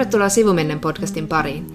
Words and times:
Tervetuloa 0.00 0.28
Sivumennen 0.28 0.80
podcastin 0.80 1.28
pariin. 1.28 1.66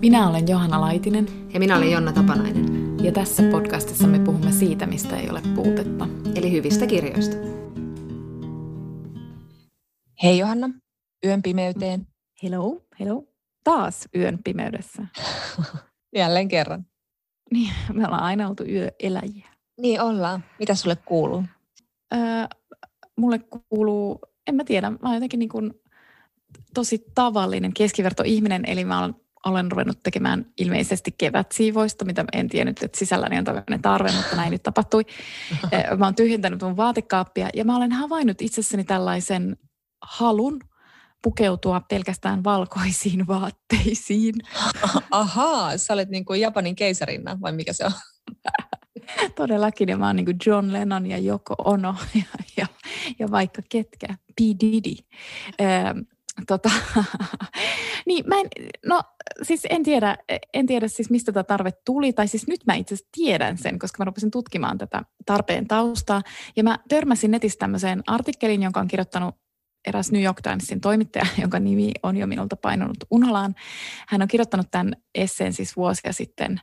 Minä 0.00 0.28
olen 0.28 0.48
Johanna 0.48 0.80
Laitinen. 0.80 1.26
Ja 1.54 1.60
minä 1.60 1.76
olen 1.76 1.90
Jonna 1.90 2.12
Tapanainen. 2.12 2.96
Ja 3.04 3.12
tässä 3.12 3.42
podcastissa 3.50 4.06
me 4.06 4.18
puhumme 4.18 4.52
siitä, 4.52 4.86
mistä 4.86 5.16
ei 5.16 5.30
ole 5.30 5.42
puutetta. 5.54 6.08
Eli 6.34 6.52
hyvistä 6.52 6.86
kirjoista. 6.86 7.36
Hei 10.22 10.38
Johanna, 10.38 10.70
yön 11.26 11.42
pimeyteen. 11.42 12.06
Hello, 12.42 12.82
hello. 13.00 13.24
Taas 13.64 14.08
yön 14.16 14.38
pimeydessä. 14.44 15.06
Jälleen 16.16 16.48
kerran. 16.48 16.86
Niin, 17.52 17.72
me 17.92 18.06
ollaan 18.06 18.22
aina 18.22 18.48
oltu 18.48 18.64
yöeläjiä. 18.64 19.48
Niin 19.80 20.00
ollaan. 20.00 20.44
Mitä 20.58 20.74
sulle 20.74 20.96
kuuluu? 20.96 21.44
Öö, 22.14 22.20
mulle 23.18 23.40
kuuluu, 23.68 24.20
en 24.46 24.54
mä 24.54 24.64
tiedä, 24.64 24.90
mä 24.90 24.98
oon 25.02 25.14
jotenkin 25.14 25.38
niin 25.38 25.48
kuin 25.48 25.74
tosi 26.74 27.04
tavallinen 27.14 27.74
keskivertoihminen, 27.74 28.64
eli 28.66 28.84
mä 28.84 28.98
olen, 28.98 29.14
olen 29.46 29.72
ruvennut 29.72 30.02
tekemään 30.02 30.46
ilmeisesti 30.58 31.14
kevätsiivoista, 31.18 32.04
mitä 32.04 32.24
en 32.32 32.48
tiennyt, 32.48 32.82
että 32.82 32.98
sisälläni 32.98 33.38
on 33.38 33.44
tämmöinen 33.44 33.82
tarve, 33.82 34.12
mutta 34.12 34.36
näin 34.36 34.50
nyt 34.50 34.62
tapahtui. 34.62 35.04
Mä 35.98 36.04
oon 36.04 36.14
tyhjentänyt 36.14 36.62
mun 36.62 36.76
vaatekaappia 36.76 37.48
ja 37.54 37.64
mä 37.64 37.76
olen 37.76 37.92
havainnut 37.92 38.42
itsessäni 38.42 38.84
tällaisen 38.84 39.56
halun 40.02 40.60
pukeutua 41.24 41.80
pelkästään 41.80 42.44
valkoisiin 42.44 43.26
vaatteisiin. 43.34 44.34
Ahaa, 45.10 45.78
sä 45.78 45.92
olet 45.92 46.08
niin 46.08 46.24
kuin 46.24 46.40
Japanin 46.40 46.76
keisarinna 46.76 47.38
vai 47.40 47.52
mikä 47.52 47.72
se 47.72 47.84
on? 47.84 47.92
Todellakin, 49.36 49.88
ja 49.88 49.96
mä 49.96 50.06
oon 50.06 50.16
niin 50.16 50.26
kuin 50.26 50.36
John 50.46 50.72
Lennon 50.72 51.06
ja 51.06 51.18
Joko 51.18 51.54
Ono 51.58 51.94
ja, 52.14 52.22
ja, 52.56 52.66
ja 53.18 53.30
vaikka 53.30 53.62
ketkä, 53.68 54.06
P. 54.08 54.38
Diddy. 54.40 54.94
Ähm, 55.60 55.98
tota, 56.46 56.70
niin 58.06 58.24
mä 58.26 58.40
en, 58.40 58.46
no 58.86 59.02
siis 59.42 59.66
en 59.70 59.82
tiedä, 59.82 60.16
en 60.54 60.66
tiedä 60.66 60.88
siis 60.88 61.10
mistä 61.10 61.32
tämä 61.32 61.44
tarve 61.44 61.70
tuli, 61.84 62.12
tai 62.12 62.28
siis 62.28 62.46
nyt 62.46 62.60
mä 62.66 62.74
itse 62.74 62.94
asiassa 62.94 63.10
tiedän 63.12 63.58
sen, 63.58 63.78
koska 63.78 63.96
mä 63.98 64.04
rupesin 64.04 64.30
tutkimaan 64.30 64.78
tätä 64.78 65.02
tarpeen 65.26 65.68
taustaa, 65.68 66.22
ja 66.56 66.64
mä 66.64 66.78
törmäsin 66.88 67.30
netissä 67.30 67.58
tämmöiseen 67.58 68.02
artikkelin, 68.06 68.62
jonka 68.62 68.80
on 68.80 68.88
kirjoittanut 68.88 69.34
eräs 69.86 70.12
New 70.12 70.22
York 70.22 70.42
Timesin 70.42 70.80
toimittaja, 70.80 71.26
jonka 71.42 71.58
nimi 71.58 71.92
on 72.02 72.16
jo 72.16 72.26
minulta 72.26 72.56
painunut 72.56 72.96
unolaan. 73.10 73.54
Hän 74.08 74.22
on 74.22 74.28
kirjoittanut 74.28 74.66
tämän 74.70 74.96
esseen 75.14 75.52
siis 75.52 75.76
vuosia 75.76 76.12
sitten. 76.12 76.60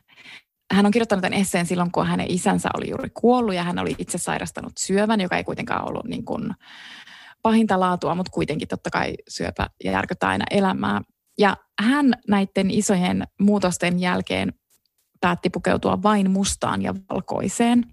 Hän 0.72 0.86
on 0.86 0.92
kirjoittanut 0.92 1.22
tämän 1.22 1.38
esseen 1.38 1.66
silloin, 1.66 1.92
kun 1.92 2.06
hänen 2.06 2.30
isänsä 2.30 2.68
oli 2.76 2.90
juuri 2.90 3.10
kuollut 3.14 3.54
ja 3.54 3.62
hän 3.62 3.78
oli 3.78 3.94
itse 3.98 4.18
sairastanut 4.18 4.72
syövän, 4.78 5.20
joka 5.20 5.36
ei 5.36 5.44
kuitenkaan 5.44 5.88
ollut 5.88 6.04
niin 6.04 6.24
kuin 6.24 6.54
pahinta 7.42 7.80
laatua, 7.80 8.14
mutta 8.14 8.32
kuitenkin 8.32 8.68
totta 8.68 8.90
kai 8.90 9.14
syöpä 9.28 9.66
järkyttää 9.84 10.30
aina 10.30 10.44
elämää. 10.50 11.00
Ja 11.38 11.56
hän 11.82 12.14
näiden 12.28 12.70
isojen 12.70 13.24
muutosten 13.40 14.00
jälkeen 14.00 14.52
päätti 15.20 15.50
pukeutua 15.50 16.02
vain 16.02 16.30
mustaan 16.30 16.82
ja 16.82 16.94
valkoiseen. 17.10 17.84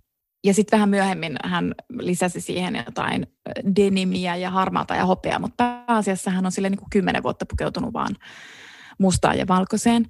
Ja 0.44 0.54
sitten 0.54 0.78
vähän 0.78 0.90
myöhemmin 0.90 1.38
hän 1.44 1.76
lisäsi 2.00 2.42
siihen 2.42 2.84
jotain 2.86 3.28
denimiä 3.76 4.36
ja 4.36 4.50
harmaata 4.50 4.96
ja 4.96 5.06
hopeaa, 5.06 5.40
mutta 5.40 5.84
pääasiassa 5.88 6.32
hän 6.32 6.46
on 6.46 6.52
sille 6.52 6.70
niin 6.70 6.80
kuin 6.80 6.90
kymmenen 6.90 7.24
vuotta 7.24 7.46
pukeutunut 7.50 7.94
vaan 7.94 8.16
mustaan 9.00 9.38
ja 9.38 9.48
valkoiseen. 9.48 10.06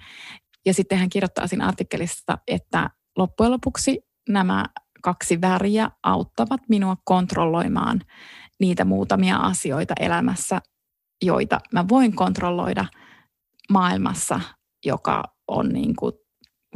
Ja 0.65 0.73
sitten 0.73 0.97
hän 0.97 1.09
kirjoittaa 1.09 1.47
siinä 1.47 1.67
artikkelissa, 1.67 2.37
että 2.47 2.89
loppujen 3.17 3.51
lopuksi 3.51 4.01
nämä 4.29 4.65
kaksi 5.01 5.41
väriä 5.41 5.89
auttavat 6.03 6.61
minua 6.69 6.97
kontrolloimaan 7.03 8.01
niitä 8.59 8.85
muutamia 8.85 9.37
asioita 9.37 9.93
elämässä, 9.99 10.61
joita 11.23 11.59
mä 11.73 11.85
voin 11.89 12.15
kontrolloida 12.15 12.85
maailmassa, 13.69 14.41
joka 14.85 15.23
on 15.47 15.69
niin 15.69 15.95
kuin 15.95 16.13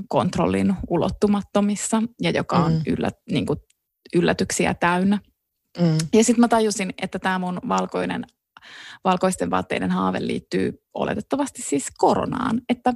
kontrollin 0.08 0.75
ulottumattomissa 0.90 2.03
ja 2.22 2.31
joka 2.31 2.56
on 2.58 2.72
mm. 2.72 2.81
yllä, 2.88 3.09
niin 3.31 3.46
kuin 3.46 3.59
yllätyksiä 4.16 4.74
täynnä. 4.74 5.19
Mm. 5.80 5.98
Ja 6.14 6.24
sitten 6.24 6.42
mä 6.42 6.48
tajusin, 6.48 6.94
että 7.02 7.19
tämä 7.19 7.40
mun 7.40 7.59
valkoinen, 7.68 8.25
valkoisten 9.03 9.50
vaatteiden 9.50 9.92
haave 9.92 10.28
liittyy 10.28 10.74
oletettavasti 10.94 11.62
siis 11.62 11.88
koronaan, 11.98 12.62
että 12.69 12.94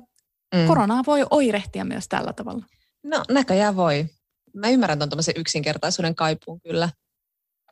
mm. 0.55 0.67
koronaa 0.67 1.03
voi 1.07 1.25
oirehtia 1.29 1.85
myös 1.85 2.07
tällä 2.07 2.33
tavalla. 2.33 2.65
No 3.03 3.23
näköjään 3.29 3.75
voi. 3.75 4.05
Mä 4.59 4.69
ymmärrän 4.69 4.99
tuon 4.99 5.23
yksinkertaisuuden 5.35 6.15
kaipuun 6.15 6.61
kyllä. 6.61 6.89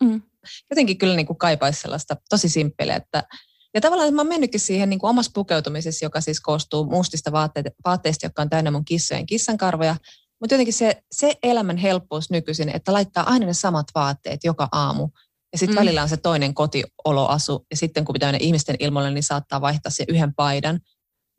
Mm. 0.04 0.22
Jotenkin 0.70 0.98
kyllä 0.98 1.16
niin 1.16 1.26
kuin 1.26 1.38
kaipaisi 1.38 1.82
sellaista 1.82 2.16
tosi 2.30 2.50
simppeliä, 2.50 2.96
että 2.96 3.24
ja 3.74 3.82
tavallaan 3.82 4.14
mä 4.14 4.22
oon 4.22 4.28
mennytkin 4.28 4.60
siihen 4.60 4.90
niin 4.90 5.00
kuin 5.00 5.10
omassa 5.10 5.32
pukeutumisessa, 5.34 6.06
joka 6.06 6.22
siis 6.22 6.42
koostuu 6.42 6.86
mustista 6.86 7.32
vaatteista, 7.32 7.72
vaatteista 7.86 8.26
jotka 8.26 8.42
on 8.42 8.50
täynnä 8.50 8.72
mun 8.72 8.86
kissojen 8.86 9.26
kissankarvoja. 9.26 9.96
Mutta 10.40 10.54
jotenkin 10.54 10.74
se, 10.74 11.04
se 11.12 11.34
elämän 11.44 11.78
helppous 11.78 12.30
nykyisin, 12.30 12.70
että 12.70 12.94
laittaa 12.94 13.30
aina 13.30 13.46
ne 13.46 13.54
samat 13.54 13.88
vaatteet 13.96 14.44
joka 14.44 14.68
aamu. 14.72 15.10
Ja 15.52 15.58
sitten 15.58 15.76
mm. 15.76 15.80
välillä 15.80 16.02
on 16.02 16.10
se 16.10 16.18
toinen 16.18 16.54
kotioloasu. 16.54 17.66
Ja 17.72 17.78
sitten 17.78 18.06
kun 18.06 18.14
pitää 18.14 18.32
mennä 18.32 18.46
ihmisten 18.46 18.76
ilmoille, 18.80 19.12
niin 19.12 19.24
saattaa 19.24 19.62
vaihtaa 19.62 19.92
se 19.92 20.06
yhden 20.08 20.34
paidan. 20.34 20.80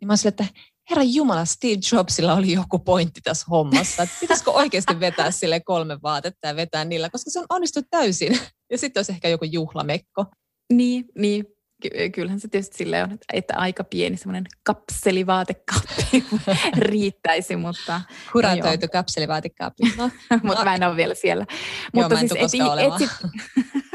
Niin 0.00 0.06
mä 0.06 0.12
oon 0.12 0.18
sille, 0.18 0.28
että 0.28 0.46
herra 0.90 1.02
Jumala, 1.02 1.44
Steve 1.44 1.80
Jobsilla 1.92 2.34
oli 2.34 2.52
joku 2.52 2.78
pointti 2.78 3.20
tässä 3.20 3.46
hommassa. 3.50 4.02
Että 4.02 4.16
pitäisikö 4.20 4.50
oikeasti 4.50 5.00
vetää 5.00 5.30
sille 5.30 5.60
kolme 5.60 5.98
vaatetta 6.02 6.46
ja 6.46 6.56
vetää 6.56 6.84
niillä, 6.84 7.10
koska 7.10 7.30
se 7.30 7.40
on 7.40 7.46
onnistunut 7.48 7.86
täysin. 7.90 8.38
Ja 8.70 8.78
sitten 8.78 8.98
olisi 9.00 9.12
ehkä 9.12 9.28
joku 9.28 9.44
juhlamekko. 9.44 10.24
Niin, 10.72 11.04
niin. 11.18 11.44
Ky- 11.82 12.10
kyllähän 12.10 12.40
se 12.40 12.48
tietysti 12.48 12.76
silleen 12.76 13.04
on, 13.04 13.18
että 13.32 13.54
aika 13.56 13.84
pieni 13.84 14.16
semmoinen 14.16 14.44
kapselivaatekaappi 14.62 16.24
riittäisi, 16.78 17.56
mutta... 17.56 18.00
Kuratoitu 18.32 18.86
no 18.86 18.90
kapselivaatekaappi. 18.92 19.82
No, 19.96 20.10
mutta 20.42 20.58
no. 20.58 20.64
mä 20.64 20.74
en 20.74 20.82
ole 20.82 20.96
vielä 20.96 21.14
siellä. 21.14 21.46
Joo, 21.94 22.08
mutta 22.08 22.18
siis 22.18 22.32
eti, 22.32 22.58
etsit, 22.86 23.10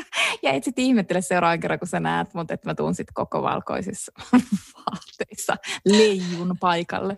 ja 0.44 0.51
et 0.51 0.63
sitten 0.63 0.85
ihmettele 0.85 1.22
seuraavan 1.22 1.59
kerran, 1.59 1.79
kun 1.79 1.88
sä 1.88 1.99
näet, 1.99 2.33
mutta 2.33 2.53
että 2.53 2.69
mä 2.69 2.75
tuun 2.75 2.95
sitten 2.95 3.13
koko 3.13 3.41
valkoisissa 3.41 4.11
vaatteissa 4.77 5.55
leijun 5.85 6.57
paikalle. 6.59 7.17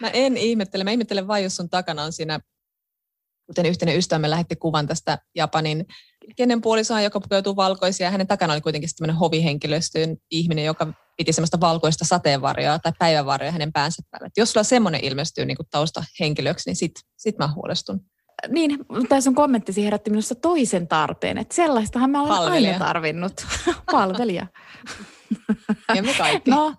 Mä 0.00 0.08
en 0.08 0.36
ihmettele. 0.36 0.84
Mä 0.84 0.90
ihmettelen 0.90 1.28
vain, 1.28 1.44
jos 1.44 1.56
sun 1.56 1.70
takana 1.70 2.02
on 2.02 2.12
siinä 2.12 2.40
kuten 3.46 3.66
yhteinen 3.66 3.98
ystävämme 3.98 4.30
lähetti 4.30 4.56
kuvan 4.56 4.86
tästä 4.86 5.18
Japanin 5.34 5.86
kenen 6.36 6.60
puolisoa, 6.60 7.00
joka 7.00 7.20
pukeutuu 7.20 7.56
valkoisia. 7.56 8.10
Hänen 8.10 8.26
takana 8.26 8.52
oli 8.52 8.60
kuitenkin 8.60 8.90
tämmöinen 8.96 9.16
hovihenkilöstön 9.16 10.16
ihminen, 10.30 10.64
joka 10.64 10.86
piti 11.16 11.32
semmoista 11.32 11.60
valkoista 11.60 12.04
sateenvarjoa 12.04 12.78
tai 12.78 12.92
päivävarjoa 12.98 13.52
hänen 13.52 13.72
päänsä 13.72 14.02
päällä. 14.10 14.26
Et 14.26 14.36
jos 14.36 14.52
sulla 14.52 14.64
semmoinen 14.64 15.04
ilmestyy 15.04 15.44
niin 15.44 15.56
taustahenkilöksi, 15.70 16.70
niin 16.70 16.76
sit, 16.76 16.92
sit 17.16 17.38
mä 17.38 17.52
huolestun. 17.54 18.00
Niin, 18.48 18.78
tämä 19.08 19.20
sun 19.20 19.34
kommenttisi 19.34 19.84
herätti 19.84 20.10
minusta 20.10 20.34
toisen 20.34 20.88
tarpeen, 20.88 21.38
että 21.38 21.54
sellaistahan 21.54 22.10
mä 22.10 22.20
olen 22.20 22.28
Palvelija. 22.28 22.72
aina 22.72 22.86
tarvinnut. 22.86 23.46
Palvelija. 23.92 24.46
ja 25.94 26.02
me 26.02 26.14
kaikki. 26.18 26.50
No, 26.50 26.74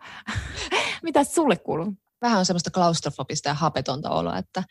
mitä 1.04 1.24
sulle 1.24 1.56
kuuluu? 1.56 1.94
Vähän 2.22 2.40
on 2.40 2.46
semmoista 2.46 2.72
klaustrofobista 2.72 3.50
ja 3.50 3.54
hapetonta 3.54 4.10
oloa, 4.10 4.38
että 4.38 4.64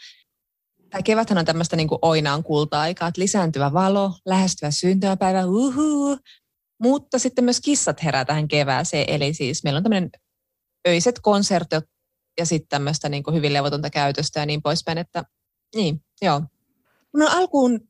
Tämä 0.94 1.02
keväthän 1.02 1.38
on 1.38 1.44
tämmöistä 1.44 1.76
niin 1.76 1.88
oinaan 2.02 2.42
kulta-aikaa, 2.42 3.08
että 3.08 3.20
lisääntyvä 3.20 3.72
valo, 3.72 4.12
lähestyvä 4.26 4.70
syntymäpäivä, 4.70 5.46
uhuu. 5.46 6.18
Mutta 6.82 7.18
sitten 7.18 7.44
myös 7.44 7.60
kissat 7.60 8.04
herää 8.04 8.24
tähän 8.24 8.48
kevääseen, 8.48 9.04
eli 9.08 9.34
siis 9.34 9.64
meillä 9.64 9.78
on 9.78 9.82
tämmöinen 9.82 10.10
öiset 10.88 11.20
konsertit 11.20 11.84
ja 12.38 12.46
sitten 12.46 12.68
tämmöistä 12.68 13.08
niin 13.08 13.24
hyvin 13.32 13.52
levotonta 13.52 13.90
käytöstä 13.90 14.40
ja 14.40 14.46
niin 14.46 14.62
poispäin, 14.62 14.98
että 14.98 15.24
niin, 15.74 16.00
joo. 16.22 16.42
Mun 17.14 17.22
on 17.22 17.32
alkuun 17.32 17.80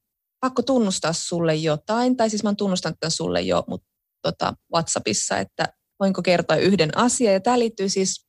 pakko 0.40 0.62
tunnustaa 0.62 1.12
sulle 1.12 1.54
jotain, 1.54 2.16
tai 2.16 2.30
siis 2.30 2.42
mä 2.42 2.48
oon 2.48 2.56
tunnustanut 2.56 3.00
tämän 3.00 3.10
sulle 3.10 3.40
jo 3.40 3.64
mutta 3.66 3.88
tota, 4.22 4.54
WhatsAppissa, 4.74 5.38
että 5.38 5.72
voinko 6.00 6.22
kertoa 6.22 6.56
yhden 6.56 6.98
asian, 6.98 7.32
ja 7.32 7.40
tämä 7.40 7.58
liittyy 7.58 7.88
siis 7.88 8.26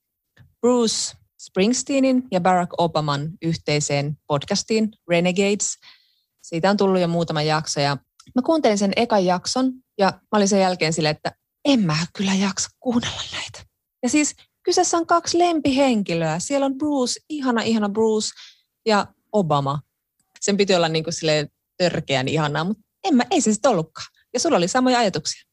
Bruce 0.61 1.13
Springsteenin 1.41 2.23
ja 2.31 2.41
Barack 2.41 2.71
Obaman 2.77 3.31
yhteiseen 3.41 4.17
podcastiin 4.27 4.89
Renegades. 5.09 5.77
Siitä 6.43 6.69
on 6.69 6.77
tullut 6.77 7.01
jo 7.01 7.07
muutama 7.07 7.41
jakso 7.41 7.79
ja 7.79 7.97
mä 8.35 8.41
kuuntelin 8.45 8.77
sen 8.77 8.93
ekan 8.95 9.25
jakson 9.25 9.73
ja 9.97 10.07
mä 10.07 10.37
olin 10.37 10.47
sen 10.47 10.59
jälkeen 10.59 10.93
sille, 10.93 11.09
että 11.09 11.31
en 11.65 11.79
mä 11.79 11.97
kyllä 12.17 12.33
jaksa 12.33 12.69
kuunnella 12.79 13.21
näitä. 13.31 13.59
Ja 14.03 14.09
siis 14.09 14.35
kyseessä 14.63 14.97
on 14.97 15.07
kaksi 15.07 15.39
lempihenkilöä. 15.39 16.39
Siellä 16.39 16.65
on 16.65 16.77
Bruce, 16.77 17.19
ihana 17.29 17.61
ihana 17.61 17.89
Bruce 17.89 18.29
ja 18.85 19.07
Obama. 19.31 19.79
Sen 20.45 20.57
piti 20.57 20.75
olla 20.75 20.89
niin 20.89 21.03
kuin 21.03 21.13
törkeän 21.77 22.27
ihanaa, 22.27 22.63
mutta 22.63 22.83
en 23.03 23.15
mä, 23.15 23.23
ei 23.31 23.41
se 23.41 23.53
sitten 23.53 23.71
ollutkaan. 23.71 24.07
Ja 24.33 24.39
sulla 24.39 24.57
oli 24.57 24.67
samoja 24.67 24.99
ajatuksia. 24.99 25.43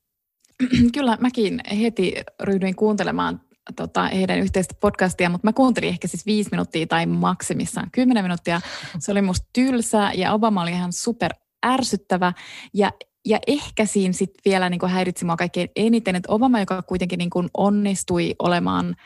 Kyllä 0.95 1.19
mäkin 1.21 1.61
heti 1.81 2.15
ryhdyin 2.43 2.77
kuuntelemaan 2.77 3.41
tota, 3.77 4.03
heidän 4.09 4.39
yhteistä 4.39 4.75
podcastia, 4.81 5.31
mutta 5.31 5.47
mä 5.47 5.53
kuuntelin 5.53 5.89
ehkä 5.89 6.09
siis 6.09 6.27
viisi 6.27 6.51
minuuttia 6.53 6.87
tai 6.87 7.07
maksimissaan 7.07 7.91
kymmenen 7.93 8.25
minuuttia. 8.25 8.61
Se 8.99 9.13
oli 9.13 9.23
musta 9.23 9.47
tylsä 9.53 10.11
ja 10.15 10.33
Obama 10.33 10.63
oli 10.63 10.71
ihan 10.71 10.93
super 10.93 11.33
ärsyttävä. 11.67 12.33
Ja 12.75 12.93
ja 13.25 13.39
ehkä 13.47 13.87
siinä 13.87 14.13
sitten 14.13 14.41
vielä 14.45 14.71
niin 14.71 14.89
häiritsi 14.89 15.25
mua 15.25 15.37
kaikkein 15.37 15.69
eniten, 15.77 16.17
että 16.17 16.33
Obama, 16.33 16.61
joka 16.61 16.83
kuitenkin 16.83 17.19
niin 17.19 17.31
onnistui 17.55 18.35
olemaan 18.39 18.97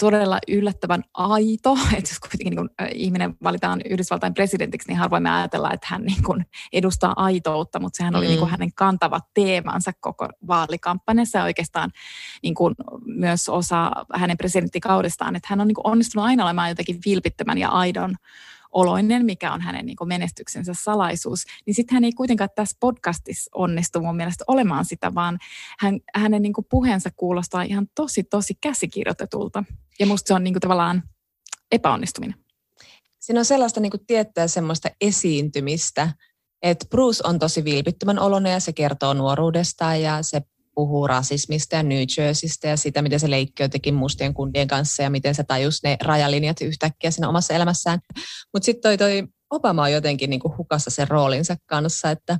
todella 0.00 0.38
yllättävän 0.48 1.02
aito, 1.14 1.72
että 1.98 2.10
jos 2.10 2.20
kuitenkin 2.20 2.50
niin 2.50 2.56
kun 2.56 2.70
ihminen 2.94 3.36
valitaan 3.42 3.80
Yhdysvaltain 3.90 4.34
presidentiksi, 4.34 4.88
niin 4.88 4.98
harvoin 4.98 5.22
me 5.22 5.30
ajatellaan, 5.30 5.74
että 5.74 5.86
hän 5.90 6.02
niin 6.02 6.22
kun 6.22 6.44
edustaa 6.72 7.12
aitoutta, 7.16 7.80
mutta 7.80 7.96
sehän 7.96 8.16
oli 8.16 8.24
mm. 8.24 8.28
niin 8.28 8.38
kun 8.38 8.50
hänen 8.50 8.72
kantava 8.74 9.20
teemansa 9.34 9.92
koko 10.00 10.28
vaalikampanjassa 10.46 11.38
ja 11.38 11.44
oikeastaan 11.44 11.90
niin 12.42 12.54
kun 12.54 12.74
myös 13.04 13.48
osa 13.48 13.90
hänen 14.14 14.36
presidenttikaudestaan, 14.36 15.36
että 15.36 15.46
hän 15.50 15.60
on 15.60 15.68
niin 15.68 15.76
onnistunut 15.84 16.26
aina 16.26 16.44
olemaan 16.44 16.68
jotenkin 16.68 16.98
vilpittömän 17.06 17.58
ja 17.58 17.68
aidon 17.68 18.14
oloinen, 18.72 19.24
mikä 19.24 19.52
on 19.52 19.60
hänen 19.60 19.86
niin 19.86 19.96
menestyksensä 20.04 20.72
salaisuus, 20.74 21.44
niin 21.66 21.74
sitten 21.74 21.94
hän 21.94 22.04
ei 22.04 22.12
kuitenkaan 22.12 22.50
tässä 22.54 22.76
podcastissa 22.80 23.50
onnistu 23.54 24.00
mun 24.00 24.16
mielestä 24.16 24.44
olemaan 24.46 24.84
sitä, 24.84 25.14
vaan 25.14 25.38
hän, 25.78 26.00
hänen 26.14 26.42
niin 26.42 26.52
puheensa 26.70 27.10
kuulostaa 27.16 27.62
ihan 27.62 27.86
tosi, 27.94 28.24
tosi 28.24 28.54
käsikirjoitetulta. 28.60 29.64
Ja 30.00 30.06
musta 30.06 30.28
se 30.28 30.34
on 30.34 30.44
niin 30.44 30.60
tavallaan 30.60 31.02
epäonnistuminen. 31.72 32.36
Siinä 33.18 33.40
on 33.40 33.44
sellaista 33.44 33.80
niin 33.80 33.92
tiettyä 34.06 34.46
semmoista 34.46 34.88
esiintymistä, 35.00 36.12
että 36.62 36.86
Bruce 36.90 37.22
on 37.28 37.38
tosi 37.38 37.64
vilpittömän 37.64 38.18
oloinen 38.18 38.52
ja 38.52 38.60
se 38.60 38.72
kertoo 38.72 39.14
nuoruudestaan 39.14 40.02
ja 40.02 40.22
se 40.22 40.42
puhuu 40.80 41.06
rasismista 41.06 41.76
ja 41.76 41.82
New 41.82 42.02
Jerseystä 42.18 42.68
ja 42.68 42.76
sitä, 42.76 43.02
miten 43.02 43.20
se 43.20 43.30
leikki 43.30 43.62
jotenkin 43.62 43.94
mustien 43.94 44.34
kundien 44.34 44.68
kanssa 44.68 45.02
ja 45.02 45.10
miten 45.10 45.34
se 45.34 45.44
tajus 45.44 45.82
ne 45.82 45.96
rajalinjat 46.02 46.60
yhtäkkiä 46.60 47.10
siinä 47.10 47.28
omassa 47.28 47.54
elämässään. 47.54 47.98
Mutta 48.52 48.64
sitten 48.64 48.82
toi, 48.82 48.98
toi 48.98 49.24
Obama 49.50 49.82
on 49.82 49.92
jotenkin 49.92 50.30
niin 50.30 50.40
kuin 50.40 50.56
hukassa 50.58 50.90
sen 50.90 51.08
roolinsa 51.08 51.56
kanssa, 51.66 52.10
että, 52.10 52.38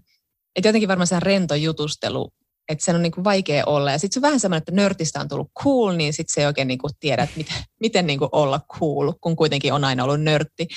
että 0.57 0.69
jotenkin 0.69 0.89
varmaan 0.89 1.07
se 1.07 1.21
rento 1.21 1.55
jutustelu, 1.55 2.31
että 2.69 2.85
sen 2.85 2.97
on 2.97 3.03
niin 3.03 3.13
kuin 3.13 3.25
vaikea 3.25 3.65
olla. 3.67 3.91
Ja 3.91 3.99
sitten 3.99 4.15
se 4.15 4.19
on 4.19 4.23
vähän 4.23 4.41
semmoinen, 4.41 4.59
että 4.59 4.73
nörtistä 4.73 5.21
on 5.21 5.29
tullut 5.29 5.51
cool, 5.63 5.93
niin 5.97 6.13
sitten 6.13 6.35
se 6.35 6.41
ei 6.41 6.47
oikein 6.47 6.69
niin 6.69 6.79
kuin 6.79 6.93
tiedä, 7.01 7.23
että 7.23 7.37
miten, 7.37 7.57
miten 7.81 8.07
niin 8.07 8.19
kuin 8.19 8.29
olla 8.33 8.61
cool, 8.79 9.13
kun 9.21 9.37
kuitenkin 9.37 9.73
on 9.73 9.85
aina 9.85 10.05
ollut 10.05 10.21
nörtti. 10.21 10.69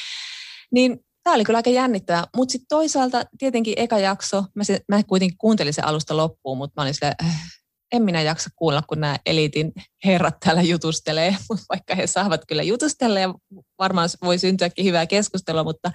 Niin 0.72 1.00
tämä 1.24 1.36
oli 1.36 1.44
kyllä 1.44 1.58
aika 1.58 1.70
jännittävää, 1.70 2.24
mutta 2.36 2.52
sitten 2.52 2.68
toisaalta 2.70 3.24
tietenkin 3.38 3.74
eka 3.78 4.00
jakso, 4.00 4.46
mä, 4.56 4.64
se, 4.64 4.80
mä 4.90 5.04
kuitenkin 5.04 5.38
kuuntelin 5.38 5.74
sen 5.74 5.86
alusta 5.86 6.18
loppuun, 6.18 6.58
mutta 6.58 6.82
mä 6.82 6.84
olin 6.84 6.94
sille, 6.94 7.16
äh, 7.24 7.54
en 7.92 8.04
minä 8.04 8.22
jaksa 8.22 8.50
kuulla, 8.56 8.82
kun 8.88 9.00
nämä 9.00 9.18
eliitin 9.26 9.72
herrat 10.06 10.40
täällä 10.40 10.62
jutustelee, 10.62 11.38
vaikka 11.70 11.96
he 11.96 12.08
saavat 12.08 12.42
kyllä 12.48 12.64
jutustella 12.64 13.20
ja 13.20 13.34
varmaan 13.80 14.10
voi 14.24 14.38
syntyäkin 14.38 14.86
hyvää 14.86 15.06
keskustelua, 15.06 15.64
mutta 15.64 15.92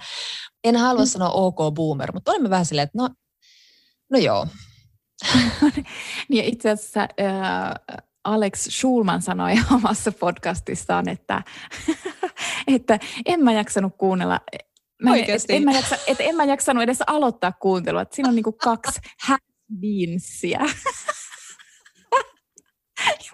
en 0.63 0.75
halua 0.75 1.03
mm. 1.03 1.07
sanoa 1.07 1.29
ok 1.29 1.57
boomer, 1.73 2.11
mutta 2.13 2.31
olemme 2.31 2.49
vähän 2.49 2.65
silleen, 2.65 2.83
että 2.83 2.97
no, 2.97 3.09
no 4.11 4.19
joo. 4.19 4.47
niin 6.29 6.45
itse 6.45 6.69
asiassa 6.69 7.01
äh, 7.01 7.99
Alex 8.23 8.69
Schulman 8.69 9.21
sanoi 9.21 9.53
omassa 9.75 10.11
podcastissaan, 10.11 11.09
että, 11.09 11.43
että 12.67 12.99
en 13.25 13.43
mä 13.43 13.51
jaksanut 13.51 13.93
kuunnella 13.97 14.39
Mä 15.03 15.15
en, 15.15 15.29
et, 15.29 15.45
en, 15.49 15.63
mä 15.63 15.71
jaksa, 15.71 15.97
et 16.07 16.17
en 16.19 16.35
mä 16.35 16.43
jaksanut 16.43 16.83
edes 16.83 16.97
aloittaa 17.07 17.51
kuuntelua. 17.51 18.01
Et 18.01 18.13
siinä 18.13 18.29
on 18.29 18.35
niinku 18.35 18.51
kaksi 18.51 18.99
häsbiinsiä. 19.27 20.59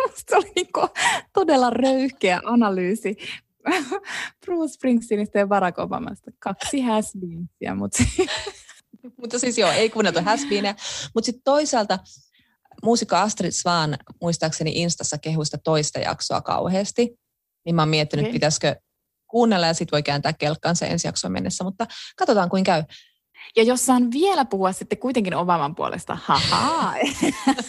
Musta 0.08 0.38
oli 0.38 0.52
niinku 0.56 0.88
todella 1.34 1.70
röyhkeä 1.70 2.42
analyysi 2.46 3.18
Bruce 4.46 4.74
Springsteenistä 4.74 5.40
ja 5.40 5.48
Barack 5.48 5.80
Obamasta. 5.80 6.32
Kaksi 6.40 6.82
häsbiinsiä, 6.82 7.76
mutta... 7.76 8.04
mutta 9.22 9.40
siis 9.40 9.58
joo, 9.58 9.72
ei 9.72 9.90
kuunneltu 9.90 10.20
häsbiinejä. 10.22 10.76
Mutta 11.16 11.26
sitten 11.26 11.44
toisaalta 11.44 12.00
muusikko 12.84 13.16
Astrid 13.16 13.52
Svan 13.52 13.98
muistaakseni 14.22 14.72
Instassa 14.82 15.18
kehuista 15.18 15.58
toista 15.58 16.00
jaksoa 16.00 16.42
kauheasti. 16.42 17.16
Niin 17.66 17.76
mä 17.76 17.82
oon 17.82 17.90
miettinyt, 17.90 18.24
okay. 18.24 18.34
pitäisikö 18.34 18.76
kuunnella 19.36 19.68
ja 19.68 19.74
sitten 19.74 19.92
voi 19.92 20.04
kääntää 20.04 20.34
kelkkaan 20.34 20.76
se 20.76 20.86
ensi 20.86 21.08
jaksoon 21.08 21.32
mennessä, 21.32 21.64
mutta 21.64 21.88
katsotaan 22.18 22.50
kuin 22.50 22.64
käy. 22.64 22.84
Ja 23.56 23.64
jos 23.64 23.86
saan 23.86 24.12
vielä 24.12 24.46
puhua 24.46 24.72
sitten 24.72 24.98
kuitenkin 24.98 25.36
Obaman 25.36 25.76
puolesta, 25.76 26.18
haha, 26.24 26.94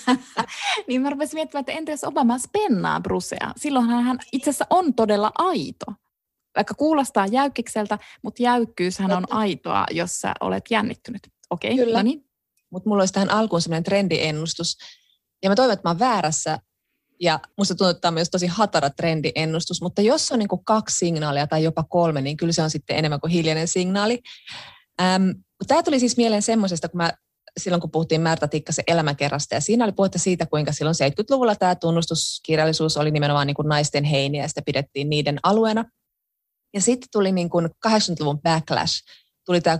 niin 0.89 1.03
mä 1.03 1.11
rupesin 1.11 1.37
miettimään, 1.37 1.61
että 1.61 1.73
entä 1.73 1.91
jos 1.91 2.05
Obama 2.05 2.39
spennaa 2.39 3.01
Brusea? 3.01 3.53
Silloinhan 3.57 4.05
hän 4.05 4.19
itse 4.33 4.51
asiassa 4.51 4.67
on 4.71 4.95
todella 4.95 5.33
aito. 5.39 5.87
Vaikka 6.57 6.75
kuulostaa 6.75 7.27
jäykkikseltä, 7.27 7.99
mutta 8.23 8.43
jäykkyyshän 8.43 9.13
on 9.13 9.33
aitoa, 9.33 9.87
jos 9.91 10.21
sä 10.21 10.35
olet 10.41 10.65
jännittynyt. 10.71 11.23
Okei, 11.51 11.73
okay, 11.73 11.85
Kyllä. 11.85 11.99
no 11.99 12.03
niin. 12.03 12.25
Mutta 12.71 12.89
mulla 12.89 13.03
olisi 13.03 13.15
tähän 13.15 13.31
alkuun 13.31 13.61
sellainen 13.61 13.85
trendiennustus. 13.85 14.77
Ja 15.43 15.49
mä 15.49 15.55
toivon, 15.55 15.73
että 15.73 15.89
mä 15.89 15.91
oon 15.91 15.99
väärässä, 15.99 16.59
ja 17.21 17.41
musta 17.59 17.75
tuntuu, 17.75 17.91
että 17.91 18.01
tämä 18.01 18.11
on 18.11 18.15
myös 18.15 18.31
tosi 18.31 18.47
hatara 18.47 18.91
trendiennustus, 18.91 19.83
mutta 19.83 20.03
jos 20.03 20.33
on 20.33 20.39
niin 20.39 20.49
kuin 20.49 20.65
kaksi 20.65 20.99
signaalia 20.99 21.47
tai 21.47 21.65
jopa 21.65 21.83
kolme, 21.83 22.21
niin 22.21 22.37
kyllä 22.37 22.53
se 22.53 22.63
on 22.63 22.71
sitten 22.71 22.97
enemmän 22.97 23.21
kuin 23.21 23.31
hiljainen 23.31 23.69
signaali. 23.69 24.23
Ähm, 25.01 25.31
tämä 25.69 25.83
tuli 25.83 26.01
siis 26.01 26.17
mieleen 26.17 26.43
semmoisesta, 26.43 26.89
kun 26.89 26.99
mä 26.99 27.13
silloin 27.61 27.81
kun 27.81 27.91
puhuttiin 27.91 28.21
Märta 28.21 28.49
Tikkasen 28.49 28.85
elämäkerrasta, 28.87 29.55
ja 29.55 29.61
siinä 29.61 29.85
oli 29.85 29.93
puhetta 29.93 30.19
siitä, 30.19 30.47
kuinka 30.47 30.73
silloin 30.73 30.97
70-luvulla 31.03 31.57
tämä 31.57 31.75
tunnustuskirjallisuus 31.75 32.97
oli 32.97 33.11
nimenomaan 33.11 33.47
niin 33.47 33.55
kuin 33.55 33.69
naisten 33.69 34.05
heiniä, 34.05 34.43
ja 34.43 34.49
sitä 34.49 34.63
pidettiin 34.67 35.11
niiden 35.11 35.39
alueena. 35.43 35.85
Ja 36.75 36.81
sitten 36.81 37.09
tuli 37.13 37.33
niin 37.33 37.51
kuin 37.51 37.69
80-luvun 37.89 38.41
backlash, 38.43 38.95
tuli 39.47 39.61
tämä 39.61 39.79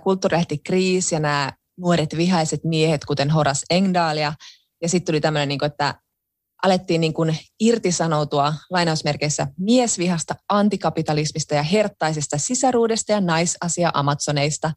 kriisi 0.65 1.15
ja 1.15 1.21
nämä 1.21 1.53
nuoret 1.79 2.17
vihaiset 2.17 2.65
miehet, 2.65 3.05
kuten 3.05 3.31
Horace 3.31 3.67
Engdahl, 3.71 4.17
ja, 4.17 4.33
ja 4.83 4.89
sitten 4.89 5.13
tuli 5.13 5.21
tämmöinen, 5.21 5.49
niin 5.49 5.59
kuin, 5.59 5.71
että 5.71 5.95
alettiin 6.63 7.01
niin 7.01 7.15
kuin 7.15 7.39
irtisanoutua 7.61 8.55
lainausmerkeissä 8.71 9.47
miesvihasta, 9.59 10.35
antikapitalismista 10.49 11.55
ja 11.55 11.63
herttaisesta 11.63 12.39
sisaruudesta 12.39 13.13
ja 13.13 13.21
naisasia-amazoneista. 13.21 14.73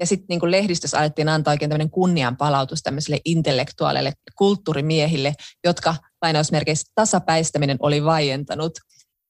Ja 0.00 0.06
sitten 0.06 0.26
niin 0.28 0.50
lehdistössä 0.50 0.98
alettiin 0.98 1.28
antaa 1.28 1.52
oikein 1.52 1.68
tämmöinen 1.68 1.90
kunnianpalautus 1.90 2.82
tämmöisille 2.82 3.20
intellektuaaleille 3.24 4.12
kulttuurimiehille, 4.36 5.34
jotka 5.64 5.94
lainausmerkeissä 6.22 6.92
tasapäistäminen 6.94 7.76
oli 7.80 8.04
vaientanut. 8.04 8.72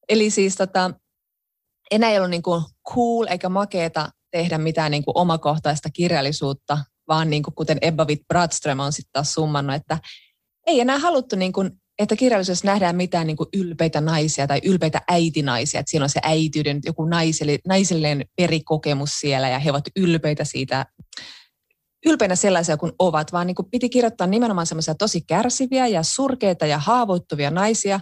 Eli 0.08 0.31
siis 0.31 0.54
tota, 0.54 0.90
enää 1.90 2.10
ei 2.10 2.19
ollut 2.19 2.31
niin 2.31 2.43
kuin 2.43 2.62
cool 2.94 3.26
eikä 3.26 3.49
makeeta 3.49 4.10
tehdä 4.31 4.58
mitään 4.58 4.90
niin 4.90 5.04
kuin 5.04 5.19
omakohtaista 5.19 5.90
kirjallisuutta, 5.90 6.78
vaan 7.08 7.31
niin 7.31 7.43
kuin 7.43 7.54
kuten 7.54 7.78
Ebba 7.82 8.04
Witt-Bradström 8.04 8.81
on 8.81 8.93
sitten 8.93 9.12
taas 9.12 9.32
summannut, 9.32 9.76
että 9.76 9.99
ei 10.66 10.81
enää 10.81 10.99
haluttu 10.99 11.37
niin 11.37 11.52
kuin 11.52 11.70
että 12.02 12.16
kirjallisuudessa 12.16 12.66
nähdään 12.66 12.97
mitään 12.97 13.26
niin 13.26 13.37
kuin 13.37 13.49
ylpeitä 13.52 14.00
naisia 14.00 14.47
tai 14.47 14.61
ylpeitä 14.64 15.00
äitinaisia, 15.09 15.80
että 15.80 15.90
siellä 15.90 16.04
on 16.04 16.11
se 16.11 16.21
äitiyden 16.23 16.80
joku 16.85 17.04
naiselle, 17.04 17.59
naiselleen 17.66 18.25
perikokemus 18.37 19.21
siellä 19.21 19.49
ja 19.49 19.59
he 19.59 19.71
ovat 19.71 19.85
ylpeitä 19.97 20.44
siitä, 20.44 20.87
ylpeinä 22.06 22.37
sellaisia 22.37 22.76
kuin 22.76 22.92
ovat, 22.99 23.32
vaan 23.32 23.47
niin 23.47 23.54
kuin 23.54 23.71
piti 23.71 23.88
kirjoittaa 23.88 24.26
nimenomaan 24.26 24.66
semmoisia 24.66 24.94
tosi 24.94 25.21
kärsiviä 25.21 25.87
ja 25.87 26.02
surkeita 26.02 26.66
ja 26.66 26.78
haavoittuvia 26.78 27.50
naisia, 27.50 28.00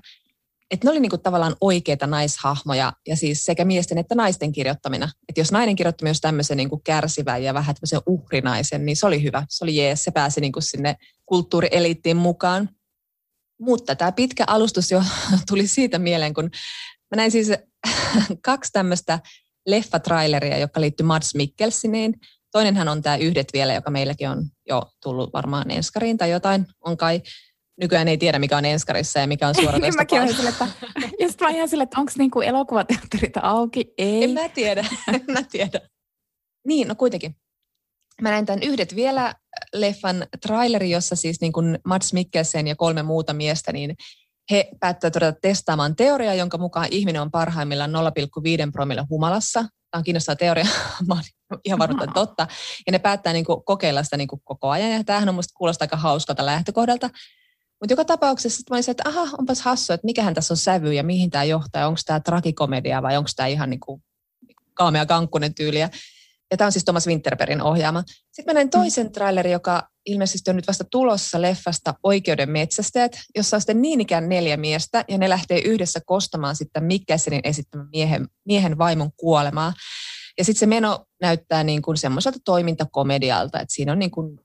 että 0.71 0.87
ne 0.87 0.90
oli 0.90 1.00
niin 1.00 1.11
kuin 1.11 1.23
tavallaan 1.23 1.57
oikeita 1.61 2.07
naishahmoja 2.07 2.92
ja 3.09 3.16
siis 3.16 3.45
sekä 3.45 3.64
miesten 3.64 3.99
että 3.99 4.14
naisten 4.14 4.52
kirjoittamina. 4.52 5.09
Että 5.28 5.40
jos 5.40 5.52
nainen 5.52 5.76
kirjoitti 5.76 6.04
myös 6.04 6.21
tämmöisen 6.21 6.57
niin 6.57 6.69
kuin 6.71 6.83
kärsivän 6.83 7.42
ja 7.42 7.54
vähän 7.54 7.75
tämmöisen 7.75 8.00
uhrinaisen, 8.07 8.87
niin 8.87 8.97
se 8.97 9.07
oli 9.07 9.23
hyvä. 9.23 9.47
Se 9.49 9.64
oli 9.64 9.76
jees, 9.76 10.04
se 10.04 10.11
pääsi 10.11 10.40
niin 10.40 10.52
kuin 10.52 10.62
sinne 10.62 10.97
kulttuurieliittiin 11.26 12.16
mukaan. 12.16 12.69
Mutta 13.61 13.97
tämä 13.97 14.12
pitkä 14.12 14.45
alustus 14.47 14.90
jo 14.90 15.02
tuli 15.49 15.67
siitä 15.67 15.99
mieleen, 15.99 16.35
kun 16.35 16.45
mä 17.11 17.17
näin 17.17 17.31
siis 17.31 17.49
kaksi 18.45 18.73
tämmöistä 18.73 19.19
leffatraileria, 19.67 20.59
joka 20.59 20.81
liittyy 20.81 21.07
Mads 21.07 21.35
Mikkelsiniin. 21.35 22.14
Toinenhan 22.52 22.88
on 22.88 23.02
tämä 23.02 23.17
Yhdet 23.17 23.49
vielä, 23.52 23.75
joka 23.75 23.90
meilläkin 23.90 24.31
on 24.31 24.49
jo 24.69 24.83
tullut 25.02 25.33
varmaan 25.33 25.71
enskariin 25.71 26.19
tai 26.19 26.31
jotain. 26.31 26.67
On 26.81 26.97
kai 26.97 27.23
nykyään 27.81 28.09
ei 28.09 28.19
tiedä, 28.19 28.38
mikä 28.38 28.57
on 28.57 28.64
enskarissa 28.64 29.19
ja 29.19 29.26
mikä 29.26 29.49
on 29.49 29.55
suoratoista. 29.62 30.02
niin 30.05 30.21
mäkin 30.21 30.37
sille, 30.37 30.49
että, 30.49 30.69
ja 31.21 31.29
sitten 31.29 31.49
mä 31.49 31.55
ihan 31.55 31.69
sille, 31.69 31.83
että 31.83 32.00
onko 32.00 32.12
niinku 32.19 32.40
elokuvateatterit 32.40 33.37
auki? 33.43 33.95
Ei. 33.99 34.25
En 34.25 34.31
mä 34.31 34.49
tiedä, 34.49 34.85
en 35.14 35.25
mä 35.33 35.43
tiedä. 35.43 35.81
Niin, 36.67 36.88
no 36.88 36.95
kuitenkin. 36.95 37.37
Mä 38.21 38.31
näin 38.31 38.47
tämän 38.47 38.62
Yhdet 38.62 38.97
vielä 38.97 39.35
leffan 39.75 40.27
traileri, 40.47 40.91
jossa 40.91 41.17
siis 41.17 41.41
niin 41.41 41.53
kuin 41.53 41.79
Mats 41.85 42.12
Mikkelsen 42.12 42.67
ja 42.67 42.77
kolme 42.77 43.03
muuta 43.03 43.33
miestä, 43.33 43.73
niin 43.73 43.97
he 44.50 44.69
päättävät 44.81 45.12
todeta 45.12 45.39
testaamaan 45.43 45.97
teoriaa, 45.97 46.35
jonka 46.35 46.59
mukaan 46.59 46.89
ihminen 46.91 47.23
on 47.23 47.31
parhaimmillaan 47.31 47.91
0,5 47.91 48.73
promille 48.73 49.05
humalassa. 49.11 49.61
Tämä 49.61 49.99
on 49.99 50.05
kiinnostava 50.05 50.37
teoria, 50.37 50.65
mä 51.09 51.15
olen 51.15 51.25
ihan 51.65 51.79
varma, 51.79 52.05
että 52.05 52.15
totta. 52.15 52.47
Ja 52.87 52.93
ne 52.93 52.99
päättää 52.99 53.33
niin 53.33 53.45
kuin 53.45 53.65
kokeilla 53.65 54.03
sitä 54.03 54.17
niin 54.17 54.29
kuin 54.29 54.41
koko 54.45 54.69
ajan, 54.69 54.91
ja 54.91 55.05
tämähän 55.05 55.29
on 55.29 55.35
musta 55.35 55.55
kuulostaa 55.57 55.85
aika 55.85 55.97
hauskalta 55.97 56.47
lähtökohdalta. 56.47 57.11
Mutta 57.81 57.93
joka 57.93 58.05
tapauksessa 58.05 58.62
mä 58.71 58.77
olisin, 58.77 58.91
että 58.91 59.03
aha, 59.07 59.37
onpas 59.39 59.61
hassu, 59.61 59.93
että 59.93 60.05
mikähän 60.05 60.35
tässä 60.35 60.55
on 60.55 60.59
sävy 60.59 60.93
ja 60.93 61.03
mihin 61.03 61.31
tämä 61.31 61.45
johtaa, 61.45 61.87
onko 61.87 62.00
tämä 62.07 62.21
trakikomedia 62.21 63.03
vai 63.03 63.17
onko 63.17 63.31
tämä 63.37 63.47
ihan 63.47 63.71
niin 63.71 63.81
kuin 63.81 64.03
kaamea 64.75 65.07
kankkunen 65.07 65.55
tyyliä. 65.55 65.91
Ja 66.50 66.57
tämä 66.57 66.66
on 66.66 66.73
siis 66.73 66.85
Thomas 66.85 67.07
Winterbergin 67.07 67.62
ohjaama. 67.62 68.02
Sitten 68.07 68.45
mä 68.47 68.52
näin 68.52 68.66
mm. 68.66 68.71
toisen 68.71 69.12
trailerin, 69.12 69.52
joka 69.52 69.88
ilmeisesti 70.07 70.50
on 70.50 70.57
nyt 70.57 70.66
vasta 70.66 70.85
tulossa 70.90 71.42
leffasta 71.42 71.95
Oikeuden 72.02 72.50
metsästäjät, 72.50 73.12
jossa 73.37 73.57
on 73.57 73.61
sitten 73.61 73.83
niin 73.83 74.00
ikään 74.00 74.28
neljä 74.28 74.57
miestä, 74.57 75.04
ja 75.09 75.19
ne 75.19 75.28
lähtee 75.28 75.59
yhdessä 75.59 76.00
kostamaan 76.07 76.57
sitten 76.57 76.85
Mikkelsenin 76.85 77.40
esittämän 77.45 77.88
miehen, 77.92 78.28
miehen 78.47 78.78
vaimon 78.78 79.11
kuolemaa. 79.16 79.73
Ja 80.38 80.45
sitten 80.45 80.61
se 80.61 80.66
meno 80.66 81.04
näyttää 81.23 81.64
niin 81.64 81.83
kuin 81.83 81.97
semmoiselta 81.97 82.38
toimintakomedialta, 82.45 83.61
että 83.61 83.75
siinä 83.75 83.92
on 83.92 83.99
niin 83.99 84.11
kuin 84.11 84.38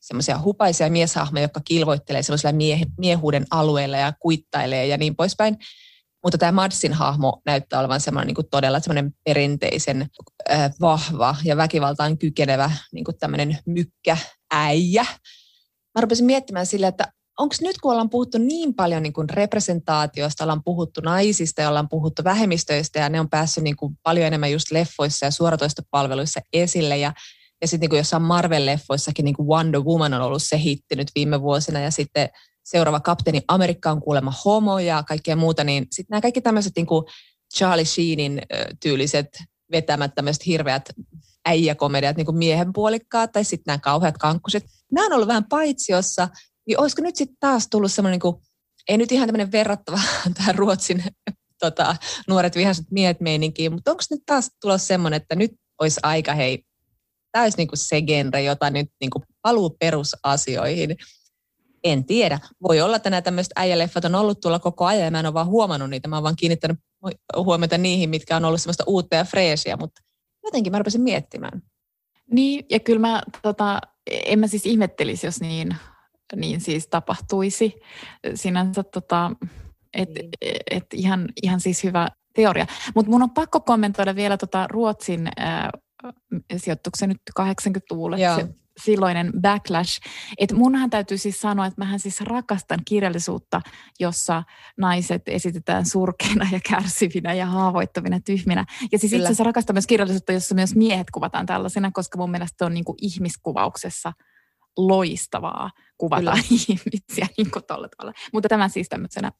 semmoisia 0.00 0.40
hupaisia 0.40 0.90
mieshahmoja, 0.90 1.44
jotka 1.44 1.60
kilvoittelee 1.64 2.22
semmoisella 2.22 2.56
mie- 2.56 2.86
miehuuden 2.98 3.46
alueella 3.50 3.96
ja 3.96 4.12
kuittailee 4.20 4.86
ja 4.86 4.96
niin 4.96 5.16
poispäin. 5.16 5.56
Mutta 6.22 6.38
tämä 6.38 6.52
Madsin 6.52 6.92
hahmo 6.92 7.42
näyttää 7.46 7.80
olevan 7.80 8.00
semmoinen 8.00 8.34
niin 8.34 8.48
todella 8.50 8.80
semmoinen 8.80 9.14
perinteisen 9.24 10.06
äh, 10.50 10.70
vahva 10.80 11.36
ja 11.44 11.56
väkivaltaan 11.56 12.18
kykenevä 12.18 12.70
niin 12.92 13.04
tämmöinen 13.20 13.58
mykkä 13.66 14.16
äijä. 14.52 15.06
Mä 15.94 16.00
rupesin 16.00 16.26
miettimään 16.26 16.66
sillä, 16.66 16.88
että 16.88 17.12
onko 17.38 17.54
nyt 17.60 17.78
kun 17.78 17.92
ollaan 17.92 18.10
puhuttu 18.10 18.38
niin 18.38 18.74
paljon 18.74 19.02
niin 19.02 19.12
kuin 19.12 19.30
representaatiosta, 19.30 20.44
ollaan 20.44 20.64
puhuttu 20.64 21.00
naisista 21.00 21.62
ja 21.62 21.68
ollaan 21.68 21.88
puhuttu 21.88 22.24
vähemmistöistä 22.24 22.98
ja 22.98 23.08
ne 23.08 23.20
on 23.20 23.30
päässyt 23.30 23.64
niin 23.64 23.76
paljon 24.02 24.26
enemmän 24.26 24.52
just 24.52 24.70
leffoissa 24.70 25.26
ja 25.26 25.30
suoratoistopalveluissa 25.30 26.40
esille 26.52 26.98
ja 26.98 27.12
ja 27.62 27.68
sitten 27.68 27.90
niin 27.90 27.98
jossain 27.98 28.22
Marvel-leffoissakin 28.22 29.24
niin 29.24 29.34
Wonder 29.40 29.80
Woman 29.80 30.14
on 30.14 30.22
ollut 30.22 30.42
se 30.42 30.58
hitti 30.58 30.96
nyt 30.96 31.08
viime 31.14 31.42
vuosina 31.42 31.80
ja 31.80 31.90
sitten 31.90 32.28
seuraava 32.64 33.00
kapteeni 33.00 33.42
Amerikka 33.48 33.90
on 33.90 34.00
kuulemma 34.00 34.32
homo 34.44 34.78
ja 34.78 35.02
kaikkea 35.02 35.36
muuta, 35.36 35.64
niin 35.64 35.86
sitten 35.90 36.06
nämä 36.10 36.20
kaikki 36.20 36.40
tämmöiset 36.40 36.72
niin 36.76 36.86
Charlie 37.54 37.84
Sheenin 37.84 38.42
tyyliset 38.82 39.28
vetämät 39.72 40.14
tämmöiset 40.14 40.46
hirveät 40.46 40.90
äijäkomediat, 41.44 42.16
niin 42.16 42.24
kuin 42.24 42.38
miehen 42.38 42.72
puolikkaat 42.72 43.32
tai 43.32 43.44
sitten 43.44 43.64
nämä 43.66 43.78
kauheat 43.78 44.18
kankkuset. 44.18 44.64
Nämä 44.92 45.06
on 45.06 45.12
ollut 45.12 45.28
vähän 45.28 45.44
paitsiossa, 45.48 46.28
niin 46.66 46.80
olisiko 46.80 47.02
nyt 47.02 47.16
sitten 47.16 47.36
taas 47.40 47.68
tullut 47.70 47.92
semmoinen, 47.92 48.14
niin 48.14 48.20
kuin, 48.20 48.36
ei 48.88 48.96
nyt 48.96 49.12
ihan 49.12 49.28
tämmöinen 49.28 49.52
verrattava 49.52 50.00
tähän 50.36 50.54
Ruotsin 50.54 51.04
tota, 51.60 51.96
nuoret 52.28 52.56
vihaset 52.56 52.86
miehet 52.90 53.20
meininkiin, 53.20 53.72
mutta 53.72 53.90
onko 53.90 54.02
nyt 54.10 54.22
taas 54.26 54.50
tulossa 54.60 54.86
semmoinen, 54.86 55.16
että 55.16 55.34
nyt 55.34 55.52
olisi 55.80 56.00
aika 56.02 56.34
hei 56.34 56.64
tämä 57.32 57.42
olisi 57.42 57.56
niin 57.56 57.68
kuin 57.68 57.78
se 57.78 58.02
genre, 58.02 58.42
jota 58.42 58.70
nyt 58.70 58.88
niin 59.00 59.10
kuin 59.10 59.22
paluu 59.42 59.70
perusasioihin. 59.70 60.96
En 61.84 62.04
tiedä. 62.04 62.38
Voi 62.62 62.80
olla, 62.80 62.96
että 62.96 63.10
nämä 63.10 63.22
tämmöiset 63.22 63.52
äijäleffat 63.56 64.04
on 64.04 64.14
ollut 64.14 64.40
tuolla 64.40 64.58
koko 64.58 64.84
ajan 64.84 65.04
ja 65.04 65.10
mä 65.10 65.20
en 65.20 65.26
ole 65.26 65.34
vaan 65.34 65.46
huomannut 65.46 65.90
niitä. 65.90 66.08
Mä 66.08 66.16
oon 66.16 66.22
vaan 66.22 66.36
kiinnittänyt 66.36 66.78
huomiota 67.36 67.78
niihin, 67.78 68.10
mitkä 68.10 68.36
on 68.36 68.44
ollut 68.44 68.60
semmoista 68.60 68.84
uutta 68.86 69.16
ja 69.16 69.24
freesiä, 69.24 69.76
mutta 69.76 70.02
jotenkin 70.44 70.72
mä 70.72 70.78
rupesin 70.78 71.02
miettimään. 71.02 71.62
Niin, 72.32 72.66
ja 72.70 72.80
kyllä 72.80 73.00
mä, 73.00 73.22
tota, 73.42 73.80
en 74.06 74.38
mä 74.38 74.46
siis 74.46 74.66
ihmettelisi, 74.66 75.26
jos 75.26 75.40
niin, 75.40 75.76
niin 76.36 76.60
siis 76.60 76.88
tapahtuisi. 76.88 77.74
Sinänsä 78.34 78.82
tota, 78.82 79.30
et, 79.94 80.08
niin. 80.08 80.30
et 80.70 80.86
ihan, 80.94 81.28
ihan 81.42 81.60
siis 81.60 81.84
hyvä 81.84 82.08
teoria. 82.34 82.66
Mutta 82.94 83.10
mun 83.10 83.22
on 83.22 83.30
pakko 83.30 83.60
kommentoida 83.60 84.14
vielä 84.14 84.36
tota 84.36 84.66
Ruotsin 84.70 85.28
äh, 85.40 85.68
sijoittuiko 86.56 86.96
se 86.96 87.06
nyt 87.06 87.18
80-luvulle, 87.40 88.18
se 88.18 88.48
silloinen 88.80 89.32
backlash. 89.40 90.00
Että 90.38 90.54
munhan 90.54 90.90
täytyy 90.90 91.18
siis 91.18 91.40
sanoa, 91.40 91.66
että 91.66 91.80
mähän 91.80 92.00
siis 92.00 92.20
rakastan 92.20 92.80
kirjallisuutta, 92.84 93.60
jossa 94.00 94.42
naiset 94.78 95.22
esitetään 95.26 95.86
surkeina 95.86 96.48
ja 96.52 96.60
kärsivinä 96.68 97.34
ja 97.34 97.46
haavoittavina 97.46 98.20
tyhminä. 98.20 98.64
Ja 98.92 98.98
siis 98.98 99.12
itse 99.12 99.24
asiassa 99.24 99.44
rakastan 99.44 99.74
myös 99.74 99.86
kirjallisuutta, 99.86 100.32
jossa 100.32 100.54
myös 100.54 100.74
miehet 100.74 101.10
kuvataan 101.10 101.46
tällaisena, 101.46 101.90
koska 101.90 102.18
mun 102.18 102.30
mielestä 102.30 102.54
se 102.58 102.64
on 102.64 102.74
niin 102.74 102.84
kuin 102.84 102.96
ihmiskuvauksessa 103.00 104.12
loistavaa 104.76 105.70
kuvata 105.98 106.20
Kyllä. 106.20 106.34
ihmisiä 106.68 107.26
niin 107.36 107.50
kuin 107.50 107.64
tavalla. 107.66 108.12
Mutta 108.32 108.48
tämä 108.48 108.68
siis 108.68 108.88
tämmöisenä 108.88 109.32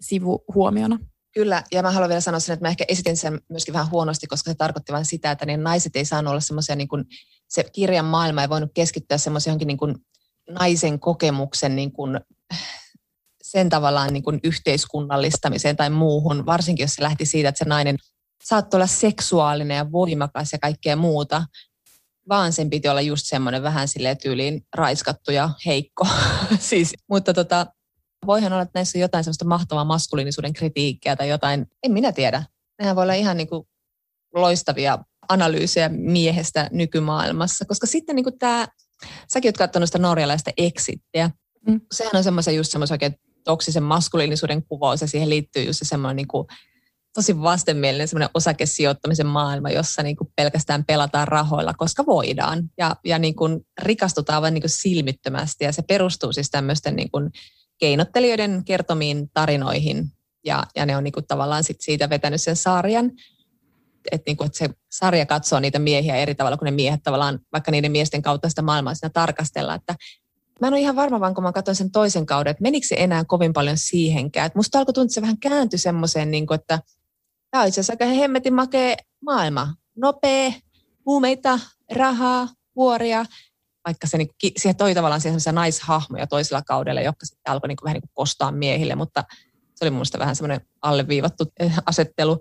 sivuhuomiona. 0.00 0.98
Kyllä, 1.34 1.62
ja 1.72 1.82
mä 1.82 1.90
haluan 1.90 2.08
vielä 2.08 2.20
sanoa 2.20 2.40
sen, 2.40 2.54
että 2.54 2.64
mä 2.64 2.68
ehkä 2.68 2.84
esitin 2.88 3.16
sen 3.16 3.40
myöskin 3.48 3.74
vähän 3.74 3.90
huonosti, 3.90 4.26
koska 4.26 4.50
se 4.50 4.54
tarkoitti 4.54 4.92
vain 4.92 5.04
sitä, 5.04 5.30
että 5.30 5.46
niin 5.46 5.62
naiset 5.62 5.96
ei 5.96 6.04
saanut 6.04 6.30
olla 6.30 6.40
semmoisia, 6.40 6.76
niin 6.76 6.88
kuin, 6.88 7.04
se 7.48 7.64
kirjan 7.72 8.04
maailma 8.04 8.42
ei 8.42 8.48
voinut 8.48 8.70
keskittyä 8.74 9.18
semmoisen 9.18 9.50
johonkin 9.50 9.66
niin 9.66 9.78
kuin 9.78 9.94
naisen 10.50 11.00
kokemuksen 11.00 11.76
niin 11.76 11.92
kuin, 11.92 12.20
sen 13.42 13.68
tavallaan 13.68 14.12
niin 14.12 14.22
kuin 14.22 14.40
yhteiskunnallistamiseen 14.44 15.76
tai 15.76 15.90
muuhun, 15.90 16.46
varsinkin 16.46 16.84
jos 16.84 16.94
se 16.94 17.02
lähti 17.02 17.26
siitä, 17.26 17.48
että 17.48 17.58
se 17.58 17.64
nainen 17.64 17.96
saattoi 18.44 18.78
olla 18.78 18.86
seksuaalinen 18.86 19.76
ja 19.76 19.92
voimakas 19.92 20.52
ja 20.52 20.58
kaikkea 20.58 20.96
muuta, 20.96 21.44
vaan 22.28 22.52
sen 22.52 22.70
piti 22.70 22.88
olla 22.88 23.00
just 23.00 23.26
semmoinen 23.26 23.62
vähän 23.62 23.88
silleen 23.88 24.18
tyyliin 24.18 24.66
raiskattu 24.74 25.32
ja 25.32 25.50
heikko. 25.66 26.06
siis, 26.58 26.94
mutta 27.08 27.34
tota, 27.34 27.66
Voihan 28.26 28.52
olla, 28.52 28.62
että 28.62 28.78
näissä 28.78 28.98
on 28.98 29.02
jotain 29.02 29.24
sellaista 29.24 29.44
mahtavaa 29.44 29.84
maskuliinisuuden 29.84 30.52
kritiikkiä 30.52 31.16
tai 31.16 31.28
jotain, 31.28 31.66
en 31.82 31.92
minä 31.92 32.12
tiedä. 32.12 32.44
Nehän 32.78 32.96
voi 32.96 33.02
olla 33.02 33.12
ihan 33.12 33.36
niin 33.36 33.48
kuin 33.48 33.68
loistavia 34.34 34.98
analyysejä 35.28 35.88
miehestä 35.88 36.68
nykymaailmassa, 36.72 37.64
koska 37.64 37.86
sitten 37.86 38.16
niin 38.16 38.24
kuin 38.24 38.38
tämä, 38.38 38.68
säkin 39.32 39.48
oot 39.48 39.56
katsonut 39.56 39.88
sitä 39.88 39.98
norjalaista 39.98 40.50
exittiä, 40.56 41.30
mm. 41.68 41.80
sehän 41.92 42.16
on 42.16 42.24
semmoisen 42.24 42.56
just 42.56 42.72
semmoisen 42.72 42.94
oikein 42.94 43.14
toksisen 43.44 43.82
maskuliinisuuden 43.82 44.62
kuvaus 44.62 45.00
ja 45.00 45.06
siihen 45.06 45.30
liittyy 45.30 45.64
just 45.64 45.78
se 45.78 45.84
semmoinen 45.84 46.16
niin 46.16 46.28
kuin 46.28 46.46
tosi 47.14 47.40
vastenmielinen 47.40 48.08
semmoinen 48.08 48.30
osakesijoittamisen 48.34 49.26
maailma, 49.26 49.70
jossa 49.70 50.02
niin 50.02 50.16
kuin 50.16 50.28
pelkästään 50.36 50.84
pelataan 50.84 51.28
rahoilla, 51.28 51.74
koska 51.74 52.06
voidaan 52.06 52.70
ja, 52.78 52.96
ja 53.04 53.18
niin 53.18 53.36
kuin 53.36 53.60
rikastutaan 53.82 54.42
vain 54.42 54.54
niin 54.54 54.62
kuin 54.62 54.70
silmittömästi 54.70 55.64
ja 55.64 55.72
se 55.72 55.82
perustuu 55.82 56.32
siis 56.32 56.50
tämmöisten 56.50 56.96
niin 56.96 57.10
kuin 57.10 57.30
keinottelijoiden 57.78 58.62
kertomiin 58.64 59.30
tarinoihin 59.34 60.04
ja, 60.44 60.64
ja 60.76 60.86
ne 60.86 60.96
on 60.96 61.04
niin 61.04 61.12
kuin 61.12 61.26
tavallaan 61.26 61.64
sit 61.64 61.80
siitä 61.80 62.10
vetänyt 62.10 62.40
sen 62.40 62.56
sarjan. 62.56 63.10
Että 64.12 64.30
niin 64.30 64.36
kuin, 64.36 64.50
se 64.52 64.70
sarja 64.90 65.26
katsoo 65.26 65.60
niitä 65.60 65.78
miehiä 65.78 66.16
eri 66.16 66.34
tavalla 66.34 66.56
kuin 66.56 66.66
ne 66.66 66.70
miehet 66.70 67.02
tavallaan, 67.02 67.38
vaikka 67.52 67.70
niiden 67.70 67.92
miesten 67.92 68.22
kautta 68.22 68.48
sitä 68.48 68.62
maailmaa 68.62 68.94
siinä 68.94 69.10
tarkastella. 69.10 69.74
Että 69.74 69.94
mä 70.60 70.66
en 70.66 70.72
ole 70.72 70.80
ihan 70.80 70.96
varma, 70.96 71.20
vaan 71.20 71.34
kun 71.34 71.44
mä 71.44 71.52
katsoin 71.52 71.76
sen 71.76 71.90
toisen 71.90 72.26
kauden, 72.26 72.50
että 72.50 72.62
menikö 72.62 72.86
se 72.86 72.96
enää 72.98 73.24
kovin 73.24 73.52
paljon 73.52 73.78
siihenkään. 73.78 74.46
Että 74.46 74.58
musta 74.58 74.78
alkoi 74.78 74.92
tuntua, 74.92 75.04
että 75.06 75.14
se 75.14 75.22
vähän 75.22 75.40
kääntyi 75.40 75.78
semmoiseen, 75.78 76.30
niin 76.30 76.46
kuin, 76.46 76.60
että 76.60 76.80
tämä 77.50 77.62
on 77.62 77.68
itse 77.68 77.80
asiassa 77.80 77.92
aika 77.92 78.14
hemmetin 78.14 78.54
makea 78.54 78.96
maailma. 79.24 79.74
Nopea, 79.96 80.52
huumeita, 81.06 81.60
rahaa, 81.90 82.48
vuoria 82.76 83.24
vaikka 83.88 84.06
se 84.06 84.18
niin, 84.18 84.28
siihen 84.56 84.76
toi 84.76 84.94
tavallaan 84.94 85.20
siihen 85.20 85.40
naishahmoja 85.52 86.26
toisella 86.26 86.62
kaudella, 86.62 87.00
jotka 87.00 87.26
sitten 87.26 87.52
alkoi 87.52 87.68
niin 87.68 87.76
kuin, 87.76 87.84
vähän 87.84 87.94
niin 87.94 88.02
kuin 88.02 88.10
kostaa 88.14 88.52
miehille, 88.52 88.94
mutta 88.94 89.24
se 89.74 89.84
oli 89.84 89.90
mun 89.90 90.04
vähän 90.18 90.36
semmoinen 90.36 90.60
alleviivattu 90.82 91.44
eh, 91.60 91.72
asettelu. 91.86 92.40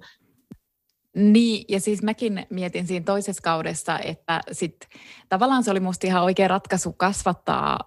Niin, 1.18 1.66
ja 1.70 1.80
siis 1.80 2.04
mäkin 2.04 2.46
mietin 2.50 2.88
siinä 2.88 3.04
toisessa 3.04 3.42
kaudessa, 3.42 4.00
että 4.00 4.42
sit, 4.52 4.76
tavallaan 5.30 5.64
se 5.64 5.72
oli 5.72 5.80
musta 5.80 6.08
ihan 6.08 6.24
oikea 6.24 6.48
ratkaisu 6.48 6.94
kasvattaa 6.94 7.80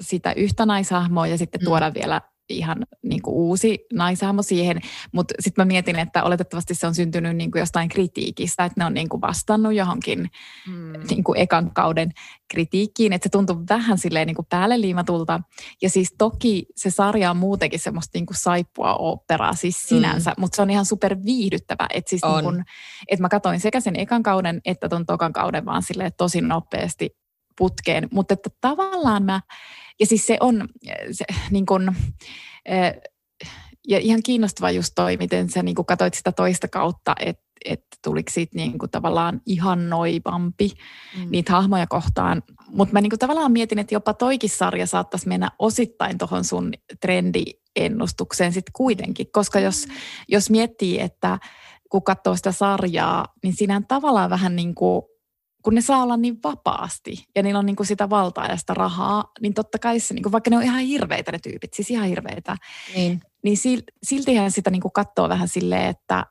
sitä 0.00 0.32
yhtä 0.32 0.66
naishahmoa 0.66 1.26
ja 1.26 1.38
sitten 1.38 1.60
mm. 1.60 1.64
tuoda 1.64 1.94
vielä 1.94 2.20
ihan 2.56 2.86
niin 3.02 3.22
kuin 3.22 3.34
uusi 3.34 3.86
naisahmo 3.92 4.42
siihen, 4.42 4.80
mutta 5.12 5.34
sitten 5.40 5.62
mä 5.62 5.66
mietin, 5.66 5.98
että 5.98 6.24
oletettavasti 6.24 6.74
se 6.74 6.86
on 6.86 6.94
syntynyt 6.94 7.36
niin 7.36 7.50
kuin 7.50 7.60
jostain 7.60 7.88
kritiikistä, 7.88 8.64
että 8.64 8.80
ne 8.80 8.84
on 8.84 8.94
niin 8.94 9.08
kuin 9.08 9.20
vastannut 9.20 9.74
johonkin 9.74 10.30
mm. 10.66 10.92
niin 11.10 11.24
kuin 11.24 11.38
ekan 11.38 11.74
kauden 11.74 12.12
kritiikkiin, 12.50 13.12
että 13.12 13.26
se 13.26 13.30
tuntui 13.30 13.64
vähän 13.68 13.98
silleen 13.98 14.26
niin 14.26 14.36
kuin 14.36 14.46
päälle 14.50 14.80
liimatulta. 14.80 15.40
Ja 15.82 15.90
siis 15.90 16.14
toki 16.18 16.66
se 16.76 16.90
sarja 16.90 17.30
on 17.30 17.36
muutenkin 17.36 17.80
semmoista 17.80 18.10
niin 18.18 18.26
kuin 18.26 18.36
saippua 18.36 18.94
operaa 18.94 19.54
siis 19.54 19.82
sinänsä, 19.82 20.30
mm. 20.30 20.40
mutta 20.40 20.56
se 20.56 20.62
on 20.62 20.70
ihan 20.70 20.84
super 20.84 21.16
viihdyttävä. 21.24 21.86
Että 21.94 22.10
siis 22.10 22.22
niin 22.22 22.44
kuin, 22.44 22.64
että 23.08 23.22
mä 23.22 23.28
katsoin 23.28 23.60
sekä 23.60 23.80
sen 23.80 23.96
ekan 23.96 24.22
kauden 24.22 24.60
että 24.64 24.88
ton 24.88 25.06
tokan 25.06 25.32
kauden 25.32 25.64
vaan 25.64 25.82
silleen 25.82 26.12
tosi 26.16 26.40
nopeasti 26.40 27.16
putkeen. 27.58 28.08
Mutta 28.12 28.34
että 28.34 28.50
tavallaan 28.60 29.22
mä 29.22 29.40
ja 30.00 30.06
siis 30.06 30.26
se 30.26 30.36
on 30.40 30.68
se, 31.12 31.24
niin 31.50 31.66
kuin, 31.66 31.90
ja 33.88 33.98
ihan 33.98 34.20
kiinnostava 34.22 34.70
just 34.70 34.92
toi, 34.94 35.16
miten 35.16 35.50
sä 35.50 35.62
niin 35.62 35.74
katsoit 35.86 36.14
sitä 36.14 36.32
toista 36.32 36.68
kautta, 36.68 37.14
että 37.20 37.50
että 37.64 37.96
tuliko 38.04 38.30
siitä 38.30 38.56
niin 38.56 38.78
kuin 38.78 38.90
tavallaan 38.90 39.40
ihannoivampi 39.46 40.72
mm. 41.18 41.30
niitä 41.30 41.52
hahmoja 41.52 41.86
kohtaan. 41.86 42.42
Mutta 42.68 42.92
mä 42.92 43.00
niin 43.00 43.10
kuin 43.10 43.18
tavallaan 43.18 43.52
mietin, 43.52 43.78
että 43.78 43.94
jopa 43.94 44.14
toikin 44.14 44.50
sarja 44.50 44.86
saattaisi 44.86 45.28
mennä 45.28 45.50
osittain 45.58 46.18
tuohon 46.18 46.44
sun 46.44 46.72
trendiennustukseen 47.00 48.52
sitten 48.52 48.72
kuitenkin. 48.72 49.26
Koska 49.32 49.60
jos, 49.60 49.86
mm. 49.86 49.94
jos 50.28 50.50
miettii, 50.50 51.00
että 51.00 51.38
kun 51.90 52.04
katsoo 52.04 52.36
sitä 52.36 52.52
sarjaa, 52.52 53.26
niin 53.42 53.56
siinä 53.56 53.82
tavallaan 53.88 54.30
vähän 54.30 54.56
niin 54.56 54.74
kuin 54.74 55.02
kun 55.62 55.74
ne 55.74 55.80
saa 55.80 56.02
olla 56.02 56.16
niin 56.16 56.38
vapaasti 56.44 57.26
ja 57.36 57.42
niillä 57.42 57.58
on 57.58 57.66
niin 57.66 57.76
kuin 57.76 57.86
sitä 57.86 58.10
valtaa 58.10 58.46
ja 58.46 58.56
sitä 58.56 58.74
rahaa, 58.74 59.30
niin 59.40 59.54
totta 59.54 59.78
kai 59.78 60.00
se, 60.00 60.14
niin 60.14 60.22
kuin, 60.22 60.32
vaikka 60.32 60.50
ne 60.50 60.56
on 60.56 60.62
ihan 60.62 60.80
hirveitä 60.80 61.32
ne 61.32 61.38
tyypit, 61.38 61.74
siis 61.74 61.90
ihan 61.90 62.08
hirveitä, 62.08 62.56
niin, 62.94 63.20
niin 63.42 63.56
siltihän 64.02 64.50
sitä 64.50 64.70
niin 64.70 64.82
kuin 64.82 64.92
katsoo 64.92 65.28
vähän 65.28 65.48
silleen, 65.48 65.86
että 65.86 66.26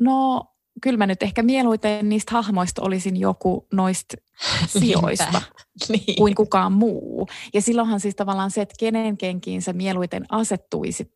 no 0.00 0.44
kyllä 0.82 0.98
mä 0.98 1.06
nyt 1.06 1.22
ehkä 1.22 1.42
mieluiten 1.42 2.08
niistä 2.08 2.32
hahmoista 2.32 2.82
olisin 2.82 3.16
joku 3.16 3.66
noista 3.72 4.16
sijoista 4.78 5.42
niin. 5.88 6.16
kuin 6.16 6.34
kukaan 6.34 6.72
muu. 6.72 7.28
Ja 7.54 7.60
silloinhan 7.62 8.00
siis 8.00 8.16
tavallaan 8.16 8.50
se, 8.50 8.62
että 8.62 8.74
kenen 8.78 9.16
kenkiin 9.16 9.62
sä 9.62 9.72
mieluiten 9.72 10.24
asettuisit, 10.28 11.12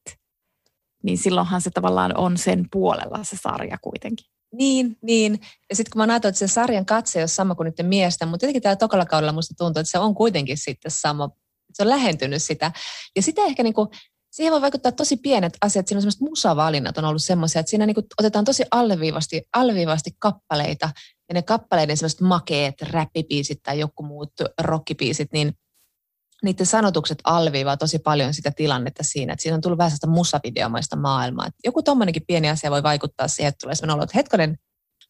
niin 1.02 1.18
silloinhan 1.18 1.60
se 1.60 1.70
tavallaan 1.70 2.16
on 2.16 2.38
sen 2.38 2.64
puolella 2.72 3.24
se 3.24 3.36
sarja 3.36 3.78
kuitenkin. 3.78 4.26
Niin, 4.52 4.96
niin. 5.02 5.40
Ja 5.70 5.76
sitten 5.76 5.92
kun 5.92 6.06
mä 6.06 6.12
ajattelin, 6.12 6.32
että 6.32 6.38
se 6.38 6.48
sarjan 6.48 6.86
katse 6.86 7.22
on 7.22 7.28
sama 7.28 7.54
kuin 7.54 7.64
niiden 7.64 7.86
miestä, 7.86 8.26
mutta 8.26 8.44
jotenkin 8.44 8.62
täällä 8.62 8.76
tokalla 8.76 9.06
kaudella 9.06 9.32
musta 9.32 9.54
tuntuu, 9.58 9.80
että 9.80 9.90
se 9.90 9.98
on 9.98 10.14
kuitenkin 10.14 10.58
sitten 10.58 10.90
sama. 10.90 11.30
Se 11.74 11.82
on 11.82 11.88
lähentynyt 11.88 12.42
sitä. 12.42 12.72
Ja 13.16 13.22
sitä 13.22 13.44
ehkä 13.44 13.62
niin 13.62 13.74
kuin, 13.74 13.88
siihen 14.30 14.52
voi 14.52 14.60
vaikuttaa 14.60 14.92
tosi 14.92 15.16
pienet 15.16 15.56
asiat. 15.60 15.88
Siinä 15.88 15.98
on 15.98 16.02
semmoiset 16.02 16.20
musavalinnat 16.20 16.98
on 16.98 17.04
ollut 17.04 17.24
semmoisia, 17.24 17.60
että 17.60 17.70
siinä 17.70 17.86
niin 17.86 17.94
kuin 17.94 18.06
otetaan 18.18 18.44
tosi 18.44 18.64
alleviivasti, 18.70 19.42
alleviivasti 19.52 20.10
kappaleita 20.18 20.90
ja 21.28 21.34
ne 21.34 21.42
kappaleiden 21.42 21.96
semmoiset 21.96 22.20
makeet 22.20 22.82
räppipiisit 22.82 23.62
tai 23.62 23.78
joku 23.78 24.02
muut 24.02 24.32
rockipiisit, 24.60 25.32
niin 25.32 25.52
niiden 26.42 26.66
sanotukset 26.66 27.18
alviivaa 27.24 27.76
tosi 27.76 27.98
paljon 27.98 28.34
sitä 28.34 28.50
tilannetta 28.50 29.02
siinä, 29.02 29.32
että 29.32 29.42
siinä 29.42 29.54
on 29.54 29.60
tullut 29.60 29.78
vähän 29.78 29.90
sellaista 29.90 30.06
musavideomaista 30.06 30.96
maailmaa. 30.96 31.46
Että 31.46 31.60
joku 31.64 31.82
tommonenkin 31.82 32.24
pieni 32.26 32.50
asia 32.50 32.70
voi 32.70 32.82
vaikuttaa 32.82 33.28
siihen, 33.28 33.48
että 33.48 33.58
tulee 33.62 33.74
sellainen 33.74 33.94
olo, 33.94 34.02
että 34.02 34.18
hetkonen, 34.18 34.50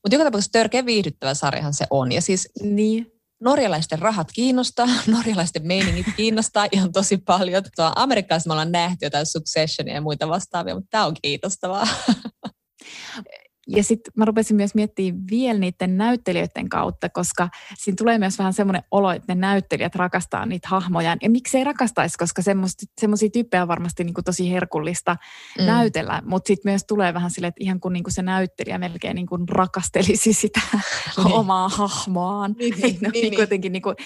mutta 0.05 0.15
joka 0.15 0.25
tapauksessa 0.25 0.53
törkeä 0.53 0.87
viihdyttävä 0.87 1.35
sarjahan 1.35 1.75
se 1.75 1.85
on. 1.91 2.13
Ja 2.13 2.21
siis 2.23 2.49
niin. 2.63 3.13
norjalaisten 3.41 3.99
rahat 3.99 4.29
kiinnostaa, 4.33 4.89
norjalaisten 5.17 5.67
meiningit 5.67 6.07
kiinnostaa 6.17 6.69
ihan 6.73 6.93
tosi 6.93 7.17
paljon. 7.17 7.63
Tuo 7.77 7.93
Amerikassa 7.97 8.49
me 8.49 8.53
ollaan 8.53 8.73
nähty 8.73 9.07
jotain 9.07 9.27
Successionia 9.27 9.95
ja 9.95 10.01
muita 10.01 10.29
vastaavia, 10.29 10.75
mutta 10.75 10.89
tämä 10.91 11.07
on 11.07 11.15
kiinnostavaa. 11.23 11.87
Ja 13.69 13.85
sitten 13.85 14.13
mä 14.17 14.25
rupesin 14.25 14.57
myös 14.57 14.75
miettimään 14.75 15.23
vielä 15.31 15.59
niiden 15.59 15.97
näyttelijöiden 15.97 16.69
kautta, 16.69 17.09
koska 17.09 17.49
siinä 17.79 17.97
tulee 17.97 18.19
myös 18.19 18.39
vähän 18.39 18.53
semmoinen 18.53 18.83
olo, 18.91 19.11
että 19.11 19.35
ne 19.35 19.41
näyttelijät 19.41 19.95
rakastaa 19.95 20.47
niitä 20.47 20.69
hahmoja. 20.69 21.17
Ja 21.23 21.31
miksei 21.31 21.65
rakastaisi, 21.65 22.19
koska 22.19 22.43
semmoisia 23.01 23.31
tyyppejä 23.33 23.63
on 23.63 23.69
varmasti 23.69 24.05
niin 24.05 24.15
kuin 24.15 24.25
tosi 24.25 24.53
herkullista 24.53 25.17
mm. 25.59 25.65
näytellä. 25.65 26.23
Mutta 26.25 26.49
sitten 26.49 26.73
myös 26.73 26.85
tulee 26.85 27.15
vähän 27.15 27.31
silleen, 27.31 27.49
että 27.49 27.65
ihan 27.65 27.81
kuin, 27.81 27.93
niin 27.93 28.05
kuin 28.05 28.15
se 28.15 28.23
näyttelijä 28.23 28.79
melkein 28.79 29.15
niin 29.15 29.27
kuin 29.27 29.49
rakastelisi 29.49 30.33
sitä 30.33 30.61
niin. 31.25 31.33
omaa 31.33 31.69
hahmoaan. 31.69 32.55
Niin, 32.59 32.75
niin, 32.83 32.99
niin, 33.13 33.13
niin, 33.13 33.61
niin. 33.61 33.73
niin 33.73 33.83
kuin, 33.83 33.97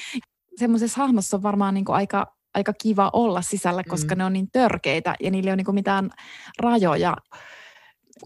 semmoisessa 0.57 1.01
hahmossa 1.01 1.37
on 1.37 1.43
varmaan 1.43 1.75
niin 1.75 1.85
kuin 1.85 1.97
aika 1.97 2.37
aika 2.55 2.73
kiva 2.83 3.11
olla 3.13 3.43
sisällä, 3.43 3.85
koska 3.89 4.15
mm. 4.15 4.19
ne 4.19 4.25
on 4.25 4.33
niin 4.33 4.51
törkeitä 4.53 5.15
ja 5.21 5.31
niillä 5.31 5.49
ei 5.49 5.53
ole 5.53 5.57
niin 5.57 5.75
mitään 5.75 6.11
rajoja 6.61 7.17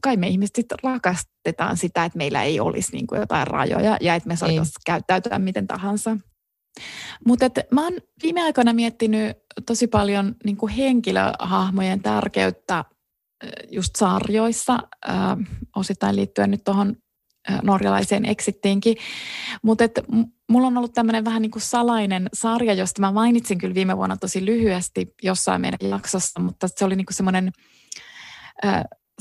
kai 0.02 0.16
me 0.16 0.28
ihmiset 0.28 0.66
rakastetaan 0.82 1.76
sitä, 1.76 2.04
että 2.04 2.18
meillä 2.18 2.42
ei 2.42 2.60
olisi 2.60 2.92
niin 2.92 3.06
kuin 3.06 3.20
jotain 3.20 3.46
rajoja 3.46 3.96
ja 4.00 4.14
että 4.14 4.28
me 4.28 4.36
saataisiin 4.36 4.62
niin. 4.62 4.82
käyttäytyä 4.86 5.38
miten 5.38 5.66
tahansa. 5.66 6.16
Mutta 7.26 7.46
mä 7.70 7.84
oon 7.84 7.92
viime 8.22 8.42
aikoina 8.42 8.72
miettinyt 8.72 9.36
tosi 9.66 9.86
paljon 9.86 10.34
niin 10.44 10.56
kuin 10.56 10.72
henkilöhahmojen 10.72 12.02
tärkeyttä 12.02 12.84
just 13.70 13.96
sarjoissa, 13.96 14.78
äh, 15.08 15.16
osittain 15.76 16.16
liittyen 16.16 16.50
nyt 16.50 16.64
tuohon 16.64 16.96
norjalaiseen 17.62 18.26
exittiinkin. 18.26 18.96
Mutta 19.62 19.84
mulla 20.48 20.66
on 20.66 20.78
ollut 20.78 20.92
tämmöinen 20.92 21.24
vähän 21.24 21.42
niin 21.42 21.50
kuin 21.50 21.62
salainen 21.62 22.28
sarja, 22.34 22.74
josta 22.74 23.00
mä 23.00 23.12
mainitsin 23.12 23.58
kyllä 23.58 23.74
viime 23.74 23.96
vuonna 23.96 24.16
tosi 24.16 24.46
lyhyesti 24.46 25.14
jossain 25.22 25.60
meidän 25.60 25.90
jaksossa, 25.90 26.40
mutta 26.40 26.68
se 26.76 26.84
oli 26.84 26.96
niin 26.96 27.06
kuin 27.06 27.14
semmoinen 27.14 27.52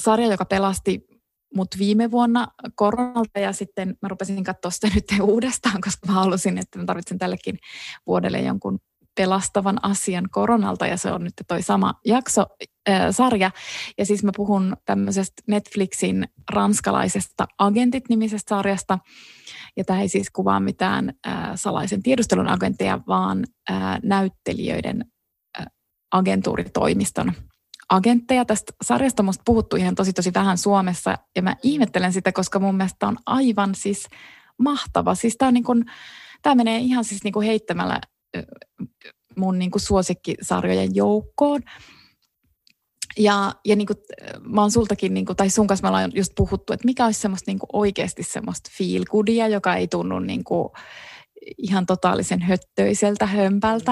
sarja, 0.02 0.28
joka 0.28 0.46
pelasti 0.46 1.08
mut 1.56 1.68
viime 1.80 2.12
vuonna 2.12 2.48
koronalta 2.76 3.40
ja 3.40 3.54
sitten 3.54 3.98
mä 4.02 4.08
rupesin 4.08 4.44
katsoa 4.44 4.72
sitä 4.72 4.88
nyt 4.96 5.06
uudestaan, 5.32 5.82
koska 5.82 6.08
mä 6.08 6.14
halusin, 6.14 6.58
että 6.58 6.80
mä 6.80 6.86
tarvitsen 6.86 7.18
tällekin 7.18 7.58
vuodelle 8.08 8.42
jonkun 8.42 8.80
pelastavan 9.18 9.86
asian 9.86 10.28
koronalta 10.32 10.88
ja 10.88 10.98
se 10.98 11.12
on 11.12 11.24
nyt 11.24 11.34
toi 11.48 11.62
sama 11.62 11.94
jakso, 12.06 12.46
äh, 12.90 13.08
sarja. 13.12 13.52
Ja 13.98 14.06
siis 14.06 14.24
mä 14.24 14.32
puhun 14.36 14.78
tämmöisestä 14.86 15.42
Netflixin 15.48 16.28
ranskalaisesta 16.52 17.48
Agentit-nimisestä 17.58 18.50
sarjasta. 18.50 19.00
Ja 19.78 19.84
tämä 19.84 20.02
ei 20.02 20.10
siis 20.10 20.30
kuvaa 20.32 20.60
mitään 20.60 21.14
äh, 21.28 21.52
salaisen 21.56 22.04
tiedustelun 22.04 22.48
agentteja, 22.48 23.00
vaan 23.08 23.46
äh, 23.72 24.00
näyttelijöiden 24.04 25.06
äh, 25.60 25.66
agentuuritoimiston 26.12 27.34
agentteja. 27.90 28.46
Tästä 28.46 28.74
sarjasta 28.84 29.24
on 29.24 29.34
puhuttu 29.46 29.76
ihan 29.76 29.96
tosi 29.96 30.14
tosi 30.14 30.34
vähän 30.34 30.58
Suomessa 30.58 31.18
ja 31.36 31.42
mä 31.42 31.56
ihmettelen 31.64 32.14
sitä, 32.14 32.32
koska 32.32 32.60
mun 32.60 32.76
mielestä 32.76 33.08
on 33.08 33.18
aivan 33.26 33.76
siis 33.76 34.08
mahtava. 34.58 35.16
Siis 35.16 35.36
tämä, 35.38 35.48
on 35.48 35.54
niin 35.54 35.64
kuin, 35.64 35.86
tämä 36.42 36.56
menee 36.56 36.78
ihan 36.78 37.04
siis 37.04 37.24
niin 37.24 37.34
kuin 37.34 37.48
heittämällä 37.48 38.02
mun 39.38 39.60
niin 39.60 39.72
kuin 39.72 39.82
suosikkisarjojen 39.82 40.96
joukkoon. 40.96 41.62
Ja, 43.18 43.54
ja 43.66 43.76
niin 43.76 43.88
kuin, 43.88 43.98
mä 44.42 44.62
oon 44.62 44.72
sultakin, 44.72 45.14
niin 45.14 45.26
kuin, 45.26 45.36
tai 45.36 45.50
sun 45.50 45.68
kanssa 45.68 45.84
me 45.84 45.88
ollaan 45.88 46.12
just 46.16 46.32
puhuttu, 46.36 46.74
että 46.74 46.86
mikä 46.86 47.06
olisi 47.06 47.20
semmoista 47.20 47.52
niin 47.52 47.60
kuin 47.60 47.70
oikeasti 47.74 48.24
semmoista 48.24 48.70
feel 48.78 49.06
goodia, 49.06 49.48
joka 49.48 49.76
ei 49.76 49.88
tunnu 49.88 50.20
niin 50.20 50.44
kuin, 50.44 50.70
ihan 51.58 51.86
totaalisen 51.86 52.42
höttöiseltä 52.42 53.26
hömpältä, 53.26 53.92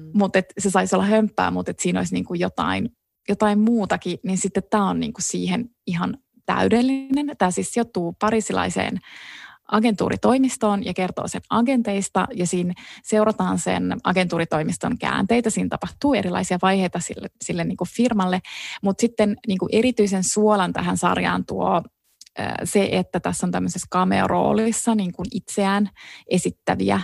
mm. 0.00 0.10
mutta 0.14 0.38
se 0.58 0.70
saisi 0.70 0.94
olla 0.96 1.04
hömppää, 1.04 1.50
mutta 1.50 1.72
siinä 1.80 2.00
olisi 2.00 2.14
niin 2.14 2.24
kuin 2.24 2.40
jotain 2.40 2.88
jotain 3.28 3.58
muutakin, 3.58 4.18
niin 4.22 4.38
sitten 4.38 4.62
tämä 4.70 4.88
on 4.88 5.00
niin 5.00 5.12
kuin 5.12 5.22
siihen 5.22 5.70
ihan 5.86 6.18
täydellinen. 6.46 7.36
Tämä 7.38 7.50
siis 7.50 7.72
sijoittuu 7.72 8.16
parisilaiseen 8.20 8.98
agentuuritoimistoon 9.68 10.84
ja 10.84 10.94
kertoo 10.94 11.28
sen 11.28 11.42
agenteista 11.50 12.26
ja 12.34 12.46
siinä 12.46 12.74
seurataan 13.02 13.58
sen 13.58 13.96
agentuuritoimiston 14.04 14.98
käänteitä. 14.98 15.50
Siinä 15.50 15.68
tapahtuu 15.68 16.14
erilaisia 16.14 16.58
vaiheita 16.62 17.00
sille, 17.00 17.28
sille 17.44 17.64
niin 17.64 17.76
kuin 17.76 17.88
firmalle, 17.88 18.40
mutta 18.82 19.00
sitten 19.00 19.36
niin 19.46 19.58
kuin 19.58 19.68
erityisen 19.72 20.24
suolan 20.24 20.72
tähän 20.72 20.96
sarjaan 20.96 21.44
tuo 21.46 21.82
se, 22.64 22.88
että 22.92 23.20
tässä 23.20 23.46
on 23.46 23.50
tämmöisessä 23.50 23.86
cameo-roolissa 23.94 24.94
niin 24.94 25.12
kuin 25.12 25.26
itseään 25.32 25.90
esittäviä 26.30 27.00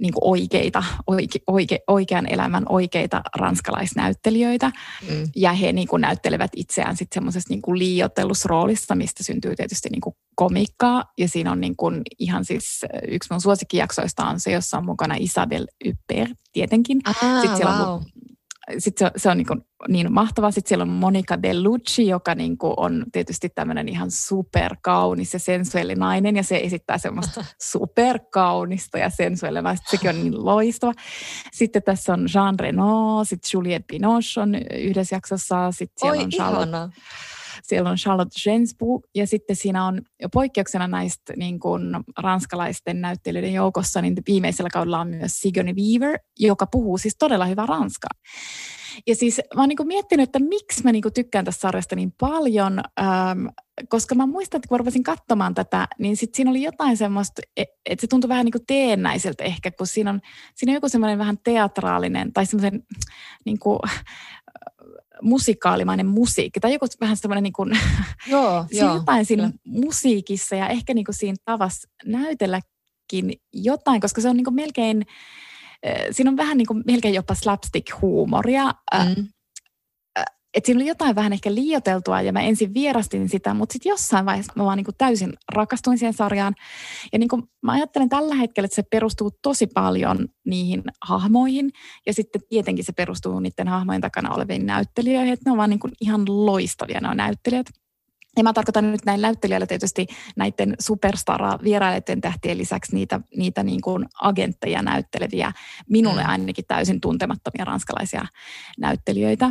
niin 0.00 0.12
kuin 0.12 0.30
oikeita, 0.30 0.84
oike, 1.06 1.38
oike, 1.46 1.78
oikean 1.86 2.26
elämän 2.26 2.64
oikeita 2.68 3.22
ranskalaisnäyttelijöitä. 3.36 4.72
Mm. 5.10 5.28
Ja 5.36 5.52
he 5.52 5.72
niin 5.72 5.88
kuin 5.88 6.00
näyttelevät 6.00 6.50
itseään 6.56 6.96
sitten 6.96 7.14
semmoisessa 7.14 7.54
niin 7.54 7.78
liioitellussa 7.78 8.48
roolissa, 8.48 8.94
mistä 8.94 9.24
syntyy 9.24 9.56
tietysti 9.56 9.88
niin 9.88 10.00
kuin 10.00 10.14
komikkaa. 10.34 11.04
Ja 11.18 11.28
siinä 11.28 11.52
on 11.52 11.60
niin 11.60 11.76
kuin 11.76 12.02
ihan 12.18 12.44
siis 12.44 12.84
yksi 13.08 13.28
mun 13.32 13.40
suosikkijaksoista 13.40 14.24
on 14.24 14.40
se, 14.40 14.52
jossa 14.52 14.78
on 14.78 14.84
mukana 14.84 15.14
Isabel 15.18 15.66
Ypper 15.84 16.28
tietenkin. 16.52 17.00
Ah, 17.04 17.40
sitten 17.40 17.56
siellä 17.56 17.78
wow. 17.78 17.88
on 17.88 18.04
sitten 18.78 19.08
se, 19.08 19.12
se 19.20 19.30
on 19.30 19.36
niin, 19.36 19.46
kuin 19.46 19.60
niin 19.88 20.12
mahtavaa. 20.12 20.50
Sitten 20.50 20.68
siellä 20.68 20.82
on 20.82 20.88
Monica 20.88 21.38
Bellucci, 21.38 22.06
joka 22.06 22.34
niin 22.34 22.58
kuin 22.58 22.74
on 22.76 23.04
tietysti 23.12 23.48
tämmöinen 23.48 23.88
ihan 23.88 24.10
superkaunis 24.10 25.32
ja 25.32 25.38
sensuellinen 25.38 25.98
nainen, 25.98 26.36
ja 26.36 26.42
se 26.42 26.56
esittää 26.56 26.98
semmoista 26.98 27.44
superkaunista 27.72 28.98
ja 28.98 29.10
sensuellista. 29.10 29.90
Sekin 29.90 30.10
on 30.10 30.16
niin 30.16 30.44
loistava. 30.44 30.92
Sitten 31.52 31.82
tässä 31.82 32.12
on 32.12 32.26
Jean 32.34 32.58
Reno, 32.58 33.24
sitten 33.24 33.50
Juliette 33.54 33.86
Binoche 33.86 34.40
on 34.40 34.54
yhdessä 34.74 35.16
jaksossa, 35.16 35.72
sitten 35.72 36.00
siellä 36.00 36.18
Oi, 36.18 36.24
on 36.24 36.30
Charlotte. 36.30 36.68
Ihana 36.68 36.90
siellä 37.68 37.90
on 37.90 37.96
Charlotte 37.96 38.40
Gainsbourg 38.44 39.04
ja 39.14 39.26
sitten 39.26 39.56
siinä 39.56 39.86
on 39.86 40.02
poikkeuksena 40.32 40.88
näistä 40.88 41.32
niin 41.36 41.60
kuin 41.60 41.82
ranskalaisten 42.18 43.00
näyttelijöiden 43.00 43.52
joukossa, 43.52 44.02
niin 44.02 44.14
viimeisellä 44.28 44.70
kaudella 44.72 45.00
on 45.00 45.08
myös 45.08 45.40
Sigourney 45.40 45.74
Weaver, 45.74 46.18
joka 46.38 46.66
puhuu 46.66 46.98
siis 46.98 47.16
todella 47.18 47.46
hyvää 47.46 47.66
ranskaa. 47.66 48.10
Ja 49.06 49.14
siis 49.14 49.40
mä 49.54 49.62
oon 49.62 49.68
niin 49.68 49.86
miettinyt, 49.86 50.28
että 50.28 50.38
miksi 50.38 50.84
mä 50.84 50.92
niin 50.92 51.02
tykkään 51.14 51.44
tästä 51.44 51.60
sarjasta 51.60 51.96
niin 51.96 52.12
paljon, 52.20 52.80
ähm, 53.00 53.46
koska 53.88 54.14
mä 54.14 54.26
muistan, 54.26 54.58
että 54.58 54.68
kun 54.68 54.74
mä 54.74 54.78
rupesin 54.78 55.02
katsomaan 55.02 55.54
tätä, 55.54 55.88
niin 55.98 56.16
sit 56.16 56.34
siinä 56.34 56.50
oli 56.50 56.62
jotain 56.62 56.96
semmoista, 56.96 57.42
e, 57.56 57.64
että 57.86 58.00
se 58.00 58.06
tuntui 58.06 58.28
vähän 58.28 58.44
niin 58.44 58.52
kuin 58.52 58.66
teennäiseltä 58.66 59.44
ehkä, 59.44 59.70
kun 59.70 59.86
siinä 59.86 60.10
on, 60.10 60.20
siinä 60.54 60.70
on 60.70 60.74
joku 60.74 60.88
semmoinen 60.88 61.18
vähän 61.18 61.38
teatraalinen 61.44 62.32
tai 62.32 62.46
semmoisen 62.46 62.82
niin 63.44 63.58
kuin, 63.58 63.78
musikaalimainen 65.22 66.06
musiikki. 66.06 66.60
Tai 66.60 66.72
joku 66.72 66.86
vähän 67.00 67.16
semmoinen 67.16 67.42
niin 67.42 67.52
kuin, 67.52 67.78
joo, 68.26 68.66
joo, 68.70 68.94
jotain 68.94 69.24
siinä 69.24 69.50
musiikissa 69.64 70.56
ja 70.56 70.68
ehkä 70.68 70.94
niin 70.94 71.04
kuin 71.04 71.14
siinä 71.14 71.36
tavassa 71.44 71.88
näytelläkin 72.04 73.32
jotain, 73.52 74.00
koska 74.00 74.20
se 74.20 74.28
on 74.28 74.36
niin 74.36 74.44
kuin 74.44 74.54
melkein, 74.54 75.06
siinä 76.10 76.30
on 76.30 76.36
vähän 76.36 76.58
niin 76.58 76.66
kuin 76.66 76.82
melkein 76.86 77.14
jopa 77.14 77.34
slapstick-huumoria. 77.34 78.74
Mm 79.16 79.28
että 80.54 80.66
siinä 80.66 80.78
oli 80.78 80.88
jotain 80.88 81.16
vähän 81.16 81.32
ehkä 81.32 81.54
liioteltua 81.54 82.20
ja 82.20 82.32
mä 82.32 82.40
ensin 82.40 82.74
vierastin 82.74 83.28
sitä, 83.28 83.54
mutta 83.54 83.72
sitten 83.72 83.90
jossain 83.90 84.26
vaiheessa 84.26 84.52
mä 84.56 84.64
vaan 84.64 84.76
niin 84.76 84.84
kuin 84.84 84.94
täysin 84.98 85.32
rakastuin 85.52 85.98
siihen 85.98 86.12
sarjaan. 86.12 86.54
Ja 87.12 87.18
niin 87.18 87.28
kuin 87.28 87.42
mä 87.62 87.72
ajattelen 87.72 88.08
tällä 88.08 88.34
hetkellä, 88.34 88.64
että 88.64 88.76
se 88.76 88.82
perustuu 88.82 89.30
tosi 89.42 89.66
paljon 89.66 90.28
niihin 90.46 90.82
hahmoihin 91.02 91.70
ja 92.06 92.14
sitten 92.14 92.42
tietenkin 92.48 92.84
se 92.84 92.92
perustuu 92.92 93.40
niiden 93.40 93.68
hahmojen 93.68 94.00
takana 94.00 94.34
oleviin 94.34 94.66
näyttelijöihin, 94.66 95.32
että 95.32 95.42
ne 95.46 95.52
on 95.52 95.58
vaan 95.58 95.70
niin 95.70 95.80
kuin 95.80 95.92
ihan 96.00 96.24
loistavia 96.28 97.00
on 97.10 97.16
näyttelijät. 97.16 97.66
Ja 98.38 98.44
mä 98.44 98.52
tarkoitan 98.52 98.92
nyt 98.92 99.04
näin 99.04 99.20
näyttelijöillä 99.20 99.66
tietysti 99.66 100.06
näiden 100.36 100.74
superstara 100.80 101.58
vierailijoiden 101.64 102.20
tähtien 102.20 102.58
lisäksi 102.58 102.94
niitä, 102.94 103.20
niitä 103.36 103.62
niin 103.62 103.80
kuin 103.80 104.06
agentteja 104.22 104.82
näytteleviä, 104.82 105.52
minulle 105.90 106.22
mm. 106.22 106.28
ainakin 106.28 106.64
täysin 106.68 107.00
tuntemattomia 107.00 107.64
ranskalaisia 107.64 108.24
näyttelijöitä. 108.78 109.50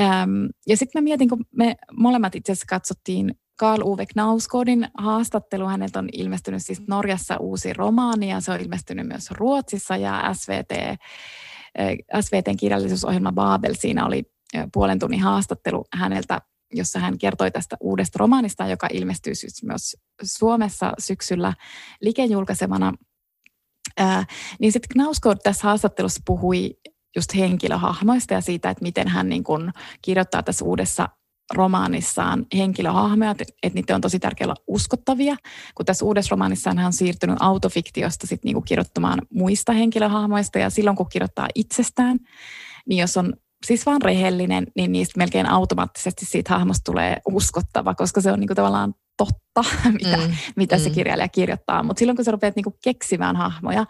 Öm, 0.00 0.48
ja 0.66 0.76
sitten 0.76 1.02
mä 1.02 1.04
mietin, 1.04 1.28
kun 1.28 1.44
me 1.56 1.76
molemmat 1.96 2.34
itse 2.34 2.52
asiassa 2.52 2.66
katsottiin 2.68 3.34
Karl 3.58 3.82
Uwe 3.82 4.06
Knausgårdin 4.06 4.88
haastattelu. 4.98 5.66
Häneltä 5.66 5.98
on 5.98 6.08
ilmestynyt 6.12 6.62
siis 6.62 6.82
Norjassa 6.88 7.36
uusi 7.36 7.72
romaani 7.72 8.30
ja 8.30 8.40
se 8.40 8.52
on 8.52 8.60
ilmestynyt 8.60 9.06
myös 9.06 9.30
Ruotsissa 9.30 9.96
ja 9.96 10.34
SVT, 10.34 10.98
SVTn 12.20 12.56
kirjallisuusohjelma 12.56 13.32
Babel, 13.32 13.74
siinä 13.74 14.06
oli 14.06 14.22
puolen 14.72 14.98
tunnin 14.98 15.20
haastattelu 15.20 15.84
häneltä 15.92 16.40
jossa 16.72 16.98
hän 16.98 17.18
kertoi 17.18 17.50
tästä 17.50 17.76
uudesta 17.80 18.18
romaanista, 18.18 18.66
joka 18.66 18.88
ilmestyy 18.92 19.34
siis 19.34 19.62
myös 19.62 19.96
Suomessa 20.22 20.92
syksyllä 20.98 21.54
likejulkaisemana. 22.00 22.92
Ää, 23.96 24.24
niin 24.60 24.72
sitten 24.72 24.88
Knausgård 24.92 25.38
tässä 25.42 25.68
haastattelussa 25.68 26.20
puhui 26.24 26.70
just 27.16 27.34
henkilöhahmoista 27.34 28.34
ja 28.34 28.40
siitä, 28.40 28.70
että 28.70 28.82
miten 28.82 29.08
hän 29.08 29.28
niin 29.28 29.44
kun 29.44 29.72
kirjoittaa 30.02 30.42
tässä 30.42 30.64
uudessa 30.64 31.08
romaanissaan 31.54 32.46
henkilöhahmoja, 32.56 33.30
että, 33.30 33.74
niitä 33.74 33.94
on 33.94 34.00
tosi 34.00 34.18
tärkeää 34.18 34.46
olla 34.46 34.62
uskottavia, 34.66 35.36
kun 35.74 35.86
tässä 35.86 36.04
uudessa 36.04 36.30
romaanissaan 36.30 36.78
hän 36.78 36.86
on 36.86 36.92
siirtynyt 36.92 37.36
autofiktiosta 37.40 38.26
sit 38.26 38.44
niin 38.44 38.64
kirjoittamaan 38.64 39.22
muista 39.30 39.72
henkilöhahmoista 39.72 40.58
ja 40.58 40.70
silloin 40.70 40.96
kun 40.96 41.08
kirjoittaa 41.08 41.48
itsestään, 41.54 42.18
niin 42.88 43.00
jos 43.00 43.16
on 43.16 43.32
siis 43.66 43.86
vaan 43.86 44.02
rehellinen, 44.02 44.66
niin 44.76 44.92
niistä 44.92 45.18
melkein 45.18 45.46
automaattisesti 45.46 46.26
siitä 46.26 46.54
hahmosta 46.54 46.84
tulee 46.84 47.16
uskottava, 47.28 47.94
koska 47.94 48.20
se 48.20 48.32
on 48.32 48.40
niinku 48.40 48.54
tavallaan 48.54 48.94
totta, 49.16 49.70
mitä, 50.02 50.16
mm, 50.16 50.34
mitä 50.56 50.76
mm. 50.76 50.82
se 50.82 50.90
kirjailija 50.90 51.28
kirjoittaa. 51.28 51.82
Mutta 51.82 51.98
silloin 51.98 52.16
kun 52.16 52.24
sä 52.24 52.30
rupeat 52.30 52.56
niinku 52.56 52.78
keksimään 52.84 53.36
hahmoja 53.36 53.86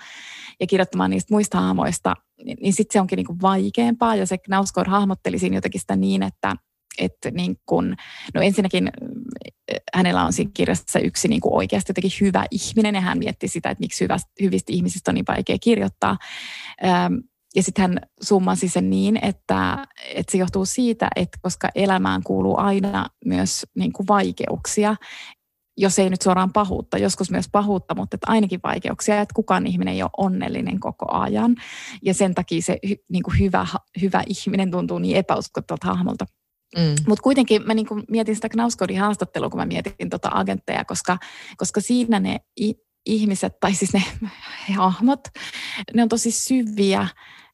ja 0.60 0.66
kirjoittamaan 0.66 1.10
niistä 1.10 1.34
muista 1.34 1.60
hahmoista, 1.60 2.14
niin, 2.44 2.58
niin 2.60 2.72
sitten 2.72 2.92
se 2.92 3.00
onkin 3.00 3.16
niinku 3.16 3.36
vaikeampaa. 3.42 4.16
Ja 4.16 4.26
se 4.26 4.36
Knausgård 4.36 4.90
hahmotteli 4.90 5.38
siinä 5.38 5.56
jotenkin 5.56 5.80
sitä 5.80 5.96
niin, 5.96 6.22
että 6.22 6.56
että 6.98 7.30
niin 7.30 7.56
kun, 7.66 7.96
no 8.34 8.40
ensinnäkin 8.40 8.90
hänellä 9.94 10.24
on 10.24 10.32
siinä 10.32 10.50
kirjassa 10.54 10.98
yksi 10.98 11.28
niin 11.28 11.40
kuin 11.40 11.54
oikeasti 11.54 11.90
jotenkin 11.90 12.10
hyvä 12.20 12.44
ihminen 12.50 12.94
ja 12.94 13.00
hän 13.00 13.18
mietti 13.18 13.48
sitä, 13.48 13.70
että 13.70 13.80
miksi 13.82 14.04
hyvä, 14.04 14.16
hyvistä 14.42 14.72
ihmisistä 14.72 15.10
on 15.10 15.14
niin 15.14 15.24
vaikea 15.28 15.56
kirjoittaa. 15.58 16.16
Ja 17.56 17.62
sitten 17.62 17.82
hän 17.82 18.00
summasi 18.22 18.68
sen 18.68 18.90
niin, 18.90 19.18
että, 19.24 19.86
että 20.14 20.32
se 20.32 20.38
johtuu 20.38 20.64
siitä, 20.64 21.08
että 21.16 21.38
koska 21.42 21.68
elämään 21.74 22.22
kuuluu 22.22 22.58
aina 22.58 23.06
myös 23.24 23.66
niin 23.74 23.92
kuin 23.92 24.08
vaikeuksia, 24.08 24.96
jos 25.76 25.98
ei 25.98 26.10
nyt 26.10 26.22
suoraan 26.22 26.52
pahuutta, 26.52 26.98
joskus 26.98 27.30
myös 27.30 27.48
pahuutta, 27.52 27.94
mutta 27.94 28.14
että 28.14 28.30
ainakin 28.30 28.60
vaikeuksia, 28.64 29.20
että 29.20 29.34
kukaan 29.34 29.66
ihminen 29.66 29.94
ei 29.94 30.02
ole 30.02 30.10
onnellinen 30.16 30.80
koko 30.80 31.06
ajan. 31.12 31.56
Ja 32.02 32.14
sen 32.14 32.34
takia 32.34 32.62
se 32.62 32.78
niin 33.08 33.22
kuin 33.22 33.38
hyvä, 33.38 33.66
hyvä 34.02 34.22
ihminen 34.26 34.70
tuntuu 34.70 34.98
niin 34.98 35.16
epäuskottavalta 35.16 35.86
hahmolta. 35.86 36.26
Mm. 36.78 36.94
Mutta 37.06 37.22
kuitenkin 37.22 37.66
mä 37.66 37.74
niinku 37.74 38.02
mietin 38.10 38.34
sitä 38.34 38.48
Knausgårdin 38.48 39.00
haastattelua, 39.00 39.50
kun 39.50 39.60
mä 39.60 39.66
mietin 39.66 40.10
tota 40.10 40.30
agentteja, 40.32 40.84
koska, 40.84 41.18
koska 41.56 41.80
siinä 41.80 42.20
ne 42.20 42.40
ihmiset, 43.06 43.52
tai 43.60 43.74
siis 43.74 43.92
ne 43.92 44.02
hahmot, 44.76 45.20
ne 45.94 46.02
on 46.02 46.08
tosi 46.08 46.30
syviä 46.30 47.08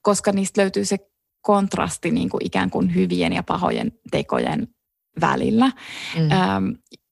koska 0.09 0.33
niistä 0.33 0.61
löytyy 0.61 0.85
se 0.85 0.99
kontrasti 1.40 2.11
niin 2.11 2.29
kuin 2.29 2.47
ikään 2.47 2.71
kuin 2.71 2.94
hyvien 2.94 3.33
ja 3.33 3.42
pahojen 3.42 3.92
tekojen 4.11 4.68
välillä. 5.21 5.73
Mm. 6.16 6.31
Ähm, 6.31 6.68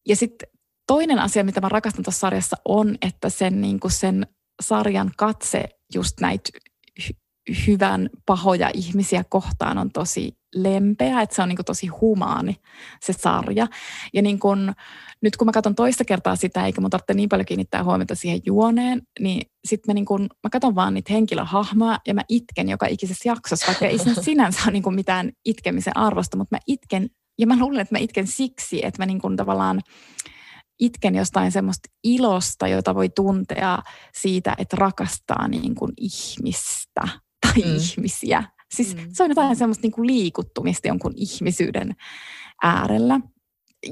ja 0.09 0.17
sitten 0.17 0.49
toinen 0.87 1.19
asia, 1.19 1.45
mitä 1.45 1.61
mä 1.61 1.69
rakastan 1.69 2.05
tuossa 2.05 2.21
sarjassa 2.21 2.57
on, 2.65 2.97
että 3.03 3.29
sen, 3.29 3.61
niin 3.61 3.81
kuin 3.81 3.91
sen 3.91 4.27
sarjan 4.63 5.11
katse 5.17 5.65
just 5.95 6.21
näitä 6.21 6.51
hyvän 7.67 8.11
pahoja 8.27 8.71
ihmisiä 8.75 9.25
kohtaan 9.29 9.79
on 9.79 9.91
tosi 9.91 10.33
lempeä, 10.63 11.23
että 11.23 11.37
se 11.37 11.43
on 11.43 11.49
niin 11.49 11.57
kuin 11.57 11.67
tosi 11.67 11.87
humaani 11.87 12.57
se 13.01 13.13
sarja. 13.13 13.67
Ja 14.13 14.23
niin 14.23 14.39
kuin, 14.39 14.73
nyt 15.23 15.37
kun 15.37 15.47
mä 15.47 15.53
katson 15.53 15.75
toista 15.75 16.05
kertaa 16.05 16.37
sitä, 16.37 16.67
eikä 16.67 16.81
mun 16.81 16.91
tarvitse 16.91 17.15
niin 17.15 17.29
paljon 17.29 17.47
kiinnittää 17.47 17.85
huomiota 17.85 18.15
siihen 18.15 18.41
juoneen, 18.47 19.03
niin 19.21 19.51
sitten 19.65 19.93
mä, 19.93 19.95
niin 19.95 20.05
kuin, 20.05 20.23
mä 20.23 20.51
katson 20.51 20.75
vaan 20.75 20.95
niitä 20.95 21.13
henkilöhahmoja 21.13 21.99
ja 22.07 22.15
mä 22.15 22.23
itken 22.29 22.69
joka 22.69 22.87
ikisessä 22.87 23.29
jaksossa, 23.29 23.67
vaikka 23.67 23.87
ei 23.87 23.99
sinänsä 24.23 24.61
ole 24.65 24.73
niin 24.73 24.83
kuin 24.83 24.95
mitään 24.95 25.33
itkemisen 25.45 25.97
arvosta, 25.97 26.37
mutta 26.37 26.57
mä 26.57 26.61
itken, 26.67 27.11
ja 27.39 27.47
mä 27.47 27.59
luulen, 27.59 27.81
että 27.81 27.95
mä 27.95 27.99
itken 27.99 28.27
siksi, 28.27 28.87
että 28.87 29.03
mä 29.03 29.07
niin 29.07 29.21
kuin 29.21 29.37
tavallaan 29.37 29.81
itken 30.81 31.15
jostain 31.15 31.53
semmoista 31.53 31.89
ilosta, 32.05 32.69
jota 32.69 32.95
voi 32.95 33.09
tuntea 33.09 33.79
siitä, 34.15 34.55
että 34.59 34.77
rakastaa 34.77 35.49
niin 35.49 35.75
kuin 35.75 35.93
ihmistä 35.97 37.09
tai 37.41 37.63
mm. 37.65 37.77
ihmisiä. 37.77 38.45
Siis 38.75 38.97
mm. 38.97 39.03
se 39.13 39.23
on 39.23 39.31
jotain 39.31 39.57
semmoista 39.57 39.83
niin 39.83 39.93
kuin 39.93 40.07
liikuttumista 40.07 40.89
jonkun 40.89 41.13
ihmisyyden 41.17 41.97
äärellä. 42.63 43.21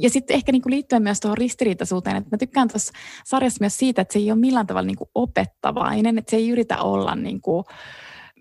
Ja 0.01 0.11
sitten 0.11 0.35
ehkä 0.35 0.53
niin 0.53 0.63
kuin 0.63 0.71
liittyen 0.71 1.03
myös 1.03 1.21
tuohon 1.21 1.39
ristiriitaisuuteen, 1.39 2.17
että 2.17 2.31
mä 2.33 2.39
tykkään 2.39 2.69
tuossa 2.69 2.93
sarjassa 3.25 3.63
myös 3.63 3.79
siitä, 3.79 4.03
että 4.03 4.13
se 4.13 4.19
ei 4.19 4.31
ole 4.31 4.41
millään 4.41 4.67
tavalla 4.67 4.87
niin 4.87 4.97
kuin 4.97 5.11
opettavainen, 5.15 6.19
että 6.19 6.31
se 6.31 6.37
ei 6.37 6.51
yritä 6.51 6.83
olla 6.83 7.15
niin 7.15 7.41
kuin, 7.41 7.65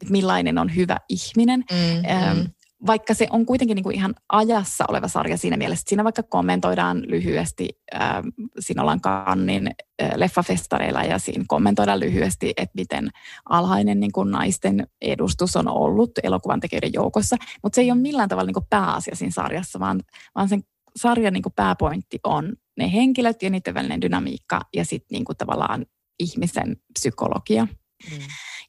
että 0.02 0.12
millainen 0.12 0.58
on 0.58 0.76
hyvä 0.76 0.98
ihminen. 1.10 1.64
Mm, 1.72 2.10
ähm, 2.12 2.38
mm 2.38 2.46
vaikka 2.86 3.14
se 3.14 3.28
on 3.30 3.46
kuitenkin 3.46 3.76
niin 3.76 3.84
kuin 3.84 3.96
ihan 3.96 4.16
ajassa 4.30 4.86
oleva 4.88 5.08
sarja 5.08 5.38
siinä 5.38 5.58
mielessä, 5.58 5.82
että 5.82 5.90
siinä 5.90 6.04
vaikka 6.04 6.24
kommentoidaan 6.24 7.04
lyhyesti, 7.08 7.70
äh, 7.96 8.22
siinä 8.60 8.82
ollaan 8.82 9.02
Kannin 9.02 9.68
äh, 10.02 10.12
leffafestareilla 10.16 11.04
ja 11.04 11.20
siinä 11.20 11.44
kommentoidaan 11.48 12.00
lyhyesti, 12.00 12.54
että 12.58 12.76
miten 12.76 13.10
alhainen 13.50 14.00
niin 14.00 14.12
kuin 14.12 14.32
naisten 14.32 14.88
edustus 15.02 15.56
on 15.56 15.68
ollut 15.68 16.12
elokuvan 16.24 16.60
tekijöiden 16.60 16.94
joukossa, 16.94 17.38
mutta 17.64 17.76
se 17.76 17.82
ei 17.82 17.92
ole 17.92 18.00
millään 18.00 18.30
tavalla 18.30 18.48
niin 18.48 18.54
kuin 18.54 18.68
pääasia 18.70 19.16
siinä 19.16 19.32
sarjassa, 19.32 19.80
vaan, 19.80 20.02
vaan 20.36 20.50
sen 20.50 20.64
sarjan 20.96 21.34
niin 21.34 21.44
kuin 21.44 21.54
pääpointti 21.56 22.20
on 22.24 22.54
ne 22.78 22.94
henkilöt 22.94 23.44
ja 23.44 23.50
niiden 23.50 23.74
välinen 23.74 24.02
dynamiikka 24.02 24.62
ja 24.76 24.86
sitten 24.86 25.16
niin 25.16 25.26
kuin 25.26 25.38
tavallaan 25.38 25.86
ihmisen 26.20 26.78
psykologia. 27.00 27.68
Mm. 28.12 28.18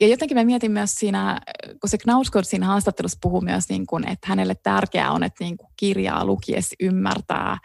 Ja 0.01 0.09
jotenkin 0.09 0.37
mä 0.37 0.45
mietin 0.45 0.73
myös 0.73 0.95
siinä, 0.95 1.41
kun 1.81 1.91
se 1.91 1.99
Knausgård 1.99 2.45
siinä 2.45 2.67
haastattelussa 2.67 3.19
puhuu 3.23 3.41
myös, 3.41 3.69
niin 3.69 3.87
kuin, 3.87 4.09
että 4.09 4.29
hänelle 4.29 4.55
tärkeää 4.55 5.13
on, 5.13 5.23
että 5.23 5.45
niin 5.45 5.57
kuin 5.57 5.73
kirjaa 5.77 6.25
lukiessa 6.25 6.77
ymmärtää 6.81 7.59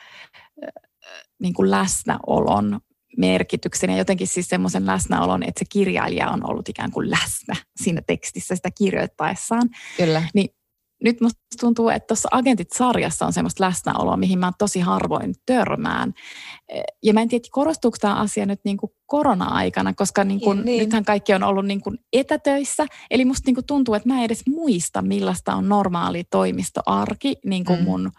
niin 1.39 1.53
kuin 1.53 1.71
läsnäolon 1.71 2.79
merkityksen 3.17 3.89
ja 3.89 3.97
jotenkin 3.97 4.27
siis 4.27 4.47
semmoisen 4.47 4.85
läsnäolon, 4.85 5.43
että 5.43 5.59
se 5.59 5.65
kirjailija 5.69 6.29
on 6.29 6.49
ollut 6.49 6.69
ikään 6.69 6.91
kuin 6.91 7.11
läsnä 7.11 7.55
siinä 7.83 8.01
tekstissä 8.07 8.55
sitä 8.55 8.69
kirjoittaessaan. 8.77 9.69
Kyllä. 9.97 10.23
Niin 10.33 10.49
nyt 11.03 11.21
musta 11.21 11.39
tuntuu, 11.59 11.89
että 11.89 12.07
tuossa 12.07 12.29
Agentit-sarjassa 12.31 13.25
on 13.25 13.33
semmoista 13.33 13.63
läsnäoloa, 13.63 14.17
mihin 14.17 14.39
mä 14.39 14.51
tosi 14.57 14.79
harvoin 14.79 15.35
törmään. 15.45 16.13
Ja 17.03 17.13
mä 17.13 17.21
en 17.21 17.27
tiedä, 17.27 17.47
korostuuko 17.51 17.97
tämä 18.01 18.15
asia 18.15 18.45
nyt 18.45 18.59
niin 18.63 18.77
kuin 18.77 18.91
korona-aikana, 19.05 19.93
koska 19.93 20.23
niin 20.23 20.39
kuin, 20.39 20.65
niin. 20.65 20.83
nythän 20.83 21.05
kaikki 21.05 21.33
on 21.33 21.43
ollut 21.43 21.65
niin 21.65 21.81
kuin 21.81 21.97
etätöissä. 22.13 22.85
Eli 23.11 23.25
musta 23.25 23.43
niin 23.45 23.55
kuin 23.55 23.65
tuntuu, 23.65 23.95
että 23.95 24.09
mä 24.09 24.17
en 24.17 24.23
edes 24.23 24.43
muista, 24.47 25.01
millaista 25.01 25.55
on 25.55 25.69
normaali 25.69 26.23
toimistoarki 26.23 27.35
niin 27.45 27.65
kuin 27.65 27.79
mm. 27.79 27.85
mun 27.85 28.11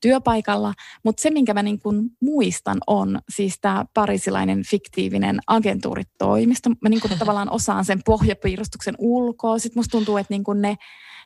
työpaikalla. 0.00 0.74
Mutta 1.04 1.22
se, 1.22 1.30
minkä 1.30 1.54
mä 1.54 1.62
niin 1.62 1.80
kuin 1.80 2.10
muistan, 2.22 2.78
on 2.86 3.18
siis 3.28 3.54
tämä 3.60 3.84
parisilainen 3.94 4.62
fiktiivinen 4.70 5.40
agentuuritoimisto. 5.46 6.70
Mä 6.70 6.88
niin 6.88 7.00
kuin 7.00 7.18
tavallaan 7.18 7.50
osaan 7.50 7.84
sen 7.84 8.00
pohjapiirustuksen 8.04 8.94
ulkoa. 8.98 9.58
Sitten 9.58 9.78
musta 9.78 9.92
tuntuu, 9.92 10.16
että 10.16 10.34
niin 10.34 10.44
kuin 10.44 10.62
ne 10.62 10.76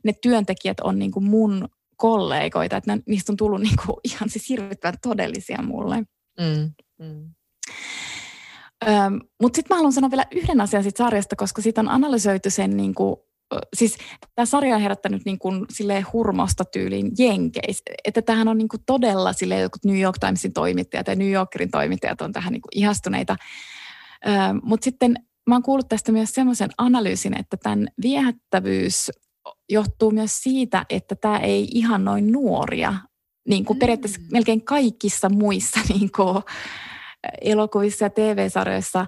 ne 0.05 0.13
työntekijät 0.23 0.81
on 0.81 0.99
niin 0.99 1.11
kuin 1.11 1.25
mun 1.25 1.69
kollegoita, 1.97 2.77
että 2.77 2.97
ne, 2.97 3.03
niistä 3.07 3.33
on 3.33 3.37
tullut 3.37 3.61
niin 3.61 3.77
kuin 3.87 3.97
ihan 4.05 4.31
siis 4.31 4.49
hirvittävän 4.49 4.99
todellisia 5.03 5.63
mulle. 5.63 5.97
Mm, 6.41 6.73
mm. 6.99 7.31
Mutta 9.43 9.57
sitten 9.57 9.75
mä 9.75 9.77
haluan 9.77 9.93
sanoa 9.93 10.11
vielä 10.11 10.27
yhden 10.31 10.61
asian 10.61 10.83
siitä 10.83 11.05
sarjasta, 11.05 11.37
koska 11.37 11.63
siitä 11.63 11.81
on 11.81 11.89
analysoitu 11.89 12.51
sen, 12.51 12.77
niin 12.77 12.95
kuin, 12.95 13.17
siis 13.77 13.97
tämä 14.35 14.47
sarja 14.47 14.75
on 14.75 14.83
herättänyt 14.83 15.23
niin 15.25 15.39
kuin, 15.39 15.67
hurmosta 16.13 16.65
tyyliin 16.65 17.11
jenkeis. 17.19 17.83
Että 18.05 18.23
tähän 18.23 18.49
on 18.49 18.59
niin 18.59 18.69
kuin, 18.69 18.83
todella 18.87 19.33
sille 19.33 19.61
jotkut 19.61 19.85
New 19.85 20.01
York 20.01 20.19
Timesin 20.19 20.53
toimittajat 20.53 21.07
ja 21.07 21.17
New 21.17 21.31
Yorkerin 21.31 21.71
toimittajat 21.71 22.21
on 22.21 22.33
tähän 22.33 22.53
niin 22.53 22.63
kuin, 22.63 22.79
ihastuneita. 22.79 23.37
Mutta 24.63 24.85
sitten 24.85 25.15
mä 25.47 25.55
oon 25.55 25.63
kuullut 25.63 25.89
tästä 25.89 26.13
myös 26.13 26.35
semmoisen 26.35 26.71
analyysin, 26.79 27.39
että 27.39 27.57
tämän 27.57 27.89
viehättävyys 28.03 29.11
johtuu 29.73 30.11
myös 30.11 30.43
siitä, 30.43 30.87
että 30.91 31.15
tämä 31.15 31.39
ei 31.39 31.69
ihan 31.75 32.05
noin 32.05 32.33
nuoria. 32.33 32.95
Niin 33.49 33.65
kuin 33.65 33.77
mm. 33.77 33.79
periaatteessa 33.79 34.21
melkein 34.33 34.65
kaikissa 34.65 35.29
muissa 35.29 35.81
niin 35.99 36.11
kuin 36.17 36.43
elokuvissa 37.41 38.05
ja 38.05 38.11
TV-sarjoissa 38.11 39.07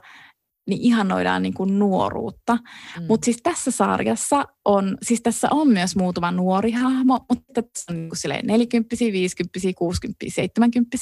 niin 0.68 0.80
ihannoidaan 0.80 1.42
niin 1.42 1.54
kuin 1.54 1.78
nuoruutta. 1.78 2.54
Mm. 2.54 3.06
Mutta 3.08 3.24
siis 3.24 3.36
tässä 3.42 3.70
sarjassa 3.70 4.44
on, 4.64 4.98
siis 5.02 5.22
tässä 5.22 5.48
on 5.50 5.68
myös 5.68 5.96
muutama 5.96 6.30
nuori 6.30 6.70
hahmo, 6.70 7.20
mutta 7.28 7.62
tässä 7.62 7.92
on 7.92 7.96
niin 7.96 8.08
kuin 8.08 8.18
silleen 8.18 8.46
40, 8.46 8.96
50, 9.00 9.60
60, 9.78 10.26
70 10.28 10.96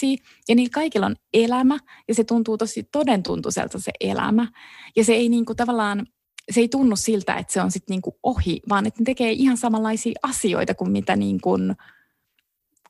ja 0.48 0.54
niillä 0.54 0.72
kaikilla 0.74 1.06
on 1.06 1.16
elämä 1.34 1.78
ja 2.08 2.14
se 2.14 2.24
tuntuu 2.24 2.58
tosi 2.58 2.82
todentuntuiselta 2.92 3.78
se 3.78 3.92
elämä. 4.00 4.48
Ja 4.96 5.04
se 5.04 5.12
ei 5.12 5.28
niin 5.28 5.44
kuin 5.44 5.56
tavallaan, 5.56 6.06
se 6.50 6.60
ei 6.60 6.68
tunnu 6.68 6.96
siltä, 6.96 7.34
että 7.34 7.52
se 7.52 7.60
on 7.60 7.70
sitten 7.70 7.94
niin 7.94 8.02
kuin 8.02 8.16
ohi, 8.22 8.60
vaan 8.68 8.86
että 8.86 9.00
ne 9.00 9.04
tekee 9.04 9.32
ihan 9.32 9.56
samanlaisia 9.56 10.18
asioita 10.22 10.74
kuin 10.74 10.90
mitä 10.90 11.16
niin 11.16 11.40
kuin, 11.40 11.74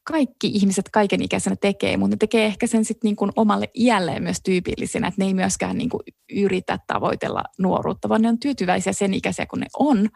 kaikki 0.05 0.47
ihmiset 0.47 0.89
kaikenikäisenä 0.89 1.57
tekee, 1.57 1.97
mutta 1.97 2.15
ne 2.15 2.19
tekee 2.19 2.47
ehkä 2.47 2.67
sen 2.67 2.85
sitten 2.85 3.09
niin 3.09 3.17
kuin 3.17 3.33
omalle 3.37 3.71
iälleen 3.75 4.23
myös 4.23 4.41
tyypillisenä, 4.45 5.09
että 5.09 5.23
ne 5.23 5.27
ei 5.27 5.35
myöskään 5.35 5.79
niin 5.79 5.91
kuin 5.91 6.01
yritä 6.33 6.79
tavoitella 6.87 7.45
nuoruutta, 7.59 8.09
vaan 8.09 8.23
ne 8.23 8.29
on 8.29 8.39
tyytyväisiä 8.39 8.93
sen 8.93 9.15
ikäisiä 9.15 9.47
kuin 9.47 9.61
ne 9.61 9.67
on. 9.79 10.09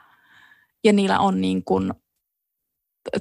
Ja 0.84 0.92
niillä 0.92 1.18
on 1.18 1.40
niin 1.40 1.64
kuin 1.64 1.92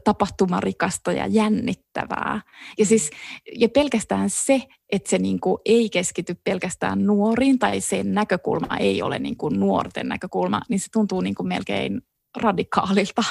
tapahtumarikasta 0.04 1.12
ja 1.12 1.28
jännittävää. 1.28 2.42
Ja, 2.78 2.86
siis, 2.86 3.10
ja 3.56 3.70
pelkästään 3.70 4.30
se, 4.30 4.62
että 4.92 5.10
se 5.10 5.18
niin 5.18 5.40
kuin 5.40 5.58
ei 5.66 5.90
keskity 5.90 6.36
pelkästään 6.44 7.06
nuoriin 7.06 7.60
tai 7.60 7.82
sen 7.82 8.14
näkökulma 8.14 8.78
ei 8.78 9.02
ole 9.02 9.20
niin 9.20 9.38
kuin 9.38 9.60
nuorten 9.60 10.08
näkökulma, 10.08 10.62
niin 10.70 10.80
se 10.80 10.88
tuntuu 10.94 11.22
niin 11.22 11.36
kuin 11.36 11.48
melkein 11.48 12.02
radikaalilta. 12.38 13.24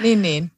Niin, 0.00 0.22
niin. 0.22 0.50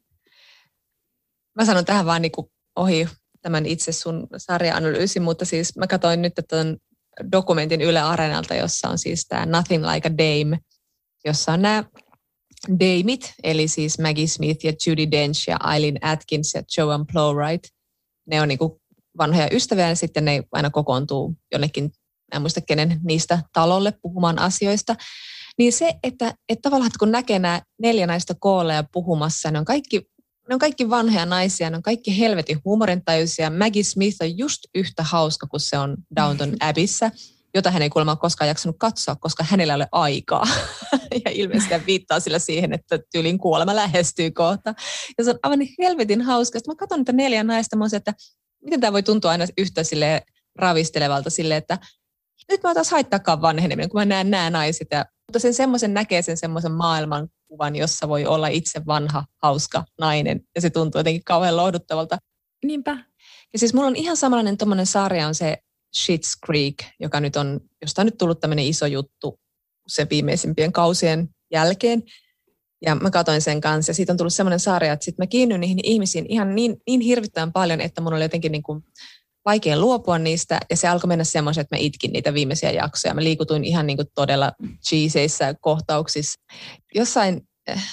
Mä 1.59 1.65
sanon 1.65 1.85
tähän 1.85 2.07
vaan 2.07 2.23
niin 2.23 2.33
ohi 2.77 3.09
tämän 3.43 3.67
itse 3.67 3.93
sun 3.93 4.27
sarja-analyysin, 4.37 5.23
mutta 5.23 5.45
siis 5.45 5.77
mä 5.77 5.87
katsoin 5.87 6.23
nyt 6.23 6.33
tämän 6.49 6.77
dokumentin 7.33 7.81
Yle 7.81 8.01
Areenalta, 8.01 8.55
jossa 8.55 8.89
on 8.89 8.99
siis 8.99 9.27
tämä 9.29 9.47
Nothing 9.47 9.85
Like 9.93 10.09
a 10.09 10.13
Dame, 10.13 10.59
jossa 11.25 11.53
on 11.53 11.63
nämä 11.63 11.85
Dameit, 12.68 13.35
eli 13.42 13.68
siis 13.68 13.99
Maggie 13.99 14.27
Smith 14.27 14.64
ja 14.64 14.73
Judy 14.87 15.11
Dench 15.11 15.49
ja 15.49 15.59
Eileen 15.75 15.99
Atkins 16.03 16.55
ja 16.55 16.62
Joan 16.77 17.07
Plowright. 17.07 17.64
Ne 18.27 18.42
on 18.42 18.49
niin 18.49 18.59
vanhoja 19.18 19.49
ystäviä 19.53 19.88
ja 19.88 19.94
sitten 19.94 20.25
ne 20.25 20.42
aina 20.53 20.70
kokoontuu 20.70 21.37
jonnekin, 21.53 21.92
en 22.35 22.40
muista 22.40 22.61
kenen 22.61 23.01
niistä 23.05 23.42
talolle 23.53 23.92
puhumaan 24.03 24.38
asioista. 24.38 24.96
Niin 25.59 25.73
se, 25.73 25.94
että, 26.03 26.35
että 26.49 26.62
tavallaan 26.62 26.87
että 26.87 26.99
kun 26.99 27.11
näkee 27.11 27.38
nämä 27.38 27.62
neljä 27.79 28.07
naista 28.07 28.35
koolle 28.35 28.75
ja 28.75 28.85
puhumassa, 28.92 29.51
ne 29.51 29.59
on 29.59 29.64
kaikki 29.64 30.11
ne 30.49 30.55
on 30.55 30.59
kaikki 30.59 30.90
vanhoja 30.90 31.27
naisia, 31.27 31.70
ne 31.70 31.77
on 31.77 31.83
kaikki 31.83 32.18
helvetin 32.18 32.59
huumorintajuisia. 32.64 33.51
Maggie 33.51 33.83
Smith 33.83 34.16
on 34.23 34.38
just 34.38 34.59
yhtä 34.75 35.03
hauska 35.03 35.46
kuin 35.46 35.61
se 35.61 35.79
on 35.79 35.96
Downton 36.16 36.57
Abbeyssä, 36.61 37.11
jota 37.55 37.71
hän 37.71 37.83
ei 37.83 37.91
kuulemma 37.91 38.17
koskaan 38.17 38.49
jaksanut 38.49 38.77
katsoa, 38.79 39.17
koska 39.17 39.45
hänellä 39.45 39.73
ei 39.73 39.77
ole 39.77 39.89
aikaa. 39.93 40.47
ja 41.25 41.31
ilmeisesti 41.31 41.75
hän 41.75 41.87
viittaa 41.87 42.21
sillä 42.21 42.39
siihen, 42.39 42.73
että 42.73 42.99
tyylin 43.13 43.39
kuolema 43.39 43.77
lähestyy 43.77 44.31
kohta. 44.31 44.75
Ja 45.19 45.25
se 45.25 45.31
on 45.31 45.39
aivan 45.43 45.61
helvetin 45.79 46.23
hauska. 46.23 46.59
Sitten 46.59 46.73
mä 46.75 46.77
katson 46.77 46.99
niitä 46.99 47.13
neljä 47.13 47.45
naista, 47.45 47.77
mä 47.77 47.87
että 47.97 48.15
miten 48.65 48.81
tämä 48.81 48.93
voi 48.93 49.03
tuntua 49.03 49.31
aina 49.31 49.47
yhtä 49.59 49.85
sille 49.85 50.23
ravistelevalta 50.59 51.31
sille, 51.31 51.57
että 51.57 51.79
nyt 52.51 52.63
mä 52.63 52.75
taas 52.75 52.91
haittaakaan 52.91 53.43
vanheneminen, 53.43 53.91
kun 53.91 54.01
mä 54.01 54.05
näen 54.05 54.31
nämä 54.31 54.51
naiset. 54.51 54.89
Ja, 54.91 55.05
mutta 55.29 55.39
sen 55.39 55.55
semmoisen 55.55 55.95
näkee 55.95 56.23
sen 56.23 56.37
semmoisen 56.37 56.73
maailman 56.73 57.29
kuvan, 57.49 57.77
jossa 57.77 58.09
voi 58.09 58.27
olla 58.27 58.49
itse 58.49 58.87
vanha, 58.87 59.25
hauska 59.43 59.85
nainen. 60.01 60.41
Ja 60.55 60.61
se 60.61 60.71
tuntuu 60.71 60.99
jotenkin 60.99 61.25
kauhean 61.25 61.57
lohduttavalta. 61.57 62.19
Niinpä. 62.65 62.97
Ja 63.53 63.59
siis 63.59 63.75
mulla 63.75 63.87
on 63.87 63.97
ihan 63.97 64.17
samanlainen 64.17 64.57
tuommoinen 64.57 64.87
sarja 64.87 65.27
on 65.27 65.35
se 65.35 65.59
Shits 65.96 66.37
Creek, 66.46 66.74
joka 67.00 67.20
nyt 67.20 67.37
on, 67.37 67.61
josta 67.83 68.03
on 68.03 68.07
nyt 68.07 68.18
tullut 68.18 68.40
tämmöinen 68.40 68.64
iso 68.64 68.87
juttu 68.87 69.40
sen 69.87 70.07
viimeisimpien 70.11 70.72
kausien 70.72 71.29
jälkeen. 71.53 72.03
Ja 72.83 72.94
mä 72.94 73.11
katsoin 73.11 73.42
sen 73.42 73.61
kanssa 73.61 73.90
ja 73.90 73.94
siitä 73.94 74.12
on 74.12 74.16
tullut 74.16 74.33
semmoinen 74.33 74.61
sarja, 74.61 74.92
että 74.92 75.05
sitten 75.05 75.22
mä 75.22 75.26
kiinnyin 75.26 75.61
niihin 75.61 75.81
ihmisiin 75.83 76.26
ihan 76.29 76.55
niin, 76.55 76.76
niin 76.87 77.00
hirvittävän 77.00 77.53
paljon, 77.53 77.81
että 77.81 78.00
mun 78.00 78.12
oli 78.12 78.22
jotenkin 78.22 78.53
niin 78.53 78.62
kuin 78.62 78.85
vaikea 79.44 79.79
luopua 79.79 80.18
niistä 80.18 80.61
ja 80.70 80.76
se 80.76 80.88
alkoi 80.88 81.09
mennä 81.09 81.24
semmoisen, 81.24 81.62
että 81.62 81.76
mä 81.76 81.81
itkin 81.81 82.12
niitä 82.12 82.35
viimeisiä 82.35 82.70
jaksoja. 82.70 83.14
Mä 83.14 83.24
liikutuin 83.24 83.64
ihan 83.64 83.87
niin 83.87 83.96
kuin 83.96 84.09
todella 84.14 84.53
cheeseissä 84.88 85.55
kohtauksissa. 85.61 86.40
Jossain, 86.94 87.40
äh, 87.70 87.85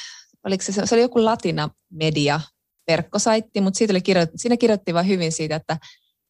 oliko 0.45 0.63
se, 0.63 0.71
se 0.71 0.95
oli 0.95 1.01
joku 1.01 1.25
latina 1.25 1.69
media 1.91 2.41
verkkosaitti, 2.87 3.61
mutta 3.61 3.77
siitä 3.77 3.93
oli 3.93 4.01
kirjoit, 4.01 4.29
siinä 4.35 4.57
kirjoitti 4.57 4.93
vain 4.93 5.07
hyvin 5.07 5.31
siitä, 5.31 5.55
että, 5.55 5.77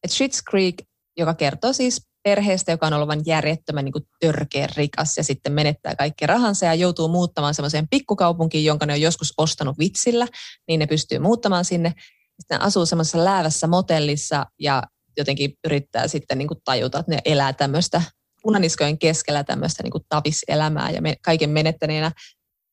että 0.03 0.15
Schitt's 0.15 0.41
Creek, 0.49 0.75
joka 1.17 1.34
kertoo 1.34 1.73
siis 1.73 2.01
perheestä, 2.23 2.71
joka 2.71 2.88
on 2.88 2.93
ollut 2.93 3.08
vain 3.08 3.21
järjettömän 3.25 3.86
niin 3.86 4.08
törkeä 4.19 4.67
rikas 4.75 5.17
ja 5.17 5.23
sitten 5.23 5.53
menettää 5.53 5.95
kaikki 5.95 6.27
rahansa 6.27 6.65
ja 6.65 6.73
joutuu 6.73 7.08
muuttamaan 7.08 7.53
semmoiseen 7.53 7.88
pikkukaupunkiin, 7.88 8.65
jonka 8.65 8.86
ne 8.86 8.93
on 8.93 9.01
joskus 9.01 9.34
ostanut 9.38 9.80
vitsillä, 9.80 10.27
niin 10.67 10.80
ne 10.80 10.88
pystyy 10.88 11.19
muuttamaan 11.19 11.65
sinne. 11.65 11.93
Sitten 12.39 12.62
asuu 12.62 12.86
semmoisessa 12.86 13.25
läävässä 13.25 13.67
motellissa 13.67 14.45
ja 14.60 14.84
jotenkin 15.17 15.53
yrittää 15.65 16.08
sitten 16.08 16.38
niin 16.38 16.47
kuin 16.47 16.60
tajuta, 16.65 16.99
että 16.99 17.12
ne 17.12 17.21
elää 17.25 17.53
tämmöistä 17.53 18.01
punaniskojen 18.41 18.99
keskellä 18.99 19.43
tämmöistä 19.43 19.84
niin 19.84 19.91
kuin 19.91 20.03
taviselämää 20.10 20.91
ja 20.91 21.01
me, 21.01 21.15
kaiken 21.21 21.49
menettäneenä. 21.49 22.12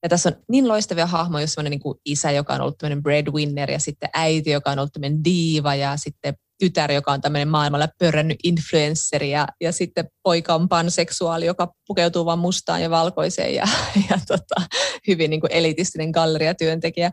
Ja 0.03 0.09
tässä 0.09 0.29
on 0.29 0.37
niin 0.49 0.69
loistavia 0.69 1.07
hahmoja, 1.07 1.43
jos 1.43 1.53
semmoinen 1.53 1.81
niin 1.85 1.95
isä, 2.05 2.31
joka 2.31 2.55
on 2.55 2.61
ollut 2.61 2.79
tämmöinen 2.79 3.03
breadwinner 3.03 3.71
ja 3.71 3.79
sitten 3.79 4.09
äiti, 4.15 4.51
joka 4.51 4.71
on 4.71 4.79
ollut 4.79 4.93
tämmöinen 4.93 5.25
diiva 5.25 5.75
ja 5.75 5.97
sitten 5.97 6.35
tytär, 6.59 6.93
joka 6.93 7.13
on 7.13 7.21
tämmöinen 7.21 7.49
maailmalla 7.49 7.89
pörrännyt 7.99 8.39
influensseri 8.45 9.31
ja, 9.31 9.47
ja 9.61 9.73
sitten 9.73 10.09
poika 10.23 10.55
on 10.55 10.69
panseksuaali, 10.69 11.47
joka 11.47 11.73
pukeutuu 11.87 12.25
vain 12.25 12.39
mustaan 12.39 12.83
ja 12.83 12.91
valkoiseen 12.91 13.55
ja, 13.55 13.69
ja 14.11 14.19
tota, 14.27 14.67
hyvin 15.09 15.31
niin 15.31 15.41
kuin 15.41 15.53
elitistinen 15.53 16.11
galleriatyöntekijä. 16.11 17.13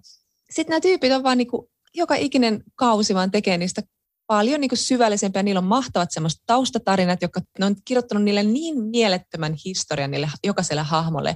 Sitten 0.50 0.72
nämä 0.72 0.82
tyypit 0.82 1.12
on 1.12 1.24
vaan 1.24 1.38
niin 1.38 1.48
kuin, 1.48 1.68
joka 1.94 2.16
ikinen 2.16 2.64
kausi 2.76 3.16
vaan 3.16 3.32
tekee 3.32 3.58
niistä 3.58 3.82
paljon 4.28 4.62
niin 4.62 4.70
kuin 4.70 4.80
syvällisempiä. 4.80 5.44
Niillä 5.44 5.60
on 5.60 5.64
mahtavat 5.64 6.12
semmoiset 6.12 6.42
taustatarinat, 6.46 7.22
jotka 7.22 7.42
ne 7.60 7.66
on 7.66 7.76
kirjoittanut 7.86 8.24
niille 8.24 8.44
niin 8.44 8.84
mielettömän 8.84 9.56
historian 9.66 10.12
niille 10.12 10.30
jokaiselle 10.44 10.82
hahmolle, 10.82 11.36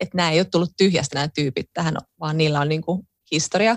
että 0.00 0.16
nämä 0.16 0.30
ei 0.30 0.40
ole 0.40 0.46
tullut 0.50 0.70
tyhjästä 0.76 1.14
nämä 1.14 1.28
tyypit 1.34 1.66
tähän, 1.72 1.96
vaan 2.20 2.38
niillä 2.38 2.60
on 2.60 2.68
niin 2.68 2.82
kuin 2.82 3.02
historia. 3.32 3.76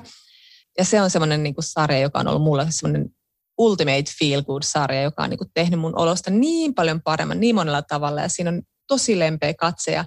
Ja 0.78 0.86
se 0.86 1.02
on 1.02 1.10
semmoinen 1.10 1.44
niin 1.44 1.56
kuin 1.56 1.66
sarja, 1.66 2.00
joka 2.00 2.20
on 2.20 2.28
ollut 2.28 2.42
mulle 2.42 2.66
semmoinen 2.70 3.10
ultimate 3.60 4.04
feel 4.20 4.44
good 4.44 4.62
sarja, 4.64 5.02
joka 5.02 5.24
on 5.24 5.30
niin 5.30 5.38
kuin 5.38 5.52
tehnyt 5.54 5.80
mun 5.80 6.00
olosta 6.00 6.32
niin 6.32 6.74
paljon 6.74 7.02
paremman 7.02 7.40
niin 7.40 7.56
monella 7.56 7.82
tavalla. 7.82 8.22
Ja 8.22 8.30
siinä 8.30 8.50
on 8.50 8.62
tosi 8.88 9.20
lempeä 9.20 9.54
katse. 9.54 9.92
Ja 9.92 10.06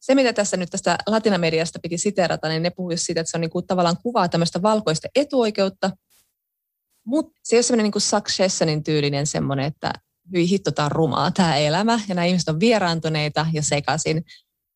se, 0.00 0.14
mitä 0.14 0.32
tässä 0.32 0.56
nyt 0.56 0.70
tästä 0.70 0.98
latinamediasta 1.06 1.78
piti 1.82 1.98
siterata, 1.98 2.48
niin 2.48 2.62
ne 2.62 2.70
puhuisivat 2.70 3.06
siitä, 3.06 3.20
että 3.20 3.30
se 3.30 3.36
on 3.36 3.40
niin 3.40 3.50
kuin 3.50 3.66
tavallaan 3.66 3.96
kuvaa 4.02 4.28
tämmöistä 4.28 4.62
valkoista 4.62 5.08
etuoikeutta, 5.14 5.90
mutta 7.06 7.40
se 7.44 7.56
ei 7.56 7.58
ole 7.58 7.62
semmoinen 7.62 7.90
niin 7.94 8.02
Successionin 8.02 8.84
tyylinen 8.84 9.26
semmoinen, 9.26 9.64
että 9.64 9.92
hyi 10.32 10.48
hitto, 10.48 10.70
tämä 10.70 10.86
on 10.86 10.92
rumaa 10.92 11.30
tämä 11.30 11.56
elämä 11.56 12.00
ja 12.08 12.14
nämä 12.14 12.24
ihmiset 12.24 12.48
on 12.48 12.60
vieraantuneita 12.60 13.46
ja 13.52 13.62
sekaisin. 13.62 14.24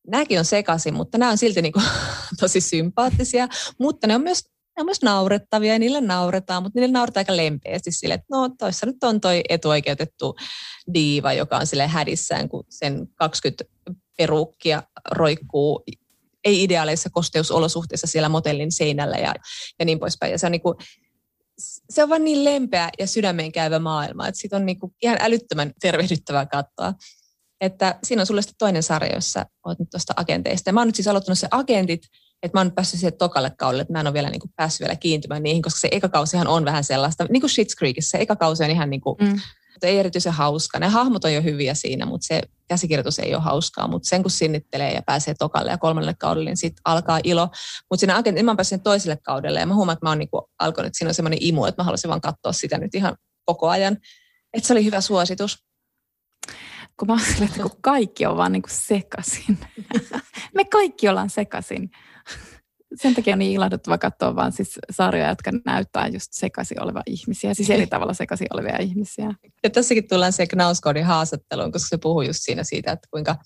Nämäkin 0.07 0.39
on 0.39 0.45
sekaisin, 0.45 0.95
mutta 0.95 1.19
nämä 1.19 1.31
on 1.31 1.39
silti 1.39 1.63
niin 1.63 1.73
kuin, 1.73 1.85
tosi 2.41 2.61
sympaattisia, 2.61 3.49
mutta 3.79 4.07
ne 4.07 4.15
on 4.15 4.23
myös 4.23 4.43
ne 4.77 4.81
on 4.81 4.87
myös 4.87 5.03
naurettavia 5.03 5.73
ja 5.73 5.79
niille 5.79 6.01
nauretaan, 6.01 6.63
mutta 6.63 6.81
niille 6.81 6.93
nauretaan 6.93 7.21
aika 7.21 7.37
lempeästi 7.37 7.93
sille, 7.93 8.15
että 8.15 8.27
no 8.31 8.49
toissa 8.59 8.87
nyt 8.87 9.05
on 9.05 9.21
toi 9.21 9.43
etuoikeutettu 9.49 10.37
diiva, 10.95 11.33
joka 11.33 11.57
on 11.57 11.67
sille 11.67 11.87
hädissään, 11.87 12.49
kun 12.49 12.65
sen 12.69 13.09
20 13.15 13.65
perukkia 14.17 14.83
roikkuu 15.11 15.85
ei-ideaaleissa 16.45 17.11
kosteusolosuhteissa 17.11 18.07
siellä 18.07 18.29
motellin 18.29 18.73
seinällä 18.73 19.17
ja, 19.17 19.35
ja 19.79 19.85
niin 19.85 19.99
poispäin. 19.99 20.33
Ja 20.33 20.39
se 20.39 20.47
on 20.47 20.53
niin 20.53 20.63
kuin, 20.63 20.77
se 21.91 22.03
on 22.03 22.09
vaan 22.09 22.25
niin 22.25 22.45
lempeä 22.45 22.91
ja 22.99 23.07
sydämeen 23.07 23.53
käyvä 23.53 23.79
maailma, 23.79 24.29
että 24.29 24.41
siitä 24.41 24.57
on 24.57 24.67
niinku 24.67 24.95
ihan 25.03 25.19
älyttömän 25.21 25.73
tervehdyttävää 25.81 26.47
katsoa. 26.47 26.95
Että 27.61 27.99
siinä 28.05 28.23
on 28.23 28.27
sulle 28.27 28.43
sitten 28.43 28.59
toinen 28.59 28.83
sarja, 28.83 29.15
jossa 29.15 29.47
olet 29.65 29.79
nyt 29.79 29.91
tuosta 29.91 30.13
agenteista. 30.17 30.69
Ja 30.69 30.73
mä 30.73 30.81
oon 30.81 30.89
nyt 30.89 30.97
siis 30.97 31.09
aloittanut 31.09 31.39
se 31.39 31.49
agentit, 31.51 32.03
että 32.45 32.59
mä 32.59 32.61
oon 32.61 32.73
päässyt 32.73 33.01
siihen 33.01 33.19
tokalle 33.19 33.51
kaudelle, 33.59 33.83
että 33.83 33.93
mä 33.93 34.01
en 34.01 34.07
ole 34.07 34.15
vielä 34.15 34.31
niinku 34.31 34.51
päässyt 34.57 34.81
vielä 34.81 34.97
kiintymään 34.97 35.43
niihin, 35.43 35.63
koska 35.63 35.81
se 35.81 35.89
eka 35.91 36.09
kausihan 36.09 36.47
on 36.47 36.65
vähän 36.65 36.85
sellaista, 36.85 37.27
niin 37.31 37.41
kuin 37.41 37.51
Schitt's 37.51 37.79
Creekissä, 37.79 38.11
se 38.11 38.23
eka 38.23 38.37
kausi 38.37 38.65
on 38.65 38.71
ihan 38.71 38.91
niin 38.91 39.01
kuin, 39.01 39.17
mm 39.21 39.41
ei 39.85 39.99
erityisen 39.99 40.33
hauska. 40.33 40.79
Ne 40.79 40.89
hahmot 40.89 41.25
on 41.25 41.35
jo 41.35 41.43
hyviä 41.43 41.75
siinä, 41.75 42.07
mutta 42.07 42.27
se 42.27 42.43
käsikirjoitus 42.69 43.19
ei 43.19 43.35
ole 43.35 43.43
hauskaa. 43.43 43.89
Mutta 43.89 44.09
sen 44.09 44.23
kun 44.23 44.31
sinnittelee 44.31 44.93
ja 44.93 45.03
pääsee 45.03 45.35
tokalle 45.39 45.71
ja 45.71 45.79
kolmannelle 45.79 46.15
kaudelle, 46.19 46.51
niin 46.51 46.57
sitten 46.57 46.83
alkaa 46.85 47.21
ilo. 47.25 47.49
Mutta 47.91 48.01
siinä 48.01 48.17
agentti, 48.17 48.43
mä 48.43 48.57
pääsin 48.57 48.83
toiselle 48.83 49.17
kaudelle 49.17 49.61
ja 49.61 49.67
mä 49.67 49.75
huomaan, 49.75 49.93
että 49.95 50.07
mä 50.07 50.11
oon 50.11 50.19
niinku 50.19 50.51
alkanut, 50.59 50.87
että 50.87 50.99
siinä 50.99 51.09
on 51.11 51.15
semmoinen 51.15 51.39
imu, 51.43 51.65
että 51.65 51.83
mä 51.83 51.85
haluaisin 51.85 52.09
vaan 52.09 52.21
katsoa 52.21 52.53
sitä 52.53 52.79
nyt 52.79 52.95
ihan 52.95 53.17
koko 53.45 53.69
ajan. 53.69 53.97
Että 54.55 54.67
se 54.67 54.73
oli 54.73 54.85
hyvä 54.85 55.01
suositus. 55.01 55.65
Kun 56.99 57.09
mä 57.09 57.15
ajattelin, 57.15 57.49
että 57.49 57.63
kun 57.63 57.81
kaikki 57.81 58.27
on 58.27 58.37
vaan 58.37 58.53
niin 58.53 58.63
kuin 58.63 58.75
sekasin. 58.75 59.59
Me 60.55 60.65
kaikki 60.65 61.09
ollaan 61.09 61.31
sekasin 61.31 61.91
sen 62.95 63.15
takia 63.15 63.33
on 63.33 63.39
niin 63.39 63.53
ilahduttava 63.53 63.99
katsoa 63.99 64.37
vaan 64.37 64.53
siis 64.53 64.79
sarjoja, 64.91 65.29
jotka 65.29 65.51
näyttää 65.67 66.09
just 66.09 66.29
sekaisin 66.31 66.83
olevia 66.83 67.03
ihmisiä, 67.07 67.55
siis 67.55 67.71
eri 67.71 67.87
tavalla 67.87 68.15
sekaisin 68.15 68.47
olevia 68.53 68.79
ihmisiä. 68.79 69.35
Ja 69.65 69.71
tässäkin 69.71 70.09
tullaan 70.09 70.33
se 70.33 70.47
Knauskodin 70.47 71.05
haastatteluun, 71.05 71.73
koska 71.73 71.89
se 71.89 71.99
puhuu 71.99 72.23
just 72.23 72.41
siinä 72.43 72.65
siitä, 72.65 72.93
että 72.93 73.09
kuinka 73.11 73.37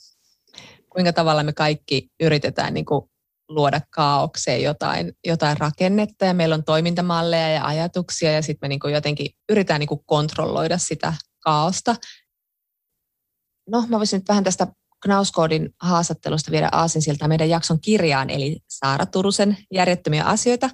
kuinka 0.92 1.12
tavalla 1.12 1.42
me 1.42 1.52
kaikki 1.52 2.08
yritetään 2.20 2.74
niin 2.74 2.84
kuin 2.84 3.02
luoda 3.48 3.80
kaaukseen 3.90 4.62
jotain, 4.62 5.12
jotain 5.26 5.56
rakennetta 5.56 6.24
ja 6.24 6.34
meillä 6.34 6.54
on 6.54 6.64
toimintamalleja 6.64 7.48
ja 7.48 7.64
ajatuksia 7.64 8.32
ja 8.32 8.42
sitten 8.42 8.66
me 8.66 8.68
niin 8.68 8.80
kuin 8.80 8.94
jotenkin 8.94 9.30
yritetään 9.48 9.80
niin 9.80 9.88
kuin 9.88 10.00
kontrolloida 10.06 10.78
sitä 10.78 11.14
kaaosta. 11.40 11.96
No, 13.70 13.84
mä 13.88 13.98
voisin 13.98 14.18
nyt 14.18 14.28
vähän 14.28 14.44
tästä 14.44 14.66
Knauskoodin 15.02 15.74
haastattelusta 15.82 16.50
viedä 16.50 16.68
aasinsilta 16.72 17.28
meidän 17.28 17.48
jakson 17.48 17.80
kirjaan, 17.80 18.30
eli 18.30 18.58
Saara 18.68 19.06
Turusen 19.06 19.56
järjettömiä 19.72 20.24
asioita 20.24 20.70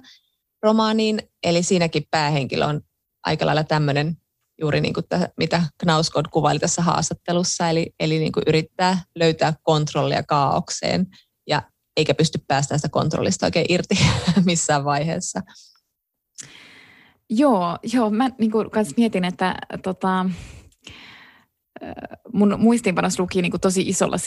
romaaniin. 0.63 1.21
Eli 1.43 1.63
siinäkin 1.63 2.03
päähenkilö 2.11 2.65
on 2.65 2.81
aika 3.23 3.45
lailla 3.45 3.63
tämmöinen 3.63 4.17
juuri 4.61 4.81
niin 4.81 4.93
kuin 4.93 5.05
täh, 5.09 5.27
mitä 5.37 5.63
Knauskod 5.77 6.25
kuvaili 6.31 6.59
tässä 6.59 6.81
haastattelussa, 6.81 7.69
eli, 7.69 7.93
eli 7.99 8.19
niin 8.19 8.31
kuin 8.31 8.43
yrittää 8.47 9.03
löytää 9.15 9.53
kontrollia 9.63 10.23
kaaukseen 10.23 11.07
ja 11.47 11.61
eikä 11.97 12.13
pysty 12.13 12.39
päästä 12.47 12.77
sitä 12.77 12.89
kontrollista 12.89 13.45
oikein 13.45 13.65
irti 13.69 13.95
missään 14.45 14.85
vaiheessa. 14.85 15.41
Joo, 17.29 17.77
joo 17.93 18.09
mä 18.09 18.29
niin 18.39 18.51
kuin 18.51 18.69
mietin, 18.97 19.25
että 19.25 19.55
tota, 19.83 20.25
mun 22.33 22.55
muistiinpanossa 22.57 23.23
luki 23.23 23.41
niin 23.41 23.51
kuin 23.51 23.61
tosi 23.61 23.81
isolla 23.81 24.17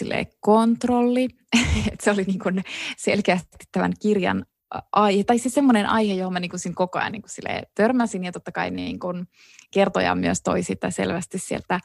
kontrolli. 0.41 1.29
että 1.93 2.05
se 2.05 2.11
oli 2.11 2.23
niin 2.23 2.39
kuin 2.39 2.65
selkeästi 2.97 3.67
tämän 3.73 3.93
kirjan 4.03 4.47
aihe, 4.93 5.25
tai 5.25 5.39
siis 5.39 5.55
semmoinen 5.55 5.87
aihe, 5.87 6.15
johon 6.15 6.33
mä 6.33 6.41
niin 6.41 6.51
kuin 6.51 6.75
koko 6.75 6.99
ajan 6.99 7.13
niin 7.13 7.23
kuin 7.23 7.65
törmäsin, 7.75 8.25
ja 8.25 8.33
totta 8.33 8.53
kai 8.53 8.71
niin 8.71 8.99
kuin 8.99 9.27
kertoja 9.71 10.15
myös 10.15 10.43
toi 10.43 10.63
sitä 10.63 10.91
selvästi 10.91 11.39
sieltä 11.39 11.81